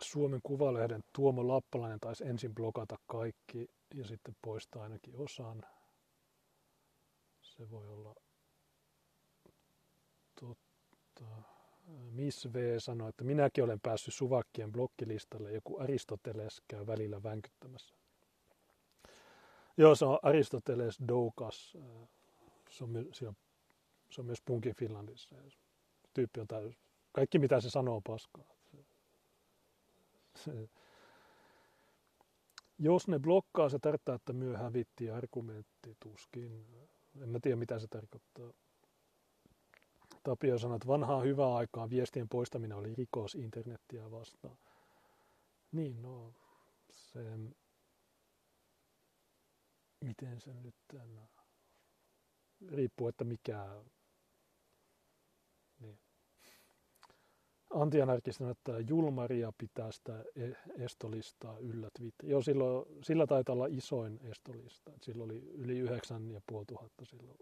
[0.00, 5.62] Suomen Kuvalehden Tuomo Lappalainen taisi ensin blokata kaikki ja sitten poistaa ainakin osan.
[7.56, 8.14] Se voi olla
[10.40, 11.24] totta.
[12.10, 15.52] Miss V sanoi, että minäkin olen päässyt suvakkien blokkilistalle.
[15.52, 17.94] Joku Aristoteles käy välillä vänkyttämässä.
[19.76, 21.76] Joo, se on Aristoteles Doukas.
[22.70, 22.96] Se on,
[23.28, 23.34] on,
[24.10, 25.36] se on myös Punkin Finlandissa.
[26.14, 26.78] Tyyppi on täys.
[27.12, 28.44] Kaikki mitä se sanoo paskaa.
[32.78, 36.66] Jos ne blokkaa, se tarkoittaa, että myö hävitti argumentti tuskin.
[37.22, 38.52] En mä tiedä, mitä se tarkoittaa.
[40.22, 44.58] Tapio sanoi, että vanhaa hyvää aikaa viestien poistaminen oli rikos internettiä vastaan.
[45.72, 46.34] Niin, no,
[46.90, 47.20] se,
[50.00, 50.74] miten se nyt,
[51.14, 51.28] no,
[52.68, 53.82] riippuu, että mikä,
[55.80, 55.98] niin.
[57.74, 62.30] Antianarkista että Julmaria pitää sitä e-, estolistaa yllä Twitter.
[62.30, 64.92] Joo, silloin, sillä taitaa olla isoin estolista.
[65.02, 67.38] Silloin oli yli 9500 silloin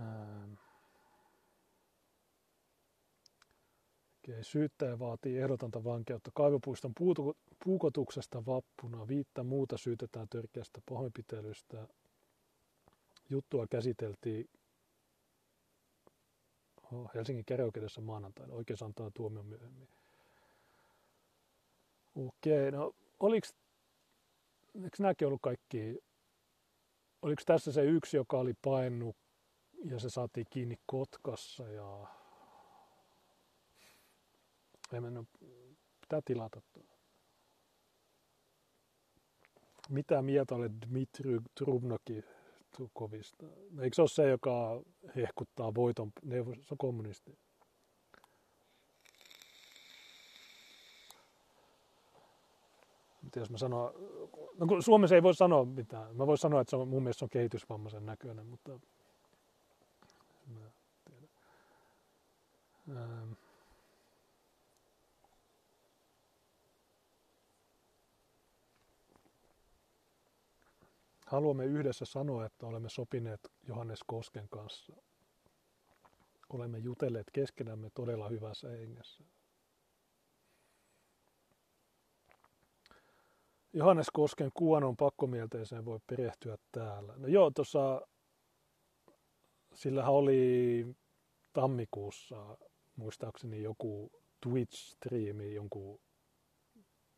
[0.00, 0.52] Ähm.
[4.42, 6.92] Syyttäjä vaatii ehdotonta vankeutta kaivopuiston
[7.64, 9.08] puukotuksesta vappuna.
[9.08, 11.88] Viittä muuta syytetään törkeästä pahoinpitelystä.
[13.30, 14.50] Juttua käsiteltiin
[17.14, 18.54] Helsingin käräjäoikeudessa maanantaina.
[18.54, 19.88] Oikeus antaa tuomion myöhemmin.
[22.14, 23.46] Okei, no oliko,
[24.74, 25.98] eikö nämäkin ollut kaikki,
[27.22, 29.16] oliko tässä se yksi, joka oli painunut
[29.84, 32.06] ja se saatiin kiinni Kotkassa ja
[34.92, 35.24] ei mennä,
[36.00, 36.62] pitää tilata.
[39.88, 42.24] Mitä mieltä olet Dmitry Trubnoki
[42.76, 43.46] Tukovista?
[43.80, 44.82] Eikö se ole se, joka
[45.16, 46.12] hehkuttaa voiton,
[46.62, 47.38] se on kommunisti?
[53.22, 53.92] Mitä jos mä sanon,
[54.58, 56.16] no Suomessa ei voi sanoa mitään.
[56.16, 58.80] Mä voin sanoa, että se on, mun mielestä se on kehitysvammaisen näköinen, mutta
[62.90, 63.32] Ähm.
[71.32, 74.96] Haluamme yhdessä sanoa, että olemme sopineet Johannes Kosken kanssa.
[76.48, 79.24] Olemme jutelleet keskenämme todella hyvässä hengessä.
[83.72, 87.14] Johannes Kosken kuonon pakkomielteeseen voi perehtyä täällä.
[87.16, 88.06] No joo, tuossa
[89.74, 90.86] sillähän oli
[91.52, 92.58] tammikuussa
[92.96, 94.10] muistaakseni joku
[94.46, 96.00] Twitch-striimi jonkun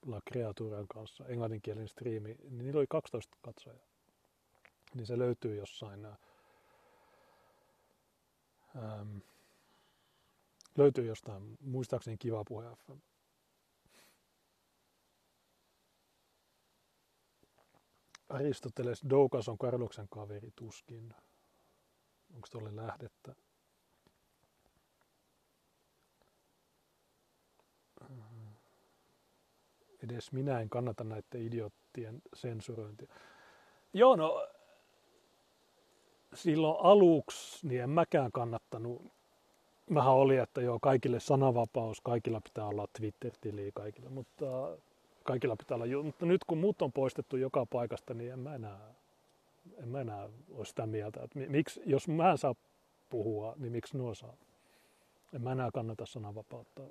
[0.06, 3.93] La Creaturan kanssa, englanninkielinen striimi, niin niillä oli 12 katsojaa.
[4.94, 6.06] Niin se löytyy jossain,
[8.76, 9.18] ähm,
[10.76, 12.98] löytyy jostain, muistaakseni Kiva Puhe FM.
[18.28, 21.14] Aristoteles Doukas on Karloksen kaveri tuskin.
[22.34, 23.34] Onko tuolle lähdettä?
[30.04, 33.08] edes minä en kannata näiden idioottien sensurointia.
[33.92, 34.48] Joo, no
[36.34, 39.02] silloin aluksi niin en mäkään kannattanut.
[39.94, 44.76] Vähän oli, että joo, kaikille sananvapaus, kaikilla pitää olla Twitter-tili kaikilla, mutta
[45.24, 48.94] kaikilla pitää olla, mutta nyt kun muut on poistettu joka paikasta, niin en mä enää,
[49.82, 52.54] en mä enää ole sitä mieltä, että miksi, jos mä en saa
[53.10, 54.36] puhua, niin miksi nuo saa?
[55.32, 56.82] En mä enää kannata sananvapautta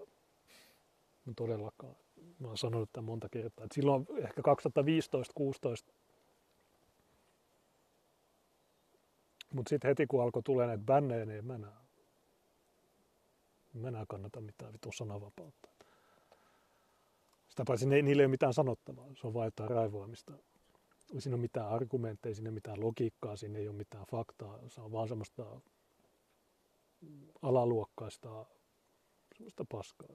[1.36, 1.96] todellakaan
[2.40, 5.92] mä oon sanonut tämän monta kertaa, että silloin ehkä 2015-16,
[9.54, 11.86] mutta sitten heti kun alkoi tulee näitä bännejä, niin mä enää,
[13.74, 15.70] mä enää kannata mitään vitun sananvapautta.
[17.48, 20.34] Sitä paitsi ne, niillä ei ole mitään sanottavaa, se on vain jotain raivoamista.
[21.14, 24.60] Ei siinä ole mitään argumentteja, siinä ei ole mitään logiikkaa, siinä ei ole mitään faktaa,
[24.68, 25.62] se on vaan semmoista
[27.42, 28.46] alaluokkaista
[29.38, 30.10] semmoista paskaa.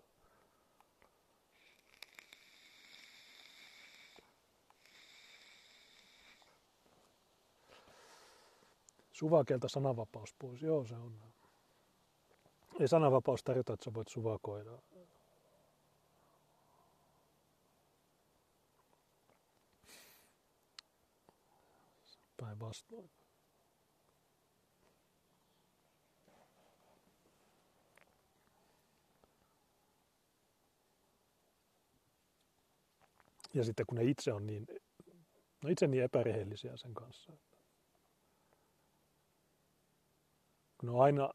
[9.19, 10.63] Suvakelta sananvapaus pois.
[10.63, 11.23] Joo, se on.
[12.81, 14.79] Ei sananvapaus tarjota, että sä voit suvakoida.
[22.37, 23.11] Päinvastoin.
[33.55, 34.67] Ja sitten kun ne itse on niin,
[35.63, 37.33] no itse niin epärehellisiä sen kanssa.
[40.83, 41.31] No aina,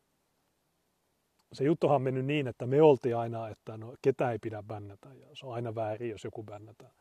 [1.54, 5.14] se juttuhan on mennyt niin, että me oltiin aina, että no ketä ei pidä bännätä
[5.14, 6.92] ja se on aina väärin, jos joku bännätään.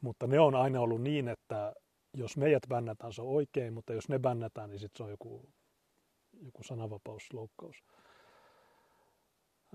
[0.00, 1.72] Mutta ne on aina ollut niin, että
[2.14, 5.48] jos meidät bännätään, se on oikein, mutta jos ne bännätään, niin sitten se on joku,
[6.42, 7.76] joku sananvapausloukkaus.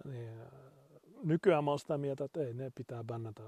[0.05, 0.39] Niin,
[1.23, 3.43] nykyään mä oon sitä mieltä, että ei, ne pitää bännätä.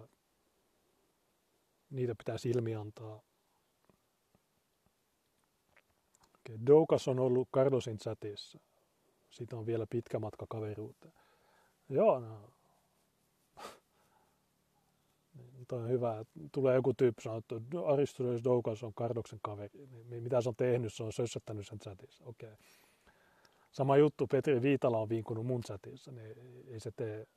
[1.89, 3.21] Niitä pitää silmi antaa.
[6.45, 6.57] Okay.
[6.65, 8.59] Doukas on ollut Carlosin chatissa.
[9.29, 11.13] Siitä on vielä pitkä matka kaveruuteen.
[11.89, 12.49] Joo, no.
[15.35, 16.25] Niin, toi on hyvä.
[16.51, 17.55] Tulee joku tyyppi sanoo, että
[17.93, 19.87] Aristoteles Doukas on Kardoksen kaveri.
[20.09, 20.93] Niin, mitä se on tehnyt?
[20.93, 22.23] Se on sössättänyt sen chatissa.
[22.25, 22.53] Okei.
[22.53, 22.65] Okay.
[23.71, 26.35] Sama juttu, Petri Viitala on vinkunut mun chatissa, niin
[26.67, 27.27] ei se tee...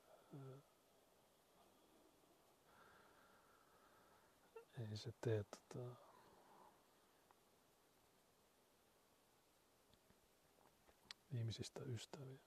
[4.79, 6.04] Ei se tee tota...
[11.37, 12.39] ihmisistä ystäviä.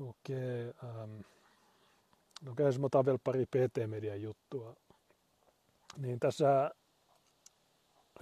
[0.00, 0.72] Okei.
[0.84, 1.20] Ähm.
[2.42, 4.76] No jos mä otan vielä pari PT-median juttua.
[5.96, 6.70] Niin tässä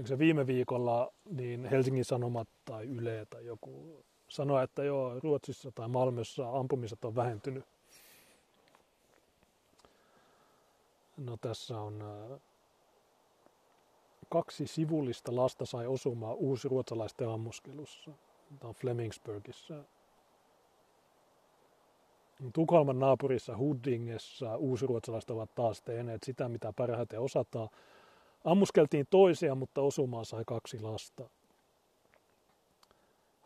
[0.04, 5.88] se viime viikolla, niin Helsingin Sanomat tai Yle tai joku sanoi, että joo, Ruotsissa tai
[5.88, 7.64] Malmössä ampumiset on vähentynyt.
[11.16, 12.40] No tässä on äh,
[14.30, 18.10] kaksi sivullista lasta sai osumaa uusi ruotsalaisten ammuskelussa.
[18.60, 19.74] Tämä on Flemingsburgissa.
[22.52, 27.68] Tukholman naapurissa Huddingessa ruotsalaiset ovat taas tehneet sitä, mitä parhaiten osataan–
[28.46, 31.28] Ammuskeltiin toisia, mutta osumaan sai kaksi lasta.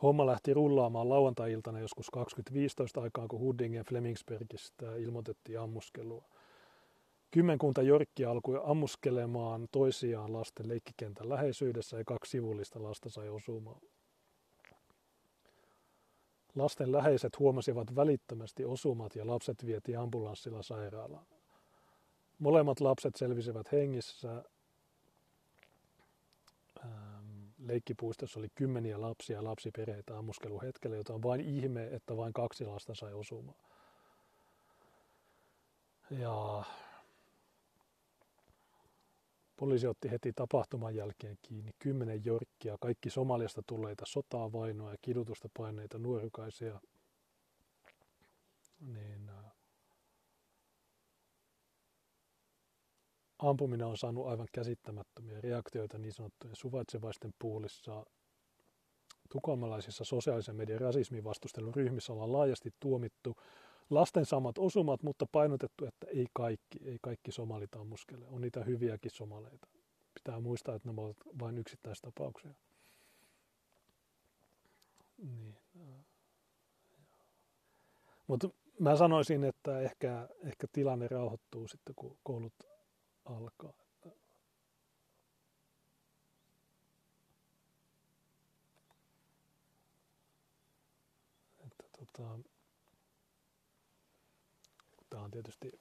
[0.02, 6.24] Homma lähti rullaamaan lauantai-iltana joskus 2015 aikaan, kun Huddingen Flemingsbergistä ilmoitettiin ammuskelua.
[7.30, 13.80] Kymmenkunta jorkkia alkoi ammuskelemaan toisiaan lasten leikkikentän läheisyydessä ja kaksi sivullista lasta sai osumaan.
[16.54, 21.26] Lasten läheiset huomasivat välittömästi osumat ja lapset vietiin ambulanssilla sairaalaan.
[22.38, 24.44] Molemmat lapset selvisivät hengissä
[27.58, 32.94] leikkipuistossa oli kymmeniä lapsia ja lapsiperheitä ammuskeluhetkellä, jota on vain ihme, että vain kaksi lasta
[32.94, 33.58] sai osumaan.
[36.10, 36.64] Ja
[39.60, 45.48] poliisi otti heti tapahtuman jälkeen kiinni kymmenen jorkkia, kaikki Somaliasta tulleita sotaa, vainoa ja kidutusta
[45.56, 46.80] paineita nuorukaisia.
[48.80, 49.30] Niin,
[53.38, 58.06] ampuminen on saanut aivan käsittämättömiä reaktioita niin sanottujen suvaitsevaisten puulissa.
[59.30, 63.36] Tukholmalaisissa sosiaalisen median rasismin vastustelun ryhmissä ollaan laajasti tuomittu
[63.90, 68.26] lasten samat osumat, mutta painotettu, että ei kaikki, ei kaikki somalit ammuskele.
[68.28, 69.68] On niitä hyviäkin somaleita.
[70.14, 72.54] Pitää muistaa, että nämä ovat vain yksittäistapauksia.
[75.18, 75.56] Niin.
[78.26, 78.48] Mutta
[78.78, 82.52] mä sanoisin, että ehkä, ehkä tilanne rauhoittuu sitten, kun koulut
[83.24, 83.72] alkaa.
[91.60, 92.49] Että tota,
[95.10, 95.80] tämä on tietysti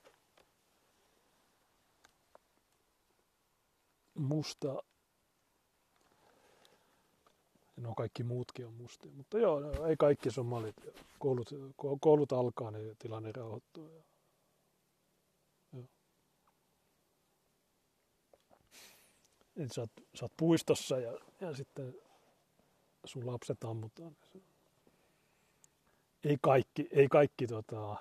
[4.14, 4.84] musta.
[7.78, 10.76] No kaikki muutkin on mustia, mutta joo, no, ei kaikki somalit.
[11.20, 11.50] Koulut,
[12.02, 13.90] koulut alkaa, niin tilanne rauhoittuu.
[13.90, 14.00] Ja
[19.64, 21.96] että sä oot, sä oot puistossa ja, ja sitten
[23.06, 24.18] sun lapset ammutaan.
[26.24, 27.96] Ei kaikki, ei kaikki tota,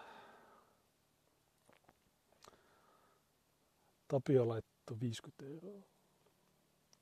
[4.08, 5.82] Tapio laittoi 50 euroa.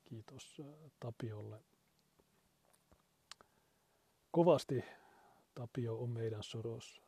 [0.05, 1.63] Kiitos äh, Tapiolle.
[4.31, 4.83] Kovasti
[5.55, 7.01] Tapio on meidän sorossa.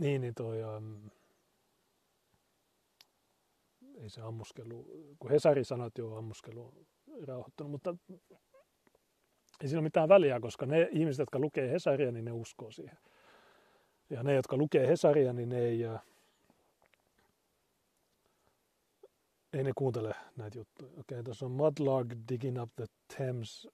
[0.00, 1.10] Niin, niin toi, um,
[3.94, 4.86] ei se ammuskelu,
[5.18, 6.86] kun Hesari sanoi, että joo, ammuskelu on
[7.26, 7.96] rauhoittunut, mutta
[9.60, 12.98] ei sillä ole mitään väliä, koska ne ihmiset, jotka lukee Hesaria, niin ne uskoo siihen.
[14.10, 16.00] Ja ne, jotka lukee Hesaria, niin ne ei, uh,
[19.52, 20.90] ei ne kuuntele näitä juttuja.
[20.90, 23.68] Okei, okay, tässä on Mudlark digging up the Thames.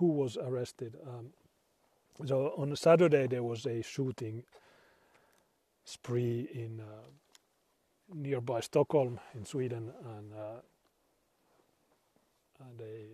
[0.00, 0.94] Who was arrested?
[0.94, 1.32] Um,
[2.26, 4.42] so on Saturday there was a shooting
[5.84, 7.12] spree in uh,
[8.14, 10.62] nearby Stockholm in Sweden, and uh,
[12.60, 13.06] and they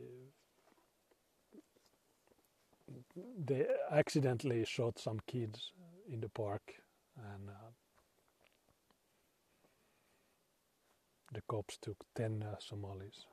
[3.46, 5.72] they accidentally shot some kids
[6.08, 6.62] in the park,
[7.16, 7.72] and uh,
[11.34, 13.26] the cops took ten uh, Somalis.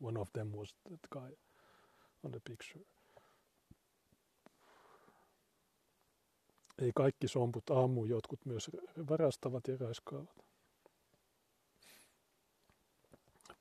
[0.00, 1.30] One of them was that guy
[2.24, 2.84] on the picture.
[6.78, 8.70] Ei kaikki somput ammu, jotkut myös
[9.08, 10.49] varastavat ja raiskaavat.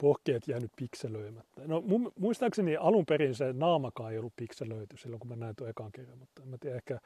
[0.01, 1.67] Pohkeet jäänyt pikselöimättä.
[1.67, 1.83] No
[2.19, 6.17] muistaakseni alun perin se naamakaan ei ollut pikselöity silloin, kun mä näin tuon ekan kerran,
[6.17, 6.99] mutta en mä tiedä, ehkä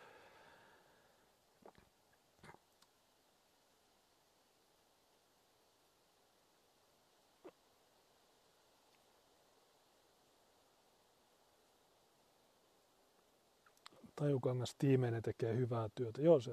[14.15, 16.21] Tajukangas tiimeen tekee hyvää työtä.
[16.21, 16.51] Joo, se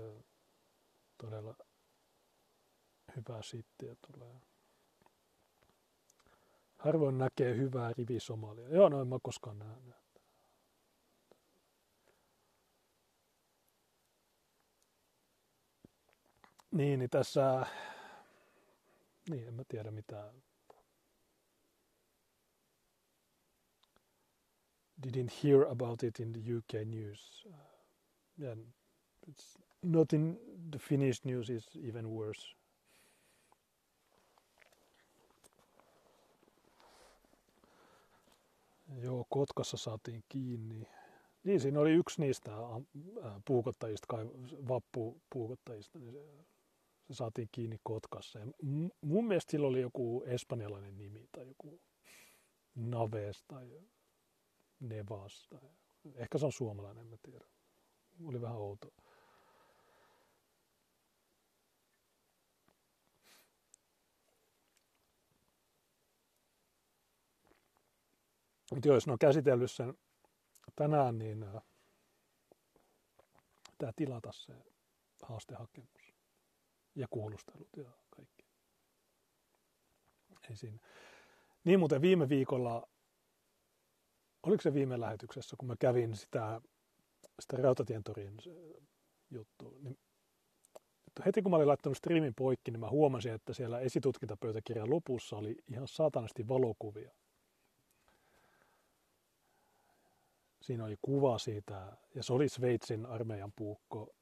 [1.18, 1.56] todella
[3.16, 4.49] hyvää sittiä tulee.
[6.80, 8.68] Harvoin näkee hyvää rivisomalia.
[8.68, 9.94] Joo, no en mä koskaan nähnyt.
[16.70, 17.66] Niin, niin tässä,
[19.30, 20.32] niin en mä tiedä mitä,
[25.00, 27.46] didn't hear about it in the UK news.
[28.42, 28.56] Yeah,
[29.30, 30.38] it's not in
[30.70, 32.59] the Finnish news is even worse.
[38.98, 40.88] Joo, Kotkassa saatiin kiinni.
[41.44, 42.50] Niin, siinä oli yksi niistä
[43.44, 44.16] puukottajista,
[44.68, 46.44] vappupuukottajista, niin se,
[47.08, 48.38] se saatiin kiinni Kotkassa.
[48.38, 48.46] Ja
[49.00, 51.80] mun mielestä sillä oli joku espanjalainen nimi tai joku
[52.74, 53.80] Naves tai
[54.80, 55.46] Nevas.
[55.50, 55.70] Tai
[56.14, 57.44] ehkä se on suomalainen, en mä tiedä.
[58.24, 58.88] Oli vähän outo.
[68.70, 69.94] Mutta jos ne on käsitellyt sen
[70.76, 71.62] tänään, niin äh,
[73.70, 74.52] pitää tilata se
[75.22, 76.14] haastehakemus
[76.94, 78.44] ja kuulustelut ja kaikki.
[80.50, 80.78] Ei siinä.
[81.64, 82.88] Niin muuten viime viikolla,
[84.42, 86.60] oliko se viime lähetyksessä, kun mä kävin sitä,
[87.40, 88.36] sitä Rautatientorin
[89.30, 89.98] juttu, niin
[91.24, 95.56] heti kun mä olin laittanut streamin poikki, niin mä huomasin, että siellä esitutkintapöytäkirjan lopussa oli
[95.68, 97.12] ihan saatanasti valokuvia
[100.70, 104.14] Siinä oli kuva siitä, ja se oli Sveitsin armeijan puukko.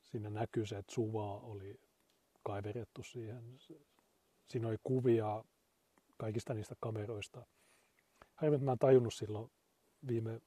[0.00, 1.80] Siinä näkyy se, että suvaa oli
[2.42, 3.58] kaiverettu siihen.
[4.46, 5.44] Siinä oli kuvia
[6.16, 7.46] kaikista niistä kameroista.
[8.34, 9.50] Harvoin mä en tajunnut silloin
[10.06, 10.40] viime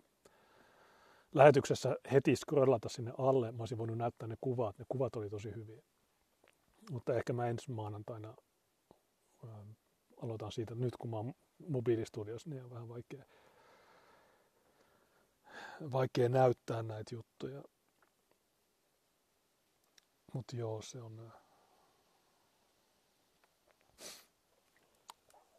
[1.34, 3.52] lähetyksessä heti scrollata sinne alle.
[3.52, 4.78] Mä olisin voinut näyttää ne kuvat.
[4.78, 5.82] Ne kuvat oli tosi hyviä.
[6.92, 8.36] Mutta ehkä mä ensi maanantaina
[10.22, 11.34] aloitan siitä, että nyt kun mä oon
[11.68, 13.23] mobiilistudiossa, niin on vähän vaikea,
[15.91, 17.64] vaikea näyttää näitä juttuja.
[20.34, 21.19] Mutta joo, se on...
[21.19, 21.41] Äh,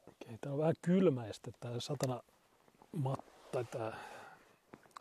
[0.06, 2.22] Okei, tää on vähän kylmäistä, tää satana
[2.92, 3.98] matta, tää,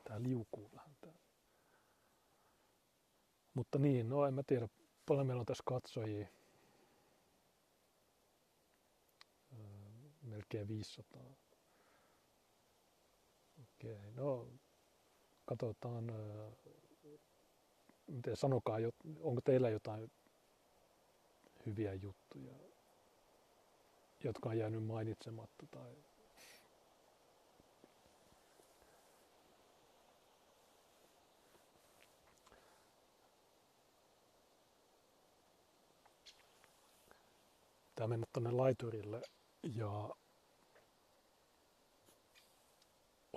[0.03, 0.95] tää liukuu vähän.
[1.01, 1.13] Tää.
[3.53, 4.67] Mutta niin, no en mä tiedä,
[5.05, 6.27] paljon meillä on tässä katsojia.
[10.35, 11.21] Melkein 500.
[13.61, 14.47] Okei, no
[15.45, 16.11] katsotaan,
[18.07, 18.77] miten sanokaa,
[19.19, 20.11] onko teillä jotain
[21.65, 22.53] hyviä juttuja,
[24.23, 25.95] jotka on jäänyt mainitsematta tai
[37.95, 39.21] Tämä mennä tuonne laiturille
[39.63, 40.09] ja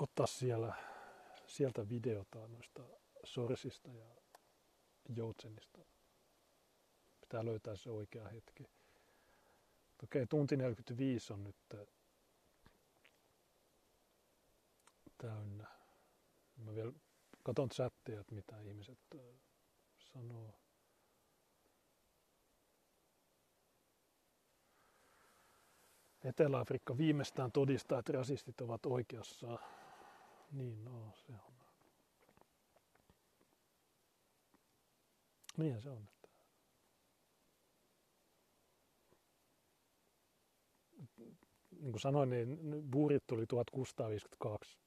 [0.02, 0.74] ottaa siellä,
[1.46, 2.82] sieltä videota noista
[3.24, 4.06] sorsista ja
[5.08, 5.78] joutsenista.
[7.20, 8.64] Pitää löytää se oikea hetki.
[10.02, 11.56] Okei, tunti 45 on nyt
[15.18, 15.66] täynnä.
[16.56, 16.92] Mä vielä
[17.42, 18.98] katon chatteja, että mitä ihmiset
[19.98, 20.54] sanoo.
[26.24, 29.58] Etelä-Afrikka viimeistään todistaa, että rasistit ovat oikeassa.
[30.52, 31.52] Niin, no se on.
[35.56, 36.08] Niin se on.
[41.70, 42.58] Niin kuin sanoin, niin
[42.90, 44.78] buurit tuli 1652.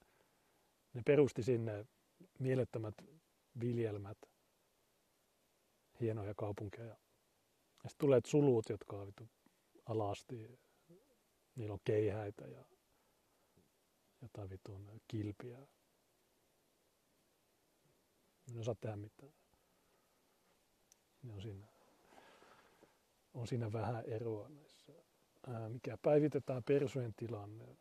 [0.93, 1.85] Ne perusti sinne
[2.39, 2.95] mielettömät
[3.59, 4.17] viljelmät,
[6.01, 6.87] hienoja kaupunkeja.
[7.83, 9.13] Ja sitten tulee sulut, jotka on
[9.85, 10.59] alasti
[11.55, 12.65] niillä on keihäitä ja
[14.21, 15.57] jotain vitun kilpiä.
[18.49, 19.33] En osaa tehdä mitään.
[21.23, 21.67] Ne on siinä,
[23.33, 24.93] on siinä vähän eroa näissä.
[25.47, 27.77] Ää, mikä päivitetään persujen tilanne,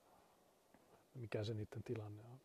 [1.15, 2.41] mikä se niiden tilanne on.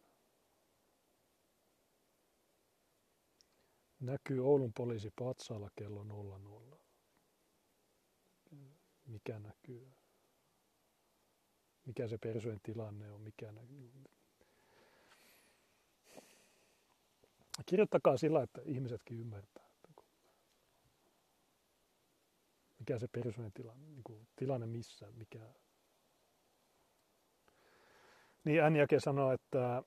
[4.00, 6.78] Näkyy Oulun poliisi patsaalla kello 00.
[9.06, 9.92] mikä näkyy,
[11.86, 13.54] mikä se persojen tilanne on, mikä.
[17.66, 20.02] Kirjoittakaa sillä, että ihmisetkin ymmärtää, että
[22.80, 25.40] mikä se persojen tilanne, niin kuin tilanne missä, mikä.
[28.44, 29.84] Niin Änjäke sanoo, että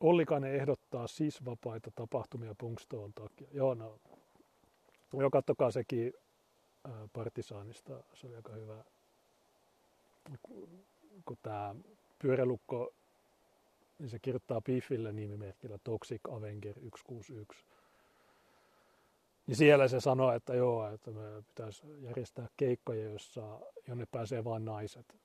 [0.00, 3.48] Ollikainen ehdottaa siis vapaita tapahtumia Punkstoon takia.
[3.52, 4.00] Joo, no,
[5.12, 6.12] joo kattokaa sekin
[7.12, 8.84] Partisaanista, se oli aika hyvä.
[11.24, 11.74] Kun tämä
[12.18, 12.94] pyörälukko,
[13.98, 17.64] niin se kirjoittaa Biffille nimimerkillä Toxic Avenger 161.
[19.46, 24.64] Niin siellä se sanoo, että joo, että me pitäisi järjestää keikkoja, jossa, jonne pääsee vain
[24.64, 25.16] naiset.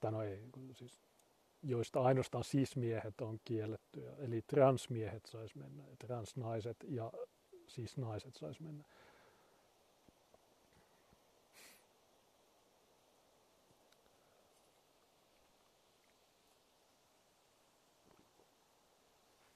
[0.00, 1.00] Tai no ei, siis
[1.62, 4.12] joista ainoastaan sismiehet on kiellettyjä.
[4.18, 7.12] Eli transmiehet sais mennä, transnaiset ja
[7.66, 8.84] siis naiset sais mennä.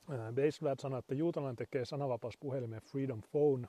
[0.07, 3.69] Basevat sanoi, että juutalainen tekee sananvapaus puhelimeen Freedom Phone.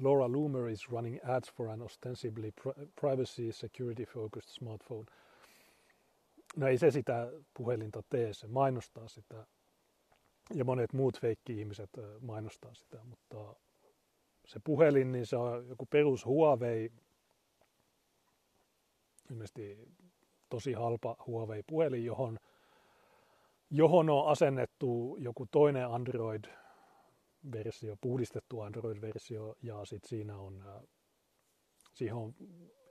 [0.00, 2.52] Laura Loomer is running ads for an ostensibly
[3.00, 5.06] privacy security focused smartphone–
[6.56, 9.46] No ei se sitä puhelinta tee, se mainostaa sitä.
[10.54, 11.90] Ja monet muut feikki-ihmiset
[12.20, 13.56] mainostaa sitä, mutta
[14.46, 16.92] se puhelin, niin se on joku perus Huawei,
[19.30, 19.78] ilmeisesti
[20.48, 22.38] tosi halpa Huawei-puhelin, johon,
[23.70, 30.64] johon on asennettu joku toinen Android-versio, puhdistettu Android-versio, ja sitten siinä on,
[31.94, 32.34] siihen on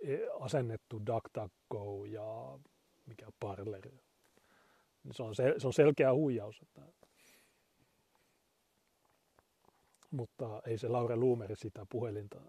[0.03, 2.59] e, asennettu DuckDuckGo ja
[3.05, 3.99] mikä parleri.
[5.11, 6.61] Se on, se, se on selkeä huijaus.
[6.61, 6.81] Että...
[10.11, 12.41] Mutta ei se Laura Luumeri sitä puhelinta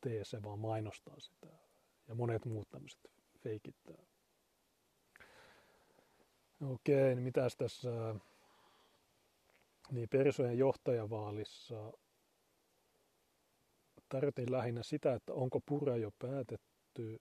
[0.00, 1.46] tee, se vaan mainostaa sitä.
[2.08, 3.00] Ja monet muut tämmöiset
[3.38, 4.11] feikittää.
[6.70, 8.14] Okei, niin mitäs tässä...
[9.90, 11.92] Niin persojen johtajavaalissa
[14.08, 17.18] tarvittiin lähinnä sitä, että onko pura jo päätetty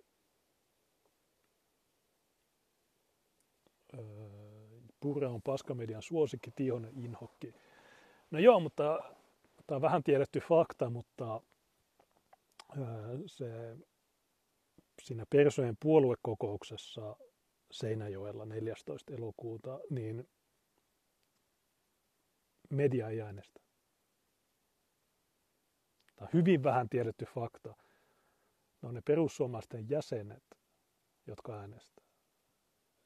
[5.00, 7.54] Purra on paskamedian suosikki, Tihonen inhokki.
[8.32, 9.14] No joo, mutta
[9.68, 11.42] tämä on vähän tiedetty fakta, mutta
[13.26, 13.78] se
[15.02, 17.16] siinä Persojen puoluekokouksessa
[17.72, 19.14] Seinäjoella 14.
[19.14, 20.30] elokuuta, niin
[22.70, 23.60] media ei äänestä.
[26.16, 27.76] Tämä on hyvin vähän tiedetty fakta.
[28.82, 30.44] Ne on ne perussuomalaisten jäsenet,
[31.28, 32.12] jotka äänestävät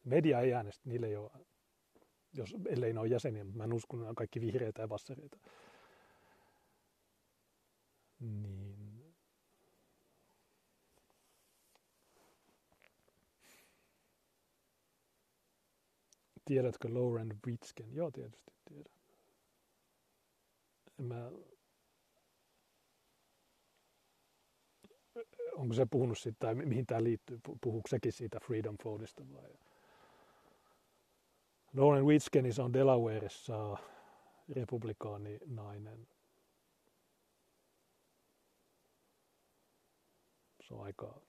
[0.05, 1.31] media ei äänestä, niille ei ole,
[2.33, 4.89] jos, ellei ne ole jäseniä, mutta mä en usko, että ne on kaikki vihreitä ja
[4.89, 5.37] vassareita.
[8.19, 8.64] Niin.
[16.45, 17.95] Tiedätkö Lauren Witsken?
[17.95, 18.93] Joo, tietysti tiedän.
[20.97, 21.31] Mä...
[25.53, 27.39] Onko se puhunut siitä, tai mihin tämä liittyy?
[27.61, 29.53] Puhuuko sekin siitä Freedom Phoneista vai?
[31.73, 33.77] Lauren Witskenis on Delawareissa
[34.55, 36.07] republikaani nainen.
[40.61, 41.21] Se on aika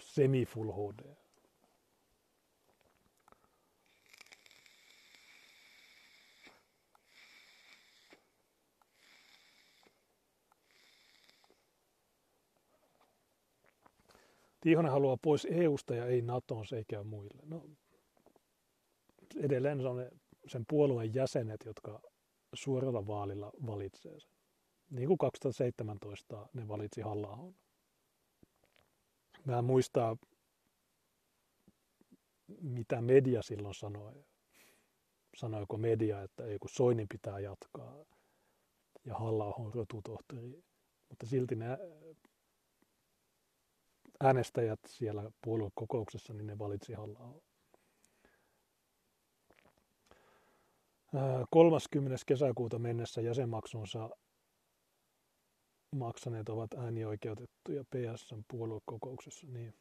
[0.00, 1.23] semi-full HD.
[14.64, 17.42] Tiihonen haluaa pois EUsta ja ei NATOon, se ei käy muille.
[17.46, 17.68] No,
[19.36, 20.10] edelleen se on
[20.46, 22.00] sen puolueen jäsenet, jotka
[22.54, 24.30] suoralla vaalilla valitsee sen.
[24.90, 27.38] Niin kuin 2017 ne valitsi halla
[29.44, 30.16] Mä en muista,
[32.60, 34.24] mitä media silloin sanoi.
[35.36, 38.04] Sanoiko media, että ei kun Soinin pitää jatkaa
[39.04, 40.64] ja halla on rotutohtori.
[41.08, 41.66] Mutta silti ne
[44.24, 47.34] äänestäjät siellä puoluekokouksessa, niin ne valitsi halla
[51.50, 52.16] 30.
[52.26, 54.10] kesäkuuta mennessä jäsenmaksunsa
[55.96, 59.46] maksaneet ovat äänioikeutettuja PSN puoluekokouksessa.
[59.46, 59.74] Niin,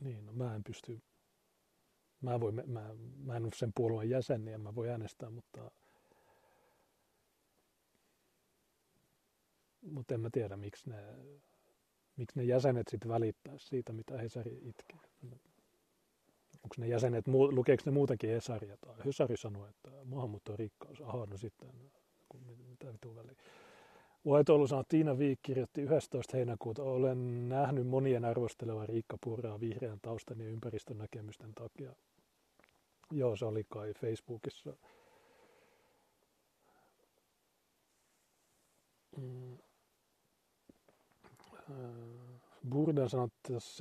[0.00, 1.02] niin no mä en pysty,
[2.20, 5.70] mä, voi, mä, mä en ole sen puolueen jäsen, niin mä voi äänestää, mutta,
[9.90, 10.96] mutta en mä tiedä, miksi ne,
[12.16, 14.98] miksi ne jäsenet sitten välittää siitä, mitä Hesari itkee
[16.68, 18.76] onko ne jäsenet, lukeeko ne muutenkin Hesaria?
[18.76, 21.00] Tai Hesari sanoi, että maahanmuutto on rikkaus.
[21.00, 21.68] Aha, no sitten
[22.68, 23.34] mitä vitun väliä.
[24.26, 26.36] Vaitoilu sanoo, Tiina Viik kirjoitti 11.
[26.36, 31.92] heinäkuuta, olen nähnyt monien arvostelevan Riikka Purraa vihreän taustan ja ympäristön näkemysten takia.
[33.10, 34.76] Joo, se oli kai Facebookissa.
[39.16, 39.58] Mm.
[41.70, 42.40] Äh,
[42.70, 43.28] Burden sanoi,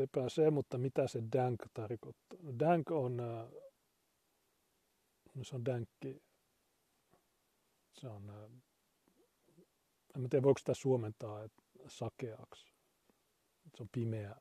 [0.04, 2.40] että se, mutta mitä se dank tarkoittaa?
[2.60, 3.48] Dank on, äh,
[5.42, 6.22] se on dankki,
[7.94, 8.52] se on, äh,
[10.16, 12.66] en tiedä voiko sitä suomentaa että sakeaksi.
[13.76, 14.36] Se on pimeä,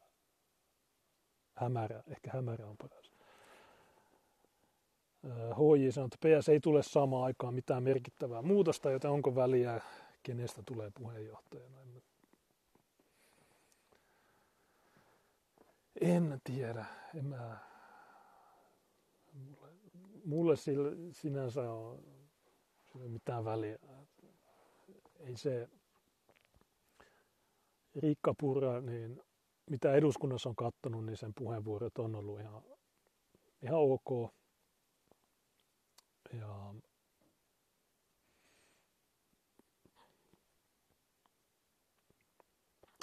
[1.55, 3.13] hämärä, ehkä hämärä on paras.
[5.55, 9.81] HJ sanoi, että PS ei tule samaan aikaan mitään merkittävää muutosta, joten onko väliä,
[10.23, 11.83] kenestä tulee puheenjohtajana.
[11.83, 11.96] En,
[16.01, 16.85] en tiedä.
[17.15, 17.59] En mä,
[19.33, 19.73] mulle,
[20.25, 22.05] mulle sillä, sinänsä on
[22.85, 23.79] sillä mitään väliä.
[25.19, 25.69] Ei se
[27.97, 29.23] Riikka Purra, niin
[29.71, 32.63] mitä eduskunnassa on kattonut, niin sen puheenvuorot on ollut ihan,
[33.63, 34.33] ihan ok.
[36.33, 36.75] Ja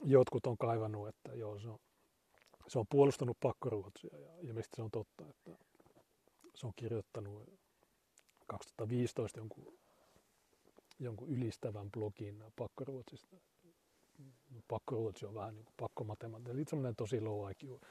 [0.03, 1.79] jotkut on kaivannut, että joo, se on,
[2.67, 5.51] se on puolustanut pakkoruotsia ja ilmeisesti se on totta, että
[6.55, 7.49] se on kirjoittanut
[8.47, 9.73] 2015 jonkun,
[10.99, 13.37] jonkun ylistävän blogin pakkoruotsista.
[14.67, 17.81] Pakkoruotsi on vähän niin kuin pakkomatematiikka, eli semmoinen tosi low IQ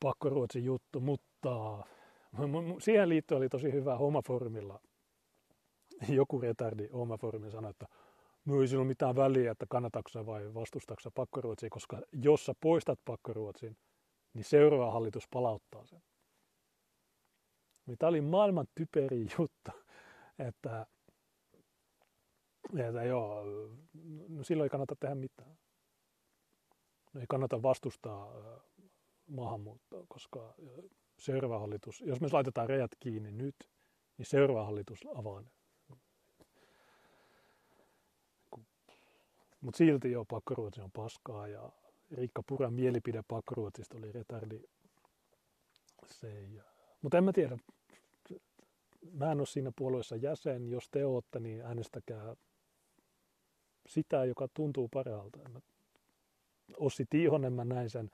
[0.00, 1.84] pakkoruotsin juttu, mutta
[2.78, 4.80] siihen liittyen oli tosi hyvä Homaformilla.
[6.08, 7.86] Joku retardi Homaformilla sanoi, että
[8.46, 13.00] no ei sillä ole mitään väliä, että kannataksa vai vastustaksä pakkoruotsia, koska jos sä poistat
[13.04, 13.76] pakkoruotsin,
[14.34, 16.02] niin seuraava hallitus palauttaa sen.
[17.86, 19.70] Niin Tämä oli maailman typeri juttu,
[20.38, 20.86] että,
[22.78, 23.44] että joo,
[24.28, 25.58] no silloin ei kannata tehdä mitään.
[27.14, 28.32] No ei kannata vastustaa
[29.26, 30.54] maahanmuuttoa, koska
[31.18, 33.56] seuraava hallitus, jos me laitetaan rajat kiinni nyt,
[34.18, 35.55] niin seuraava hallitus avaa ne.
[39.74, 41.72] Silti jo pakkoruotsi on paskaa ja
[42.10, 44.60] Riikka Puran mielipide pakkoruotsista oli retardi.
[46.06, 46.60] Se ei,
[47.02, 47.58] mutta en mä tiedä.
[49.12, 50.70] Mä en ole siinä puolueessa jäsen.
[50.70, 52.36] Jos te ootte, niin äänestäkää
[53.86, 55.38] sitä, joka tuntuu parhaalta.
[56.76, 58.10] Ossi Tiihonen, mä näin sen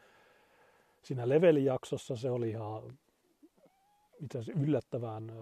[1.02, 2.98] siinä levelijaksossa se oli ihan
[4.20, 5.32] itse asiassa yllättävän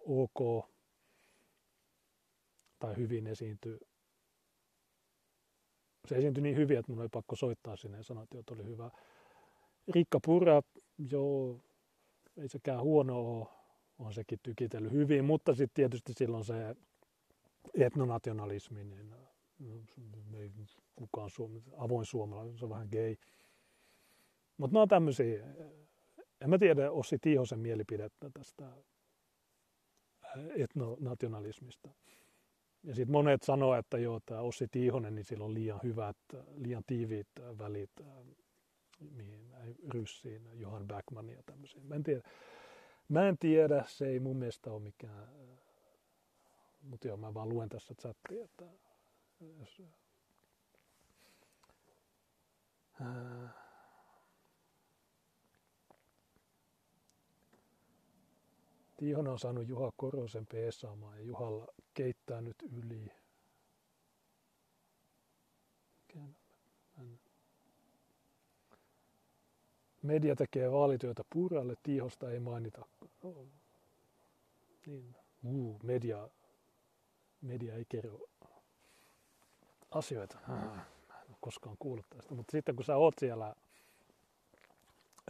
[0.00, 0.66] ok
[2.78, 3.78] tai hyvin esiintyi.
[6.06, 8.90] Se esiintyi niin hyvin, että mun oli pakko soittaa sinne ja sanoa, että oli hyvä.
[9.88, 10.62] Rikka Purra,
[11.10, 11.60] joo,
[12.36, 13.46] ei sekään huono ole,
[13.98, 16.76] on sekin tykitellyt hyvin, mutta sitten tietysti silloin se
[17.74, 19.14] etnonationalismi, niin
[20.34, 20.50] ei
[20.96, 23.16] kukaan suomi, avoin suomalainen, se on vähän gay.
[24.56, 25.46] Mutta nämä on tämmöisiä,
[26.40, 28.72] en mä tiedä Ossi Tiihosen mielipidettä tästä
[30.56, 31.90] etnonationalismista.
[32.84, 36.16] Ja sitten monet sanoo, että joo, tämä Ossi Tiihonen, niin sillä on liian hyvät,
[36.56, 37.28] liian tiiviit
[37.58, 37.90] välit
[39.10, 39.50] mihin
[39.88, 41.86] ryssiin, Johan Backman ja tämmöisiin.
[41.86, 42.22] Mä en tiedä,
[43.08, 45.28] mä en tiedä se ei mun mielestä ole mikään,
[46.82, 48.64] mutta joo, mä vaan luen tässä chattia, että
[49.58, 49.82] jos,
[59.00, 63.12] Tiihonen on saanut Juha Korosen peesaamaan ja Juhalla keittää nyt yli.
[70.02, 72.86] Media tekee vaalityötä Puralle, Tiihosta ei mainita.
[73.22, 73.46] Oh.
[74.86, 75.16] Niin.
[75.44, 76.28] Uh, media,
[77.40, 78.26] media ei kerro
[79.90, 80.38] asioita.
[80.48, 83.54] Mä en ole koskaan kuullut tästä, mutta sitten kun sä oot siellä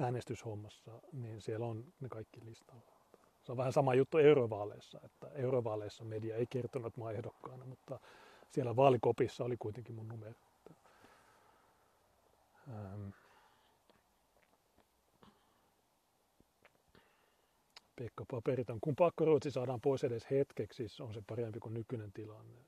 [0.01, 3.00] äänestyshommassa, niin siellä on ne kaikki listalla.
[3.43, 8.01] Se on vähän sama juttu eurovaaleissa, että eurovaaleissa media ei kertonut, että mä ehdokkaana, mutta
[8.51, 10.41] siellä vaalikopissa oli kuitenkin mun numero.
[12.69, 13.09] Ähm.
[17.97, 18.79] Pekka Paperiton.
[18.81, 22.59] Kun pakkoruotsi saadaan pois edes hetkeksi, on se parempi kuin nykyinen tilanne.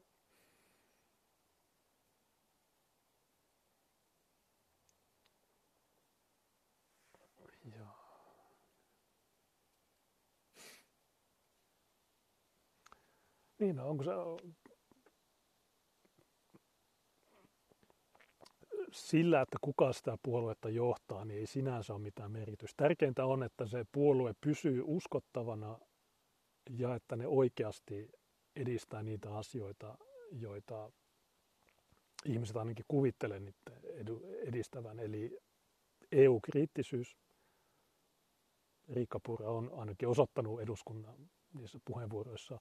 [13.63, 14.11] Niin, no, onko se
[18.93, 22.85] sillä, että kuka sitä puoluetta johtaa, niin ei sinänsä ole mitään merkitystä.
[22.85, 25.79] Tärkeintä on, että se puolue pysyy uskottavana
[26.71, 28.11] ja että ne oikeasti
[28.57, 29.99] edistää niitä asioita,
[30.31, 30.93] joita
[32.25, 35.01] ihmiset ainakin kuvittelee niiden edistävän.
[35.01, 35.39] Eli
[36.13, 37.17] EU-kriittisyys.
[38.89, 42.59] Riikka Pura on ainakin osoittanut eduskunnan niissä puheenvuoroissa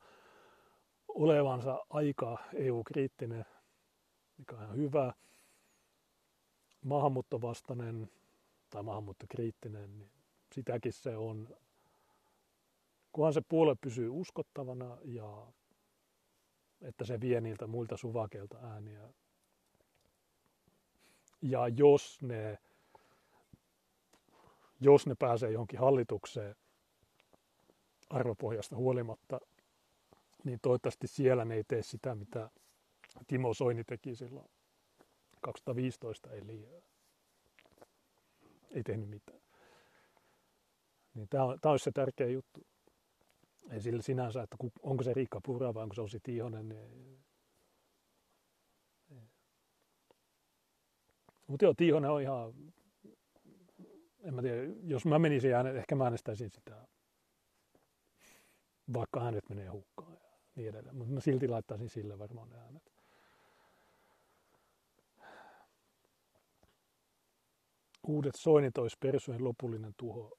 [1.15, 3.45] olevansa aika EU-kriittinen,
[4.38, 5.13] mikä on ihan hyvä.
[6.85, 8.11] Maahanmuuttovastainen
[8.69, 10.11] tai maahanmuuttokriittinen, niin
[10.55, 11.57] sitäkin se on.
[13.11, 15.47] Kunhan se puolue pysyy uskottavana ja
[16.81, 19.09] että se vie niiltä muilta suvakeilta ääniä.
[21.41, 22.57] Ja jos ne,
[24.79, 26.55] jos ne pääsee johonkin hallitukseen
[28.09, 29.39] arvopohjasta huolimatta,
[30.43, 32.49] niin toivottavasti siellä ne ei tee sitä, mitä
[33.27, 34.49] Timo Soini teki silloin
[35.41, 36.68] 2015, eli
[38.72, 39.41] ei tehnyt mitään.
[41.13, 42.68] Niin tämä, on, tämä olisi se tärkeä juttu.
[43.69, 46.69] Ei sillä sinänsä, että onko se Riikka Pura vai onko se Osi Tiihonen.
[46.69, 47.23] Niin...
[51.47, 52.53] Mutta joo, Tiihonen on ihan,
[54.19, 56.88] en mä tiedä, jos mä menisin ehkä mä äänestäisin sitä,
[58.93, 60.18] vaikka äänet menee hukkaan
[60.56, 60.95] niin edelleen.
[60.95, 62.91] Mutta mä silti laittaisin sille varmaan ne äänet.
[68.07, 70.38] Uudet soinit olisi persujen lopullinen tuho.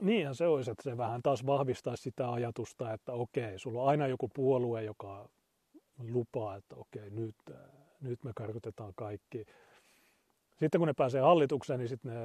[0.00, 4.06] Niinhän se olisi, että se vähän taas vahvistaisi sitä ajatusta, että okei, sulla on aina
[4.06, 5.28] joku puolue, joka
[5.98, 7.36] lupaa, että okei, nyt,
[8.00, 9.44] nyt me karkotetaan kaikki.
[10.60, 12.20] Sitten kun ne pääsee hallitukseen, niin sitten ne,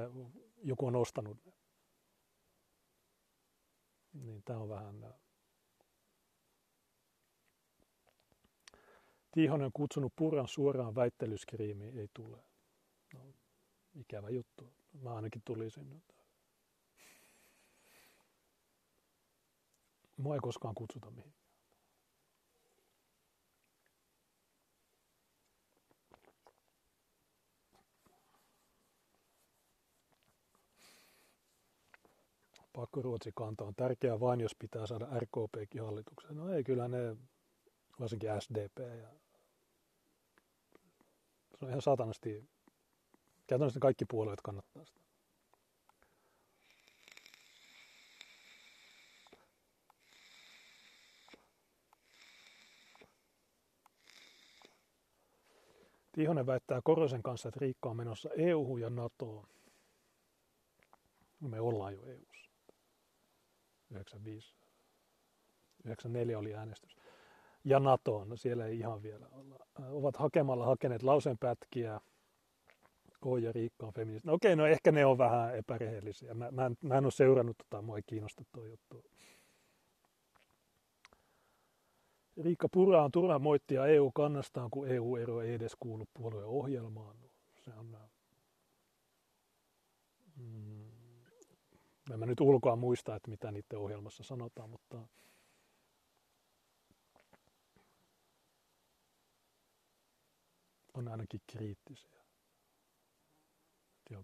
[0.62, 1.38] joku on ostanut.
[4.12, 5.14] Niin tämä on vähän...
[9.32, 12.38] Tiihonen kutsunut Puran suoraan väittelyskriimiin, ei tule.
[13.14, 13.20] No,
[13.94, 14.72] ikävä juttu.
[15.02, 16.02] Mä ainakin tulisin.
[20.16, 21.34] Mua ei koskaan kutsuta mihin.
[32.72, 36.36] pakkoruotsikanta on tärkeää vain, jos pitää saada RKPkin hallitukseen.
[36.36, 37.16] No ei, kyllä ne,
[38.00, 39.08] varsinkin SDP ja
[41.58, 42.48] se on ihan satanasti,
[43.46, 45.00] käytännössä kaikki puolueet kannattaa sitä.
[56.12, 59.48] Tihonen väittää Korosen kanssa, että Riikka on menossa EU ja NATOon.
[61.40, 62.50] No me ollaan jo EUssa.
[63.90, 64.54] 95.
[65.84, 66.96] 94 oli äänestys.
[67.64, 69.66] Ja NATOon, no siellä ei ihan vielä olla.
[69.90, 72.00] Ovat hakemalla hakeneet lausenpätkiä.
[73.24, 74.28] Oi ja Riikka on feministi.
[74.28, 76.34] No okei, no ehkä ne on vähän epärehellisiä.
[76.34, 79.04] Mä, mä, en, mä en ole seurannut tota, mua ei kiinnosta tuo juttu.
[82.36, 87.16] Riikka Pura on turha moittia EU-kannastaan, kun EU-ero ei edes kuulu puolueen ohjelmaan.
[87.56, 87.96] Se on,
[90.36, 90.90] mm,
[92.12, 95.08] en mä nyt ulkoa muista, että mitä niiden ohjelmassa sanotaan, mutta
[101.00, 102.20] on ainakin kriittisiä.
[104.10, 104.22] Ja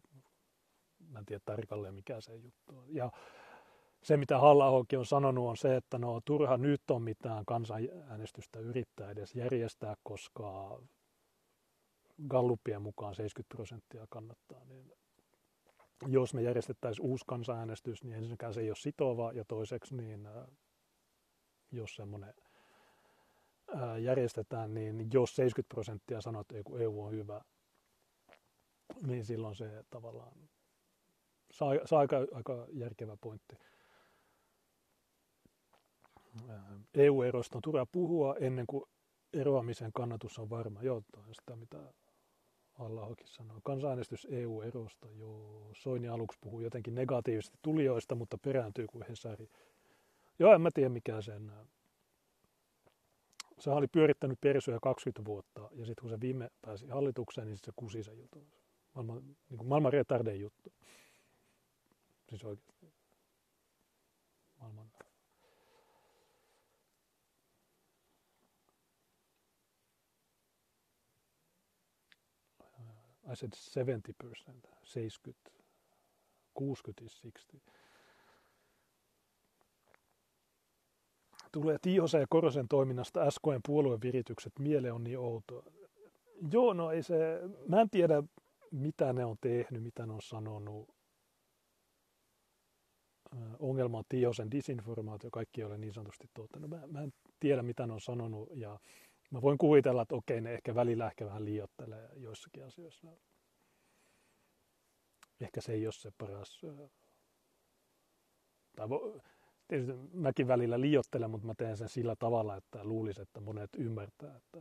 [1.08, 2.94] mä en tiedä tarkalleen, mikä se juttu on.
[2.94, 3.10] Ja
[4.02, 9.10] se, mitä halla on sanonut, on se, että no turha nyt on mitään kansanäänestystä yrittää
[9.10, 10.80] edes järjestää, koska
[12.28, 14.64] Gallupien mukaan 70 prosenttia kannattaa.
[14.64, 14.92] Niin
[16.06, 20.46] jos me järjestettäisiin uusi kansanäänestys, niin ensinnäkään se ei ole sitova ja toiseksi, niin äh,
[21.72, 22.34] jos semmoinen
[24.02, 27.40] järjestetään, niin jos 70 prosenttia sanoo, että EU on hyvä,
[29.06, 30.32] niin silloin se tavallaan
[31.50, 33.56] saa, saa aika, aika järkevä pointti.
[36.94, 38.84] EU-erosta on turha puhua ennen kuin
[39.32, 40.82] eroamisen kannatus on varma.
[40.82, 41.78] Joo, on sitä mitä
[42.78, 43.60] Allahokin sanoo.
[43.64, 45.70] Kansanäänestys EU-erosta, joo.
[45.74, 49.48] Soini aluksi puhuu jotenkin negatiivisesti tulijoista, mutta perääntyy kuin Hesari.
[50.38, 51.52] Joo, en mä tiedä mikä sen.
[53.58, 57.72] Se oli pyörittänyt persuja 20 vuotta, ja sitten kun se viime pääsi hallitukseen, niin se
[57.76, 58.46] kusi sen jutun.
[58.94, 60.72] Maailman, niin kuin maailman retarden juttu.
[62.28, 62.92] Siis oikeasti.
[64.60, 64.90] Maailman
[73.28, 75.50] I said 70%, 70,
[76.54, 77.72] 60 is 60.
[81.56, 85.62] Tulee Tiihosen ja Korosen toiminnasta SKn puolueviritykset, miele on niin outoa.
[86.52, 88.22] Joo, no ei se, mä en tiedä
[88.70, 90.88] mitä ne on tehnyt, mitä ne on sanonut.
[93.58, 96.58] ongelma on Tiosen disinformaatio, kaikki ei ole niin sanotusti totta.
[96.58, 98.78] No mä, mä en tiedä, mitä ne on sanonut, ja
[99.30, 103.08] mä voin kuvitella, että okei, ne ehkä välillä ehkä vähän liiottelee joissakin asioissa.
[105.40, 106.60] Ehkä se ei ole se paras...
[108.76, 108.88] Tai
[109.68, 114.36] tietysti mäkin välillä liiottelen, mutta mä teen sen sillä tavalla, että luulisin, että monet ymmärtää,
[114.36, 114.58] että,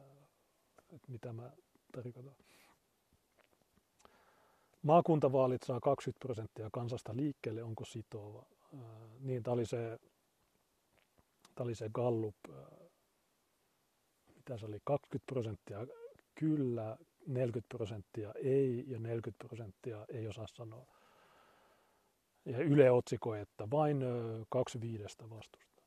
[0.94, 1.52] että mitä mä
[1.92, 2.36] tarkoitan.
[4.82, 8.46] Maakuntavaalit saa 20 prosenttia kansasta liikkeelle, onko sitova?
[9.20, 10.00] niin, tämä oli se,
[11.56, 12.36] tämä oli se Gallup,
[14.36, 15.88] mitä se oli, 20 prosenttia
[16.36, 20.95] kyllä, 40 prosenttia ei ja 40 prosenttia ei osaa sanoa.
[22.46, 24.04] Ja Yle otsikoi, että vain
[24.50, 25.84] kaksi viidestä vastusta.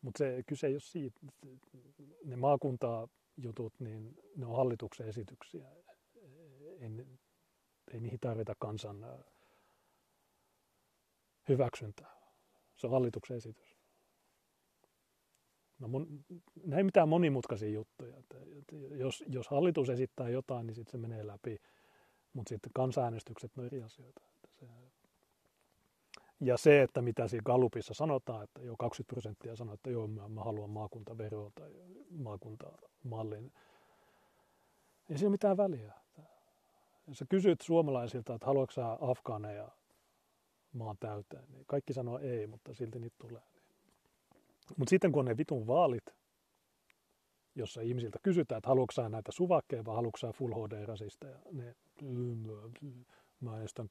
[0.00, 1.20] Mutta se kyse ei ole siitä.
[2.24, 5.68] Ne maakuntajutut, niin ne on hallituksen esityksiä.
[6.80, 7.06] Ei,
[7.92, 9.06] ei niihin tarvita kansan
[11.48, 12.18] hyväksyntää.
[12.76, 13.67] Se on hallituksen esitys.
[15.78, 16.24] No mun,
[16.64, 18.16] ne ei mitään monimutkaisia juttuja.
[18.16, 18.36] Että,
[18.90, 21.56] jos, jos hallitus esittää jotain, niin sitten se menee läpi.
[22.32, 24.22] Mutta sitten kansanäänestykset on eri asioita.
[24.34, 24.66] Että se,
[26.40, 30.28] ja se, että mitä siinä Gallupissa sanotaan, että jo 20 prosenttia sanoo, että joo, mä,
[30.28, 31.70] mä haluan maakuntaveroa tai
[32.10, 33.52] maakuntamallin.
[35.10, 35.92] Ei siinä mitään väliä.
[37.06, 39.68] Jos sä kysyt suomalaisilta, että haluatko sä afgaaneja
[40.72, 43.42] maan täyteen, niin kaikki sanoo ei, mutta silti niitä tulee.
[44.76, 46.14] Mutta sitten kun on ne vitun vaalit,
[47.54, 51.76] jossa ihmisiltä kysytään, että haluatko näitä suvakkeja vai haluatko full HD-rasisteja, ne
[53.40, 53.88] mä estän.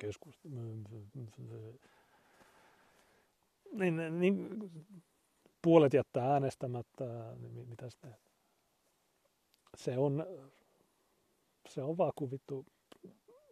[3.72, 4.60] Niin, niin,
[5.62, 7.90] puolet jättää äänestämättä, niin mitä?
[9.78, 10.26] Se on,
[11.70, 12.66] se on vaan kuvittu.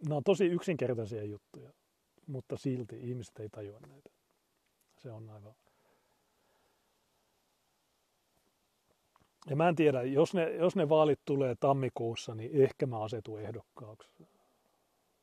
[0.03, 1.73] Nämä on tosi yksinkertaisia juttuja,
[2.27, 4.09] mutta silti ihmiset ei tajua näitä.
[4.97, 5.55] Se on aivan
[9.49, 13.41] Ja mä en tiedä, jos ne, jos ne vaalit tulee tammikuussa, niin ehkä mä asetun
[13.41, 14.09] ehdokkaaksi.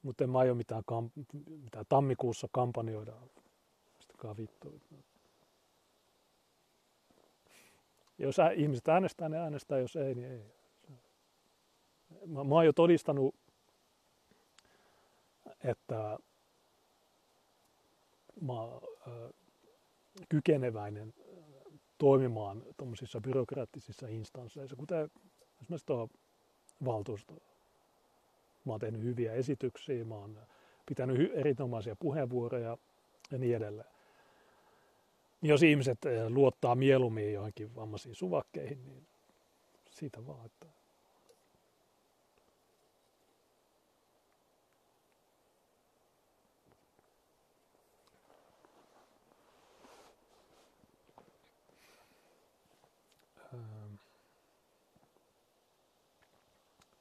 [0.03, 3.13] Mutta en mä aio mitään, kamp- mitään tammikuussa kampanjoida.
[3.99, 4.81] Mistäkään vittu.
[8.19, 10.43] Jos ä, ihmiset äänestää, ne äänestää, jos ei, niin ei.
[12.27, 13.35] Mä, mä oon jo todistanut,
[15.65, 16.19] että
[18.41, 18.83] mä oon
[20.29, 21.15] kykeneväinen
[22.03, 25.11] toimimaan tuommoisissa byrokraattisissa instansseissa, kuten
[25.63, 26.09] esimerkiksi tuo
[26.85, 27.35] valtuusto.
[28.65, 30.39] Mä oon tehnyt hyviä esityksiä, mä oon
[30.87, 32.77] pitänyt erinomaisia puheenvuoroja
[33.31, 33.89] ja niin edelleen.
[35.41, 39.07] Niin jos ihmiset eh, luottaa mieluummin johonkin vammaisiin suvakkeihin, niin
[39.91, 40.67] siitä vaan, että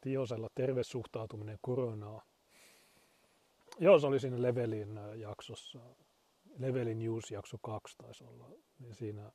[0.02, 2.22] Tiosella terve suhtautuminen koronaa.
[3.80, 5.80] Joo, se oli siinä Levelin äh, jaksossa.
[6.58, 8.50] Levelin News jakso 2 taisi olla.
[8.80, 9.32] Niin siinä,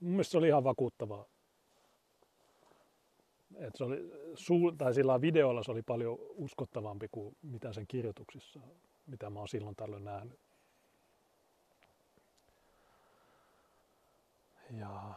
[0.00, 1.26] mun mielestä se oli ihan vakuuttavaa.
[3.58, 3.98] Et se oli,
[4.78, 8.60] tai sillä videolla se oli paljon uskottavampi kuin mitä sen kirjoituksissa,
[9.06, 10.40] mitä mä oon silloin tällöin nähnyt.
[14.70, 15.14] Ja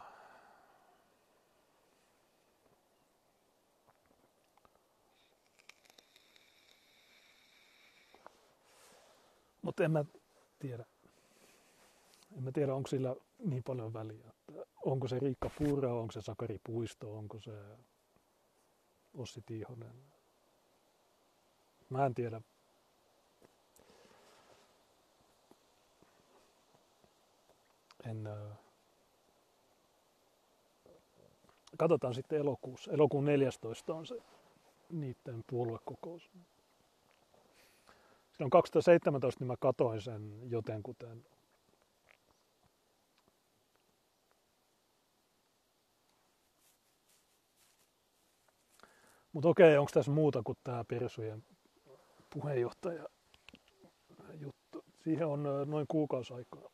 [9.64, 10.04] Mutta en mä
[10.58, 10.84] tiedä.
[12.36, 14.28] En mä tiedä, onko sillä niin paljon väliä.
[14.28, 14.52] Että
[14.84, 17.52] onko se Riikka Purra, onko se Sakari Puisto, onko se
[19.14, 19.94] Ossi Tiihonen.
[21.90, 22.40] Mä en tiedä.
[28.10, 28.28] En.
[31.78, 32.92] Katsotaan sitten elokuussa.
[32.92, 34.16] Elokuun 14 on se
[34.90, 36.30] niiden puoluekokous.
[38.36, 41.24] Silloin 2017 niin mä katoin sen jotenkuten.
[49.32, 51.44] Mutta okei, onko tässä muuta kuin tämä Persujen
[52.30, 53.08] puheenjohtaja
[54.34, 54.84] juttu?
[55.04, 56.73] Siihen on noin kuukausi aikaa.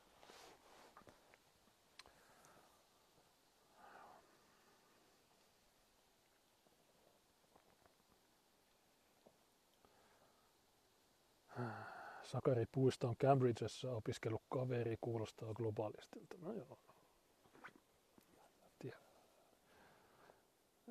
[12.30, 16.36] Sakari Puisto on Cambridgessa opiskellut kaveri, kuulostaa globaalistilta.
[16.38, 16.78] No joo.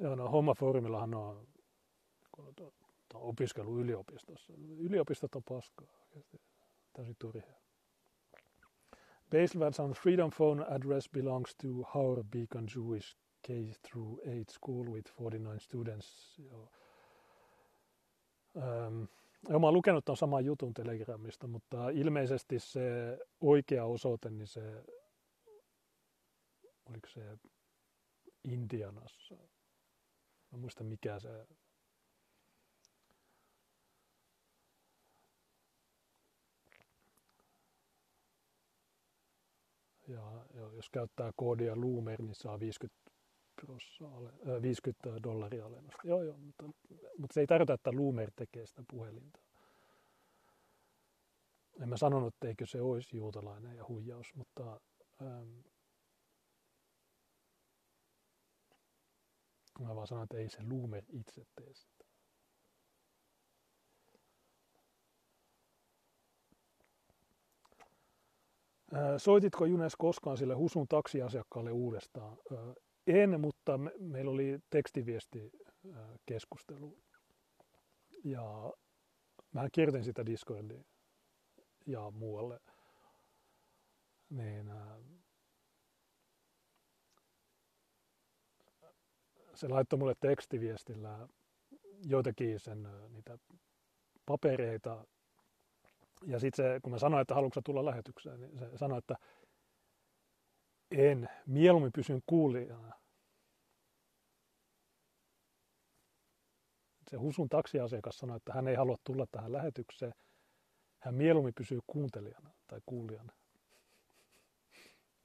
[0.01, 1.47] Joo, no Homma Forumillahan on
[3.09, 4.53] mutta on opiskellut yliopistossa.
[4.77, 5.87] Yliopistot on paskaa.
[6.93, 7.53] Täysin turhia.
[9.31, 13.53] Baselvats on Freedom Phone address belongs to Haur Beacon Jewish K
[13.87, 16.37] through 8 school with 49 students.
[16.37, 16.69] Joo.
[19.47, 24.83] Ähm, mä oon lukenut tuon saman jutun Telegramista, mutta ilmeisesti se oikea osoite, niin se,
[26.85, 27.37] oliko se
[28.43, 29.35] Indianassa?
[30.51, 31.47] Mä muista mikä se
[40.09, 40.45] ja,
[40.75, 43.08] jos käyttää koodia Loomer, niin saa 50,
[43.65, 44.21] prossaa,
[44.61, 46.01] 50 dollaria alennusta.
[46.03, 46.63] Joo, joo, mutta,
[47.17, 49.39] mutta se ei tarkoita, että Loomer tekee sitä puhelinta.
[51.81, 54.81] En mä sanonut, että eikö se olisi juutalainen ja huijaus, mutta
[55.21, 55.59] ähm,
[59.79, 62.05] mä vaan sanon, että ei se Loomer itse tee sitä.
[69.17, 72.37] Soititko Junes koskaan sille Husun taksiasiakkaalle uudestaan?
[73.09, 75.51] En, mutta me, meillä oli tekstiviesti
[76.25, 76.97] keskustelu.
[78.23, 78.73] Ja
[79.51, 80.85] mä kirjoitin sitä Discordiin
[81.85, 82.59] ja muualle.
[84.29, 84.71] Niin,
[89.55, 91.27] se laittoi mulle tekstiviestillä
[92.05, 93.37] joitakin sen niitä
[94.25, 95.05] papereita
[96.25, 99.15] ja sitten se, kun mä sanoin, että haluatko tulla lähetykseen, niin se sanoi, että
[100.91, 102.98] en, mieluummin pysyn kuulijana.
[107.09, 110.13] Se Husun taksiasiakas sanoi, että hän ei halua tulla tähän lähetykseen.
[110.99, 113.33] Hän mieluummin pysyy kuuntelijana tai kuulijana.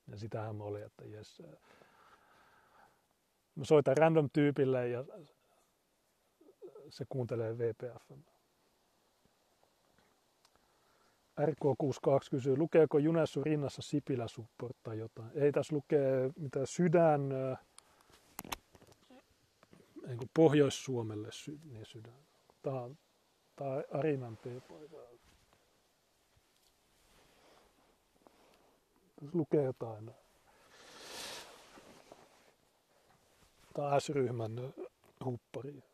[0.07, 1.43] Ja sitähän oli, että jes.
[3.55, 5.05] Mä soitan random tyypille ja
[6.89, 8.11] se kuuntelee VPF.
[11.41, 15.31] RK62 kysyy, lukeeko Junessu rinnassa Sipilä supporttaa jotain?
[15.35, 17.21] Ei tässä lukee mitä sydän,
[20.07, 22.27] niin kuin Pohjois-Suomelle sy, niin sydän.
[22.63, 22.77] Tämä,
[23.57, 24.97] tämä on Arinan T-paita.
[29.21, 30.11] Tässä lukee jotain.
[33.75, 34.75] Tämä on S-ryhmän
[35.25, 35.94] huppari.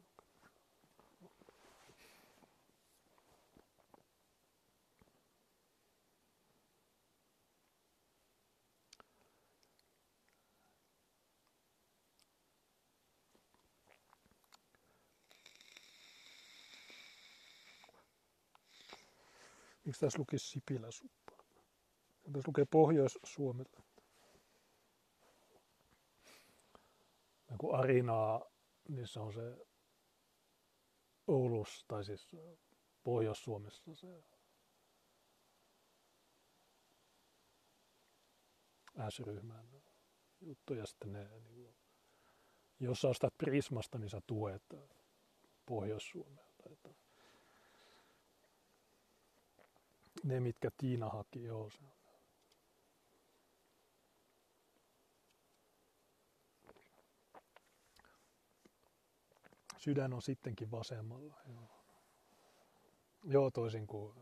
[19.85, 21.37] Miksi tässä lukisi Sipiläsuppa?
[22.33, 23.83] Tässä lukee Pohjois-Suomelle.
[27.51, 28.45] Ja kun Arinaa,
[28.89, 29.67] niin se on se
[31.27, 32.37] Oulus, tai siis
[33.03, 34.23] Pohjois-Suomessa se
[39.11, 39.69] S-ryhmän
[40.41, 40.75] juttu.
[40.75, 41.75] Ja sitten ne, niin kuin,
[42.81, 44.63] jos sä ostat Prismasta, niin sä tuet
[45.67, 46.71] Pohjois-Suomelta.
[46.71, 46.95] Että
[50.25, 51.71] ne, mitkä Tiina haki, joo.
[51.71, 52.01] Se on.
[59.81, 61.35] Sydän on sittenkin vasemmalla.
[61.49, 61.69] Joo,
[63.25, 64.15] joo toisin kuin...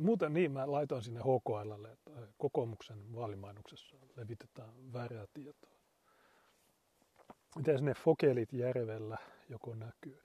[0.00, 5.72] Muuten niin, mä laitoin sinne HKLlle, että kokoomuksen vaalimainoksessa levitetään väärää tietoa.
[7.56, 9.18] Miten ne fokelit järvellä
[9.48, 10.22] joko näkyy?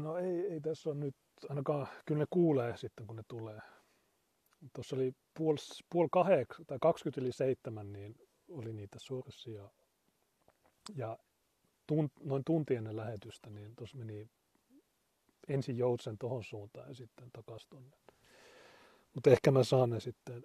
[0.00, 1.16] no ei, ei tässä on nyt
[1.48, 3.60] ainakaan kyllä ne kuulee sitten, kun ne tulee.
[4.74, 5.58] Tuossa oli puoli,
[5.90, 8.14] puoli kahdeksan tai 20 yli seitsemän, niin
[8.48, 9.70] oli niitä sorsia.
[10.96, 11.18] Ja
[11.86, 14.30] tunt, noin tunti ennen lähetystä, niin tuossa meni
[15.48, 17.96] ensin joutsen tohon suuntaan ja sitten takaisin tonne.
[19.14, 20.44] Mutta ehkä mä saan ne sitten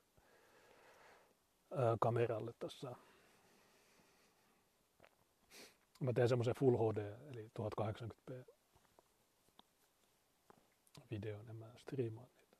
[1.71, 2.95] ää, kameralle tässä.
[5.99, 8.60] Mä teen semmoisen Full HD, eli 1080p
[11.11, 12.57] videon, en mä striimaa niitä.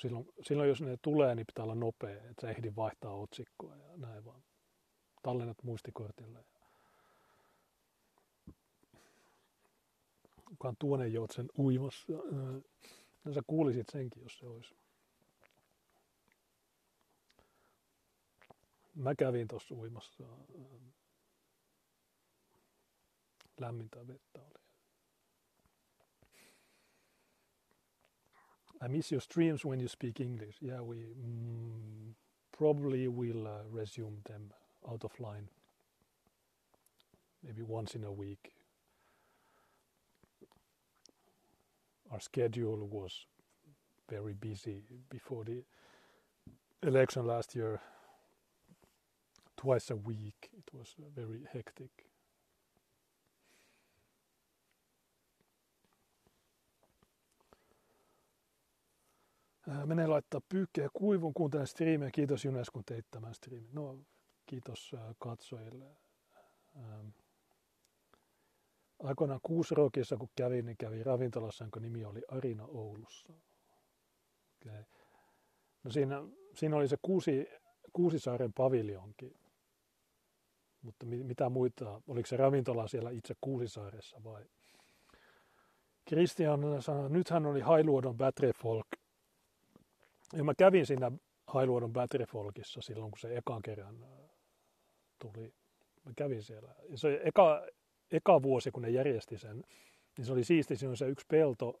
[0.00, 3.96] Silloin, silloin jos ne tulee, niin pitää olla nopea, että sä ehdi vaihtaa otsikkoa ja
[3.96, 4.42] näin vaan.
[5.22, 6.44] Tallennat muistikortille.
[10.44, 12.12] Kukaan tuonen joutsen uimassa.
[13.24, 14.76] No sä kuulisit senkin, jos se olisi.
[18.94, 20.24] Mä kävin tuossa uimassa.
[23.60, 24.63] Lämmintä vettä oli.
[28.84, 30.56] I miss your streams when you speak English.
[30.60, 32.12] Yeah, we mm,
[32.52, 34.52] probably will uh, resume them
[34.90, 35.48] out of line.
[37.42, 38.52] Maybe once in a week.
[42.14, 43.26] our schedule was
[44.08, 45.64] very busy before the
[46.86, 47.80] election last year.
[49.56, 51.90] Twice a week, it was very hectic.
[59.84, 62.10] Menee laittaa pyykkejä kuivun, kuuntelen striimiä.
[62.10, 63.74] Kiitos Junes, kun teit tämän striimin.
[63.74, 63.98] No,
[64.46, 65.86] kiitos katsojille.
[69.02, 73.32] Aikoinaan Kuusrokissa, kun kävin, niin kävin ravintolassa, jonka nimi oli Arina Oulussa.
[74.66, 74.84] Okay.
[75.84, 76.22] No siinä,
[76.54, 77.46] siinä oli se kuusi,
[77.92, 79.32] Kuusisaaren paviljonki.
[80.82, 84.44] Mutta mitä muita, oliko se ravintola siellä itse Kuusisaaressa vai?
[86.08, 88.16] Christian sanoi, nythän oli Hailuodon
[88.62, 88.86] Folk.
[90.34, 91.12] Ja mä kävin siinä
[91.46, 91.92] Hailuodon
[92.28, 94.08] Folkissa silloin, kun se ekan kerran äh,
[95.18, 95.54] tuli.
[96.04, 96.74] Mä kävin siellä.
[96.88, 97.66] Ja se eka,
[98.10, 99.64] eka vuosi, kun ne järjesti sen,
[100.16, 100.76] niin se oli siisti.
[100.76, 101.80] Siinä on se yksi pelto,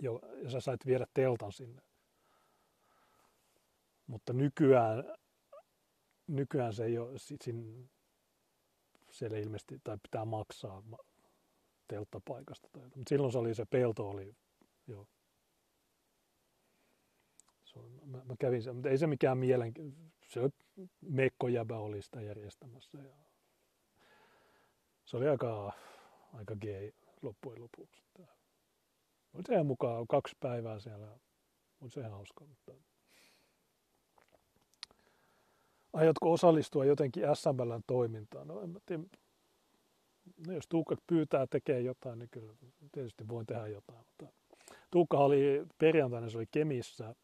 [0.00, 1.82] jo, ja sä sait viedä teltan sinne.
[4.06, 5.04] Mutta nykyään,
[6.26, 7.90] nykyään se ei ole, sin,
[9.10, 10.82] siellä ilmeisesti, tai pitää maksaa
[11.88, 12.68] telttapaikasta.
[12.72, 14.34] Tai, mutta silloin se oli se pelto oli
[14.86, 15.06] jo.
[17.72, 19.72] Se oli, mä, mä, kävin sen, mutta ei se mikään mielen,
[20.28, 20.40] se
[21.00, 22.98] mekkojäbä oli sitä järjestämässä.
[22.98, 23.14] Ja
[25.04, 25.72] se oli aika,
[26.32, 26.90] aika gay
[27.22, 28.02] loppujen lopuksi.
[29.34, 31.18] Oli se mukaan kaksi päivää siellä.
[31.80, 32.44] Oli se hauska.
[32.44, 32.72] Mutta...
[35.92, 38.48] Aiotko osallistua jotenkin SMLn toimintaan?
[38.48, 39.02] No en mä tiedä.
[40.46, 42.54] No, jos Tuukka pyytää tekee jotain, niin kyllä
[42.92, 43.98] tietysti voin tehdä jotain.
[43.98, 44.34] Mutta
[44.90, 47.14] Tuukka oli perjantaina, se oli Kemissä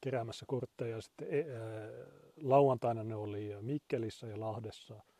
[0.00, 1.00] keräämässä kortteja.
[1.00, 1.28] Sitten
[2.36, 5.00] lauantaina ne oli Mikkelissä ja Lahdessa–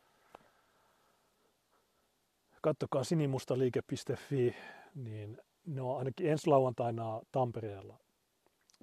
[2.65, 4.57] kattokaa sinimustaliike.fi,
[4.95, 7.99] niin ne on ainakin ensi lauantaina Tampereella,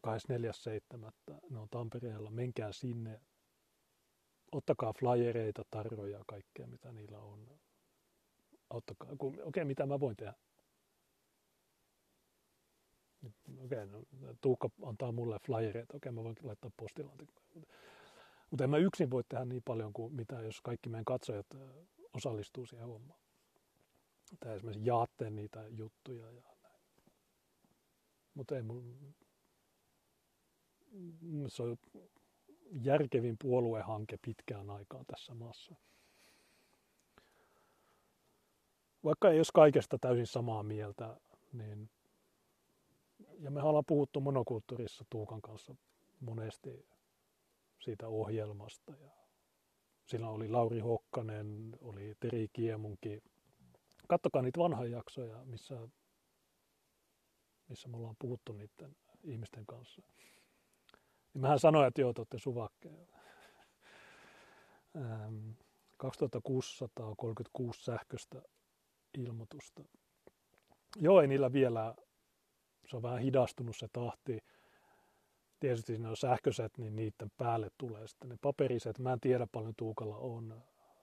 [0.08, 1.12] 24.7.
[1.50, 3.22] Ne on Tampereella, menkää sinne,
[4.52, 7.48] ottakaa flyereita, tarroja ja kaikkea mitä niillä on.
[8.70, 10.34] Ottakaa, okei, okay, mitä mä voin tehdä?
[13.26, 14.04] Okei, okay, no,
[14.42, 17.66] Tuukka antaa mulle flyereita, okei, okay, mä voin laittaa postilaatikkoon.
[18.50, 21.46] Mutta en mä yksin voi tehdä niin paljon kuin mitä, jos kaikki meidän katsojat
[22.14, 23.20] osallistuu siihen hommaan
[24.40, 26.80] tai esimerkiksi jaatte niitä juttuja ja näin.
[28.34, 29.16] Mutta ei mun,
[31.48, 31.78] se on
[32.72, 35.76] järkevin puoluehanke pitkään aikaan tässä maassa.
[39.04, 41.20] Vaikka ei olisi kaikesta täysin samaa mieltä,
[41.54, 41.90] niin
[43.42, 45.76] ja me ollaan puhuttu monokulttuurissa Tuukan kanssa
[46.20, 46.86] monesti
[47.80, 48.94] siitä ohjelmasta.
[49.02, 49.10] Ja
[50.06, 53.24] sillä oli Lauri Hokkanen, oli Teri Kiemunki,
[54.08, 55.88] kattokaa niitä vanhoja jaksoja, missä,
[57.68, 60.02] missä me ollaan puhuttu niiden ihmisten kanssa.
[61.34, 63.06] Niin mähän sanoin, että joo, te olette suvakkeja.
[65.98, 68.42] 2636 sähköistä
[69.18, 69.84] ilmoitusta.
[70.96, 71.96] Joo, ei niillä vielä,
[72.92, 74.40] se on vähän hidastunut se tahti.
[75.60, 79.00] Tietysti ne on sähköiset, niin niiden päälle tulee sitten ne paperiset.
[79.00, 80.62] Mä en tiedä paljon Tuukalla on.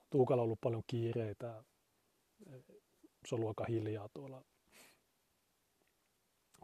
[0.09, 1.63] Tuukalla on ollut paljon kiireitä
[3.25, 4.43] se on aika hiljaa tuolla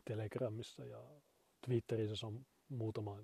[0.05, 1.03] Telegramissa ja
[1.65, 3.17] Twitterissä se on muutama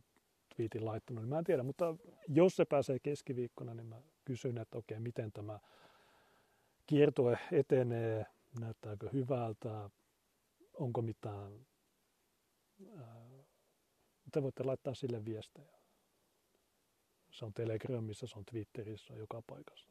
[0.55, 1.95] twiitin laittanut, niin mä en tiedä, mutta
[2.27, 5.59] jos se pääsee keskiviikkona, niin mä kysyn, että okei, miten tämä
[6.87, 8.25] kiertue etenee,
[8.59, 9.89] näyttääkö hyvältä,
[10.73, 11.65] onko mitään,
[14.31, 15.81] te voitte laittaa sille viestejä.
[17.31, 19.87] Se on Telegramissa, se on Twitterissä, joka paikassa.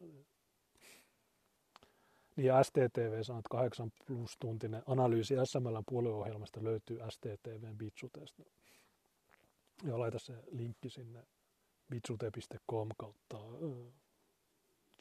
[2.36, 8.42] Niin STTV sanoo, että 8 plus tuntinen analyysi SML puolueohjelmasta löytyy STTVn Bitsutesta.
[9.84, 11.26] Ja laita se linkki sinne
[11.90, 13.38] bitsute.com kautta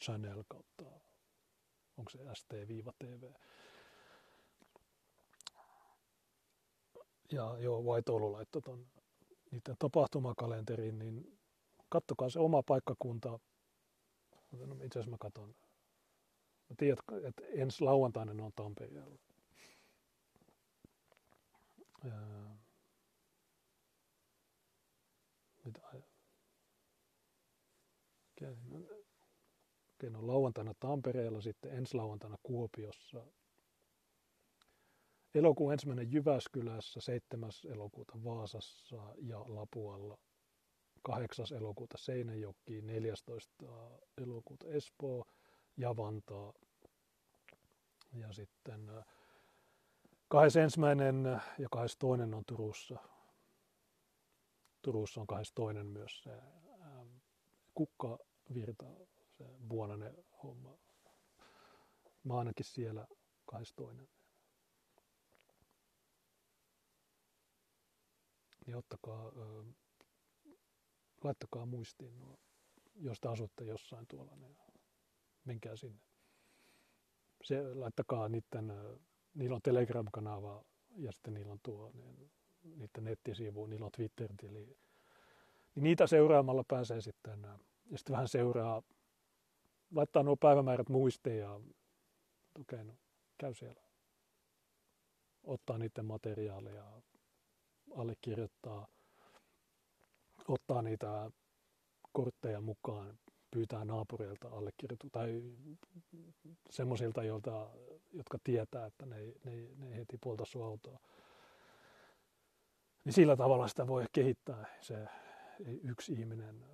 [0.01, 0.83] channel kautta,
[1.97, 3.31] onko se st-tv.
[7.31, 8.87] Ja joo, Vaitoulu laittoi ton
[9.51, 11.39] niiden tapahtumakalenteriin, niin
[11.89, 13.39] kattokaa se oma paikkakunta.
[14.51, 15.55] No, itse asiassa mä katson
[16.69, 19.19] Mä tiedän, että ensi lauantaina ne on Tampereella.
[22.11, 22.57] Ää,
[25.65, 25.81] mitä
[29.97, 33.25] okei, no lauantaina Tampereella, sitten ensi lauantaina Kuopiossa.
[35.35, 37.51] Elokuun ensimmäinen Jyväskylässä, 7.
[37.73, 40.17] elokuuta Vaasassa ja Lapualla.
[41.01, 41.45] 8.
[41.57, 43.63] elokuuta Seinäjoki, 14.
[44.17, 45.25] elokuuta Espoo,
[45.77, 46.53] ja Vantaa.
[48.13, 48.91] Ja sitten
[50.27, 50.79] 21.
[51.59, 52.35] ja 22.
[52.35, 52.97] on Turussa.
[54.81, 55.83] Turussa on 22.
[55.83, 56.31] myös se
[56.81, 57.07] ähm,
[57.73, 58.85] kukkavirta,
[59.37, 60.77] se vuonainen homma.
[62.23, 63.07] Mä ainakin siellä
[63.45, 64.18] 22.
[68.69, 69.31] Niin ottakaa,
[71.23, 72.39] laittakaa muistiin nuo,
[72.95, 74.57] jos te asutte jossain tuolla, niin
[75.45, 75.99] menkää sinne.
[77.43, 78.73] Se, laittakaa niiden,
[79.33, 80.65] niillä on Telegram-kanava
[80.95, 82.31] ja sitten niillä on tuo, niin,
[82.63, 84.77] niiden nettisivu, niillä on Twitter-tili.
[85.75, 87.41] Niin niitä seuraamalla pääsee sitten,
[87.91, 88.83] ja sitten vähän seuraa,
[89.95, 91.59] laittaa nuo päivämäärät muistiin ja
[92.59, 92.93] okei, no
[93.37, 93.81] käy siellä.
[95.43, 97.01] Ottaa niiden materiaaleja,
[97.97, 98.87] allekirjoittaa,
[100.47, 101.31] ottaa niitä
[102.11, 103.19] kortteja mukaan,
[103.51, 105.41] pyytää naapureilta allekirjoitu tai
[106.69, 107.23] semmoisilta,
[108.11, 110.99] jotka tietää, että ne ne ne heti puolta sua autoa.
[113.05, 115.07] Niin sillä tavalla sitä voi kehittää se
[115.83, 116.65] yksi ihminen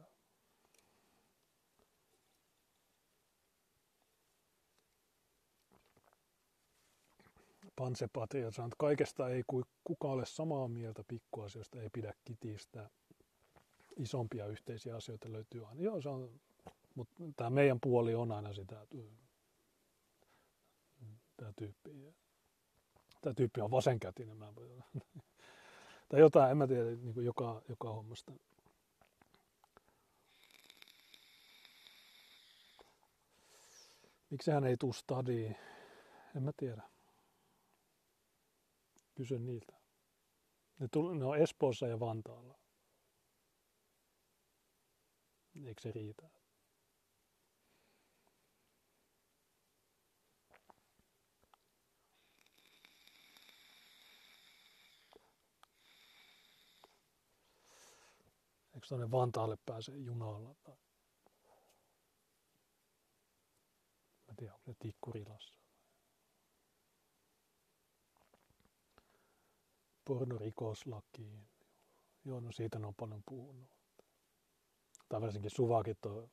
[7.76, 9.44] Pansepatria sanoo, että kaikesta ei
[9.84, 12.90] kukaan ole samaa mieltä pikkuasioista, ei pidä kitistä.
[13.98, 15.82] Isompia yhteisiä asioita löytyy aina.
[15.82, 16.40] Joo, se on,
[16.96, 18.88] mutta tämä meidän puoli on aina sitä,
[21.38, 22.14] tämä tyyppi.
[23.22, 24.38] Tämä tyyppi on vasenkätinen.
[24.38, 24.54] Mä
[26.10, 28.34] tai jotain, en mä tiedä, niin joka, joka hommasta.
[34.30, 35.56] Miksi hän ei tule stadiin?
[36.36, 36.95] En mä tiedä.
[39.16, 39.80] Kysy niiltä.
[40.80, 42.60] Ne, tuli, ne on Espoossa ja Vantaalla.
[45.66, 46.30] Eikö se riitä?
[58.74, 60.56] Eikö tuonne Vantaalle pääse junalla?
[60.64, 60.76] Tai...
[64.28, 65.65] Mä tiedän, onko se Tikkurilassa.
[70.06, 71.48] Pornorikoslakiin.
[72.26, 73.70] Joo, no siitä on paljon puhunut.
[75.10, 76.30] Tai varsinkin Suvakit on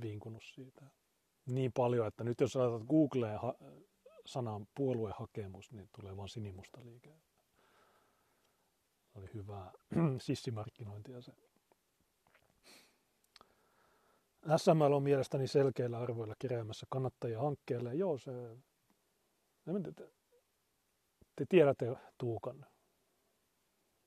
[0.00, 0.86] vinkunut siitä
[1.46, 3.54] niin paljon, että nyt jos laitat Googleen ha-
[4.26, 7.14] sanan puoluehakemus, niin tulee vain sinimusta liike.
[9.14, 9.72] Oli hyvää
[10.26, 11.32] sissimarkkinointia se.
[14.56, 17.94] SML on mielestäni selkeillä arvoilla keräämässä kannattajia hankkeelle.
[17.94, 18.30] Joo, se,
[19.66, 20.10] en tiedä,
[21.40, 22.66] te tiedätte Tuukan,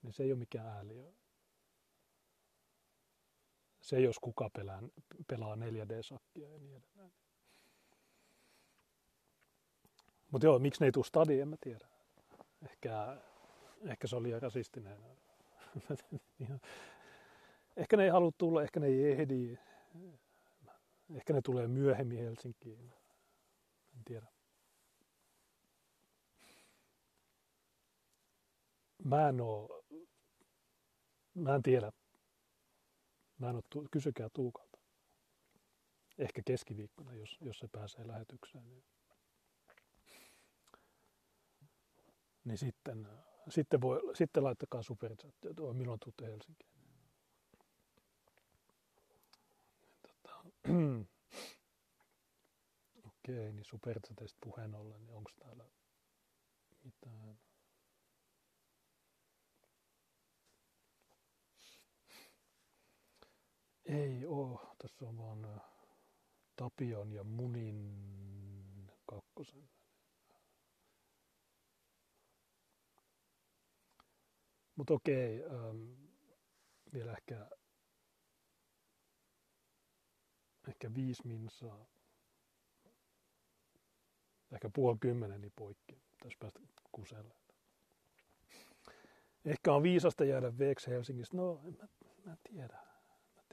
[0.02, 1.12] niin se ei ole mikään ääliö.
[3.82, 4.82] Se jos kuka pelaa,
[5.28, 7.14] pelaa 4D-sakkia ja niin edelleen.
[10.32, 11.88] Mutta joo, miksi ne ei tule stadiin, en mä tiedä.
[12.64, 13.18] Ehkä,
[13.86, 14.98] ehkä se oli liian rasistinen.
[17.78, 19.58] ehkä ne ei halua tulla, ehkä ne ei ehdi.
[21.16, 22.94] Ehkä ne tulee myöhemmin Helsinkiin.
[23.96, 24.28] En tiedä.
[29.04, 29.84] Mä en oo,
[31.34, 31.92] mä en tiedä.
[33.38, 34.80] Mä en oo, kysykää Tuukalta.
[36.18, 38.70] Ehkä keskiviikkona, jos, jos se pääsee lähetykseen.
[38.70, 38.84] Niin,
[42.44, 43.08] niin sitten,
[43.50, 46.74] sitten, voi, sitten laittakaa superchattia, että milloin tuutte Helsinkiin.
[50.02, 50.36] Tota,
[53.08, 55.66] Okei, niin superchatista puheen ollen, niin onko täällä
[56.84, 57.38] mitään?
[63.86, 64.76] Ei oo.
[64.78, 65.62] Tässä on vaan
[66.56, 69.70] Tapion ja Munin kakkosen.
[74.76, 75.94] Mutta okei, ähm,
[76.94, 77.50] vielä ehkä,
[80.68, 81.86] ehkä viisi minsaa.
[84.52, 86.02] Ehkä puoli kymmeneni niin poikki.
[86.24, 86.60] Tässä päästä
[86.92, 87.36] kuselle.
[89.46, 91.38] Ehkä on viisasta jäädä veeksi Helsingistä.
[91.38, 91.88] No, en mä,
[92.26, 92.93] mä tiedä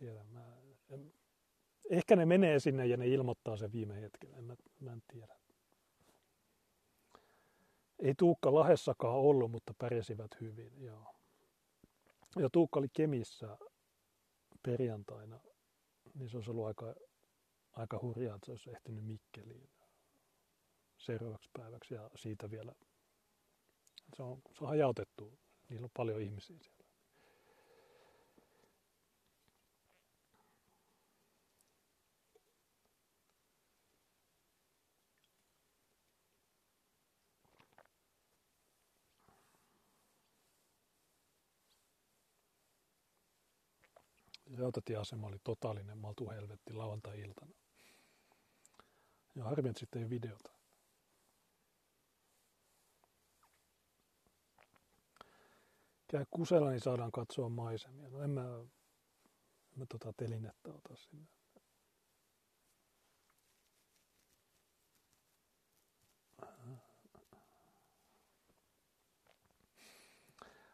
[0.00, 0.24] tiedä.
[0.24, 0.56] Mä,
[0.90, 1.12] en,
[1.90, 4.36] ehkä ne menee sinne ja ne ilmoittaa sen viime hetkellä.
[4.36, 5.36] En, mä, mä en tiedä.
[7.98, 10.82] Ei Tuukka Lahessakaan ollut, mutta pärjäsivät hyvin.
[10.84, 11.14] Joo.
[12.36, 13.58] Ja Tuukka oli Kemissä
[14.62, 15.40] perjantaina,
[16.14, 16.94] niin se olisi ollut aika,
[17.72, 19.70] aika hurjaa, että se olisi ehtinyt Mikkeliin
[20.98, 22.72] seuraavaksi päiväksi ja siitä vielä.
[24.16, 25.38] Se on, se on hajautettu.
[25.68, 26.79] Niillä on paljon ihmisiä siellä.
[44.60, 45.98] Rautatieasema oli totaalinen
[46.34, 47.52] helvetti lauantai-iltana.
[49.34, 50.52] Ja harmi, että sitten ei videota.
[56.08, 58.08] Käy kusella, niin saadaan katsoa maisemia.
[58.08, 58.40] No en mä,
[59.72, 61.26] en mä tota telinettä ota sinne.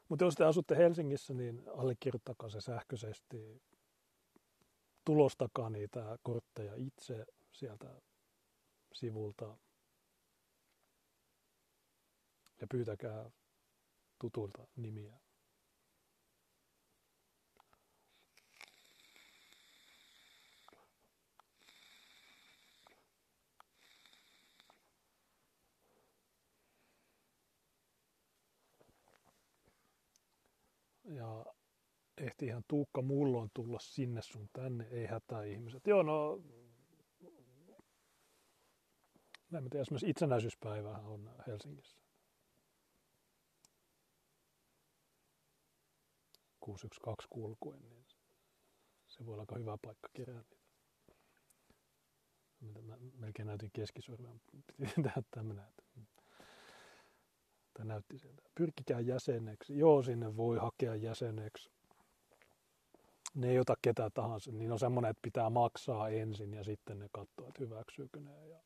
[0.08, 3.62] Mutta jos te asutte Helsingissä, niin allekirjoittakaa se sähköisesti.
[5.06, 8.00] Tulostakaa niitä kortteja itse sieltä
[8.92, 9.58] sivulta.
[12.60, 13.30] Ja pyytäkää
[14.18, 15.20] tutuilta nimiä.
[31.04, 31.55] ja
[32.20, 35.86] ehti ihan Tuukka Mullon tulla sinne sun tänne, ei hätää ihmiset.
[35.86, 36.40] Joo, no,
[39.56, 42.00] en tiedä, esimerkiksi itsenäisyyspäivähän on Helsingissä.
[46.60, 48.06] 612 kulkuen, niin
[49.08, 50.44] se voi olla aika hyvä paikka kerää
[52.60, 52.82] niitä.
[52.82, 54.72] Mä melkein näytin keskisormen, piti
[55.02, 55.86] tehdä tämmöinen, että
[57.76, 58.42] Tämä näytti sieltä.
[58.54, 59.78] Pyrkikää jäseneksi.
[59.78, 61.70] Joo, sinne voi hakea jäseneksi.
[63.36, 64.52] Ne ei ota ketä tahansa.
[64.52, 68.48] Niin on semmoinen, että pitää maksaa ensin ja sitten ne katsoo, että hyväksyykö ne.
[68.48, 68.58] Ja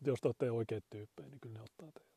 [0.00, 2.10] jos te olette oikeat tyyppejä, niin kyllä ne ottaa teidät.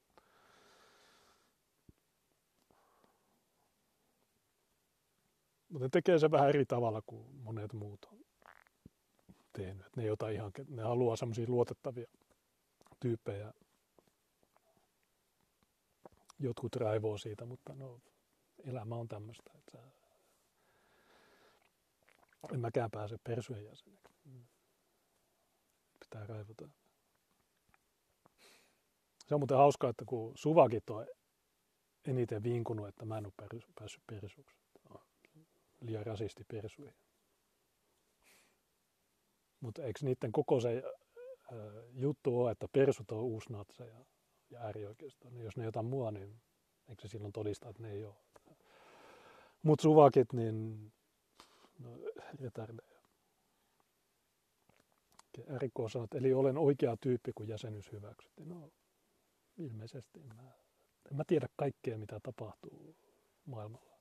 [5.69, 8.19] Mutta ne tekee se vähän eri tavalla kuin monet muut on
[9.53, 9.95] tehnyt.
[9.95, 12.07] Ne, ei ihan, ne haluaa semmoisia luotettavia
[12.99, 13.53] tyyppejä
[16.39, 17.99] jotkut raivoo siitä, mutta no,
[18.63, 19.77] elämä on tämmöistä, että
[22.53, 24.13] en mäkään pääse persujen jäseneksi.
[25.99, 26.69] Pitää raivota.
[29.27, 31.07] Se on muuten hauskaa, että kun suvakit on
[32.05, 33.33] eniten vinkunut, että mä en ole
[33.75, 34.57] päässyt persuksi.
[35.81, 36.95] Liian rasisti persuihin.
[39.59, 40.83] Mutta eikö niiden koko se
[41.93, 44.05] juttu ole, että persut on uusnatseja?
[44.53, 45.29] ja äärioikeisto.
[45.29, 46.41] Niin jos ne jotain mua, niin
[46.87, 48.15] eikö se silloin todista, että ne ei ole.
[49.63, 50.91] Mutta suvakit, niin
[51.83, 51.97] no,
[52.41, 52.93] retardeja.
[55.57, 58.49] RK että eli olen oikea tyyppi, kun jäsenyys hyväksyttiin.
[58.49, 58.71] No,
[59.57, 60.19] ilmeisesti.
[60.19, 60.51] En mä,
[61.11, 62.95] en mä tiedä kaikkea, mitä tapahtuu
[63.45, 63.93] maailmalla.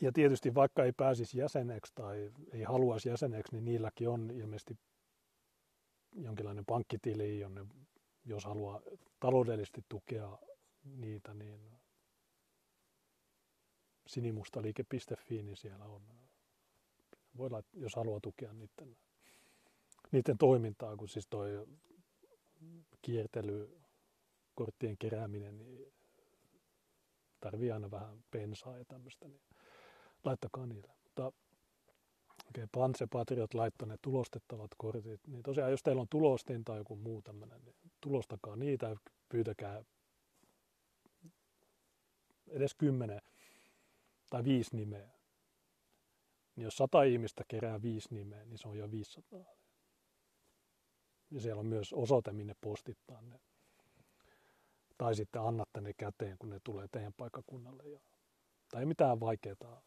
[0.00, 4.78] Ja tietysti vaikka ei pääsisi jäseneksi tai ei haluaisi jäseneksi, niin niilläkin on ilmeisesti
[6.12, 7.66] jonkinlainen pankkitili, jonne
[8.24, 8.80] jos haluaa
[9.20, 10.38] taloudellisesti tukea
[10.84, 11.79] niitä, niin
[14.10, 16.02] sinimustaliike.fi, niin siellä on.
[17.36, 18.96] Voi olla, jos haluaa tukea niiden,
[20.12, 21.66] niiden toimintaa, kun siis toi
[23.02, 23.80] kiertely,
[24.54, 25.92] korttien kerääminen, niin
[27.40, 29.42] tarvii aina vähän pensaa ja tämmöistä, niin
[30.24, 30.92] laittakaa niille.
[31.04, 31.26] Mutta
[32.48, 35.20] Okei, okay, Panse Patriot laittoi ne tulostettavat kortit.
[35.26, 38.96] Niin tosiaan, jos teillä on tulostin tai joku muu tämmöinen, niin tulostakaa niitä
[39.28, 39.84] pyytäkää
[42.48, 43.20] edes kymmenen
[44.30, 45.10] tai viisi nimeä.
[46.56, 49.44] Niin jos sata ihmistä kerää viisi nimeä, niin se on jo 500.
[51.30, 53.40] Ja siellä on myös osoite, minne postittaa ne.
[54.98, 57.84] Tai sitten annatte ne käteen, kun ne tulee teidän paikakunnalle.
[57.84, 58.00] Ja,
[58.70, 59.82] tai ei mitään vaikeaa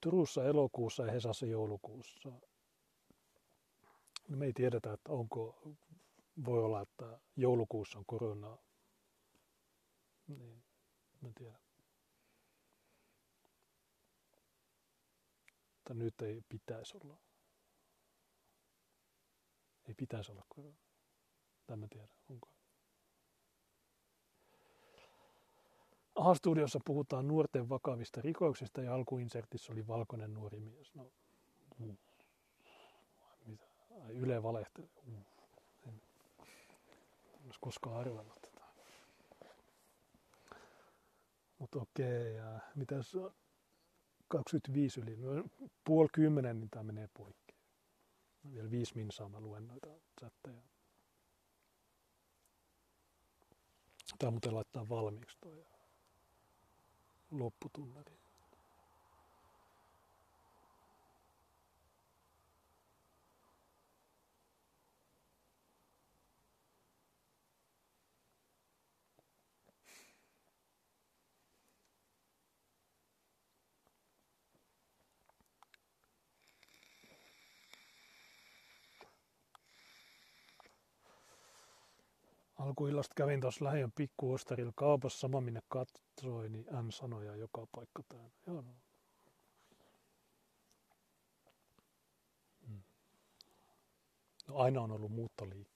[0.00, 2.32] Turussa elokuussa ja Hesassa joulukuussa.
[4.28, 5.62] Me ei tiedetä, että onko,
[6.44, 8.58] voi olla, että joulukuussa on korona.
[10.26, 10.61] Niin,
[11.30, 11.58] tiedä.
[15.74, 17.18] Mutta nyt ei pitäisi olla.
[19.88, 20.78] Ei pitäisi olla korona.
[21.66, 22.48] Tämä tiedä, onko.
[26.14, 30.94] A-studiossa puhutaan nuorten vakavista rikoksista ja alkuinsertissä oli valkoinen nuori mies.
[30.94, 31.02] No,
[31.80, 31.96] uh,
[33.46, 33.64] mitä?
[34.08, 34.90] Yle valehtelee.
[35.06, 35.26] Uh,
[35.86, 36.02] en
[37.44, 38.62] olisi koskaan arvannut tätä.
[41.62, 43.16] Mutta okei, ja mitäs
[44.28, 45.44] 25 yli, no,
[45.84, 47.54] puoli kymmenen, niin tämä menee poikki.
[48.52, 49.88] Vielä viisi minsaa mä luen noita
[50.20, 50.62] chatteja.
[54.18, 55.64] Tämä muuten laittaa valmiiksi toi
[57.30, 58.21] lopputunnari.
[82.62, 88.30] Alkuillasta kävin tuossa lähiön pikkuostarilla kaupassa sama minne katsoin, niin N-sanoja joka paikka täynnä.
[88.46, 88.74] Joo, no.
[92.66, 92.82] Hmm.
[94.48, 94.56] no.
[94.56, 95.71] aina on ollut muuttoliikkeitä.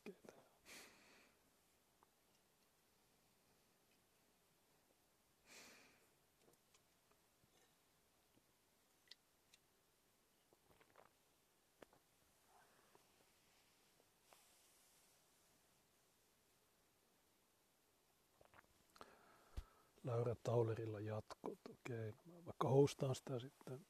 [20.07, 21.59] Laura Taulerilla jatkot.
[21.71, 22.45] Okei, okay.
[22.47, 23.87] vaikka hostaan sitä sitten.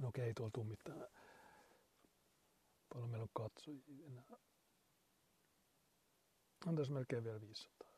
[0.00, 1.08] No okei, ei tuolla tule mitään.
[2.92, 4.38] Paljon meillä on katsojia enää.
[6.66, 7.88] On tässä melkein vielä 500.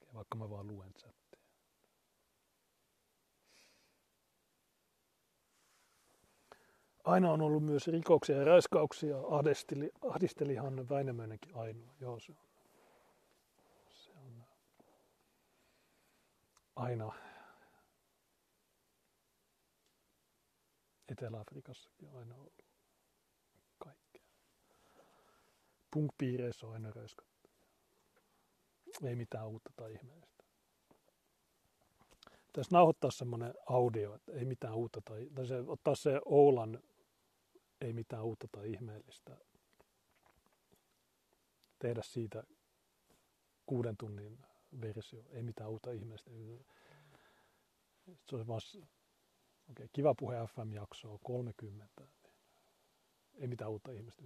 [0.00, 1.25] Okei, vaikka mä vaan luen chat.
[7.06, 9.16] Aina on ollut myös rikoksia ja raiskauksia.
[9.30, 11.94] Ahdisteli, ahdisteli Hanne Väinämöinenkin ainoa.
[12.00, 12.38] Joo, se on,
[13.90, 14.44] se on
[16.76, 17.12] aina
[21.08, 22.64] Etelä-Afrikassakin aina ollut
[23.78, 24.22] kaikkea.
[25.90, 27.50] Punk-piireissä on aina raiskattu.
[29.04, 30.44] Ei mitään uutta tai ihmeellistä.
[32.52, 36.82] Tässä nauhoittaa semmoinen audio, että ei mitään uutta tai, tai se, ottaa se Oulan
[37.80, 39.36] ei mitään uutta tai ihmeellistä.
[41.78, 42.42] Tehdä siitä
[43.66, 44.38] kuuden tunnin
[44.80, 46.30] versio, ei mitään uutta ihmeellistä.
[48.28, 48.60] Se olisi vaan,
[49.70, 52.02] okay, Kiva puhe FM-jaksoa 30.
[53.34, 54.22] Ei mitään uutta ihmistä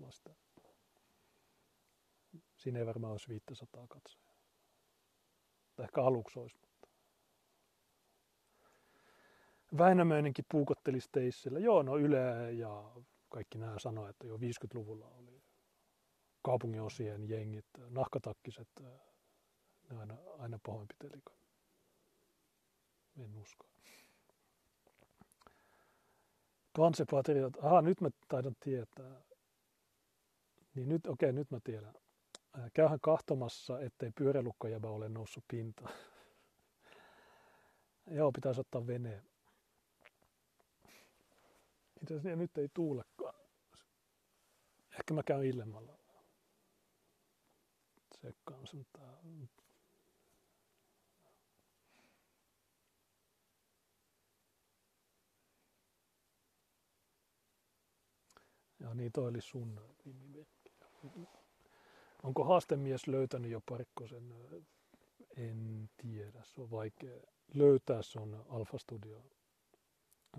[0.00, 0.36] vastaan.
[2.56, 4.34] Siinä ei varmaan olisi 500 katsojaa.
[5.76, 6.56] Tai ehkä aluksi olisi,
[9.78, 11.58] Väinämöinenkin puukotteli Stacella.
[11.58, 12.84] Joo, no Yle ja
[13.28, 15.42] kaikki nämä sanoivat, että jo 50-luvulla oli
[16.42, 18.68] kaupunginosien jengit, nahkatakkiset,
[19.90, 21.22] ne aina, aina pahoinpiteli.
[23.18, 23.66] En usko.
[26.76, 29.20] Kansepatriot, aha, nyt mä taidan tietää.
[30.74, 31.94] Niin nyt, okei, okay, nyt mä tiedän.
[32.74, 35.94] Käyhän kahtomassa, ettei pyörälukkojäbä ole noussut pintaan.
[38.10, 39.31] Joo, pitäisi ottaa veneen.
[42.02, 43.34] Itse asiassa nyt ei tuulekaan.
[44.92, 45.98] Ehkä mä käyn illemmalla.
[48.10, 49.16] Tsekkaan sen tää.
[58.80, 60.72] Ja niin toi oli sun nimimerkki.
[62.22, 64.34] Onko haastemies löytänyt jo parikkosen?
[65.36, 67.20] En tiedä, se on vaikea
[67.54, 68.02] löytää.
[68.02, 69.24] Se on Alfa Studio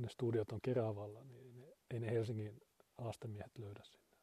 [0.01, 2.61] ne studiot on Keravalla, niin ne, ei ne Helsingin
[2.97, 4.17] haastemiehet löydä sinne.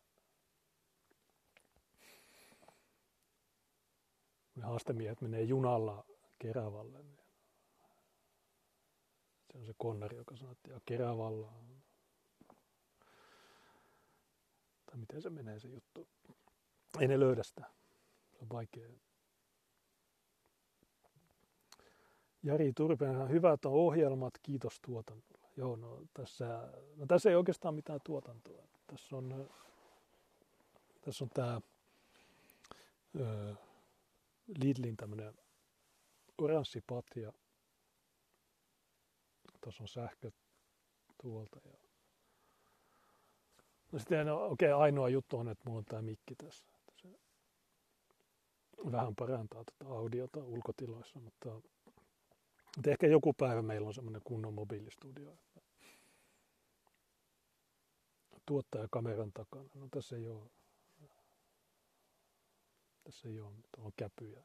[4.55, 6.05] Ne haastemiehet menee junalla
[6.39, 7.03] Keravalle.
[7.03, 7.19] Niin
[9.53, 11.53] se on se konnari, joka sanoo, että Keravalla
[14.91, 16.09] Tai miten se menee se juttu.
[17.01, 17.65] Ei ne löydä sitä.
[18.31, 18.89] Se on vaikea.
[22.43, 25.40] Jari Turpinen, hyvät on ohjelmat, kiitos tuotannolle.
[25.61, 28.63] Joo, no tässä, no tässä ei oikeastaan mitään tuotantoa.
[28.87, 29.51] Tässä on,
[31.01, 31.61] tässä on tämä
[34.59, 35.35] Lidlin tämmöinen
[36.39, 37.33] oranssi patja.
[39.61, 40.31] Tuossa on sähkö
[41.23, 41.61] tuolta.
[41.65, 41.79] Ja...
[43.93, 46.65] No sitten no, okei, okay, ainoa juttu on, että mulla on tämä mikki tässä.
[46.97, 47.09] Se
[48.93, 51.61] vähän parantaa tätä audiota ulkotiloissa, mutta
[52.77, 55.39] mutta ehkä joku päivä meillä on semmoinen kunnon mobiilistudio.
[58.51, 59.69] Tuottaja kameran takana.
[59.75, 60.51] No tässä ei ole,
[63.05, 64.45] tässä ei ole, on käpyjä.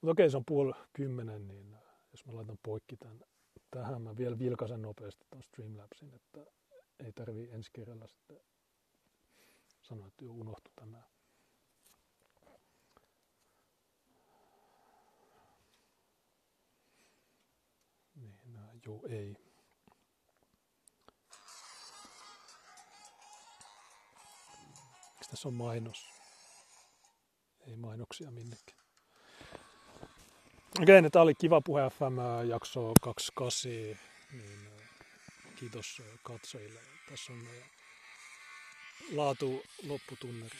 [0.00, 1.76] Mutta okei, se on puoli kymmenen, niin
[2.12, 3.24] jos mä laitan poikki tämän
[3.70, 6.46] tähän, mä vielä vilkaisen nopeasti tuon Streamlabsin, että
[7.04, 8.40] ei tarvi ensi kerralla sitten
[9.82, 11.02] sanoa, että jo unohtu tämä.
[18.86, 19.43] Joo, ei.
[25.34, 26.10] Tässä on mainos?
[27.66, 28.78] Ei mainoksia minnekään.
[30.80, 33.72] Okei, okay, tämä oli Kiva Puhe FM jakso 28.
[34.32, 34.70] Niin,
[35.56, 36.80] kiitos katsojille.
[37.10, 37.48] Tässä on
[39.12, 40.58] laatu lopputunneri.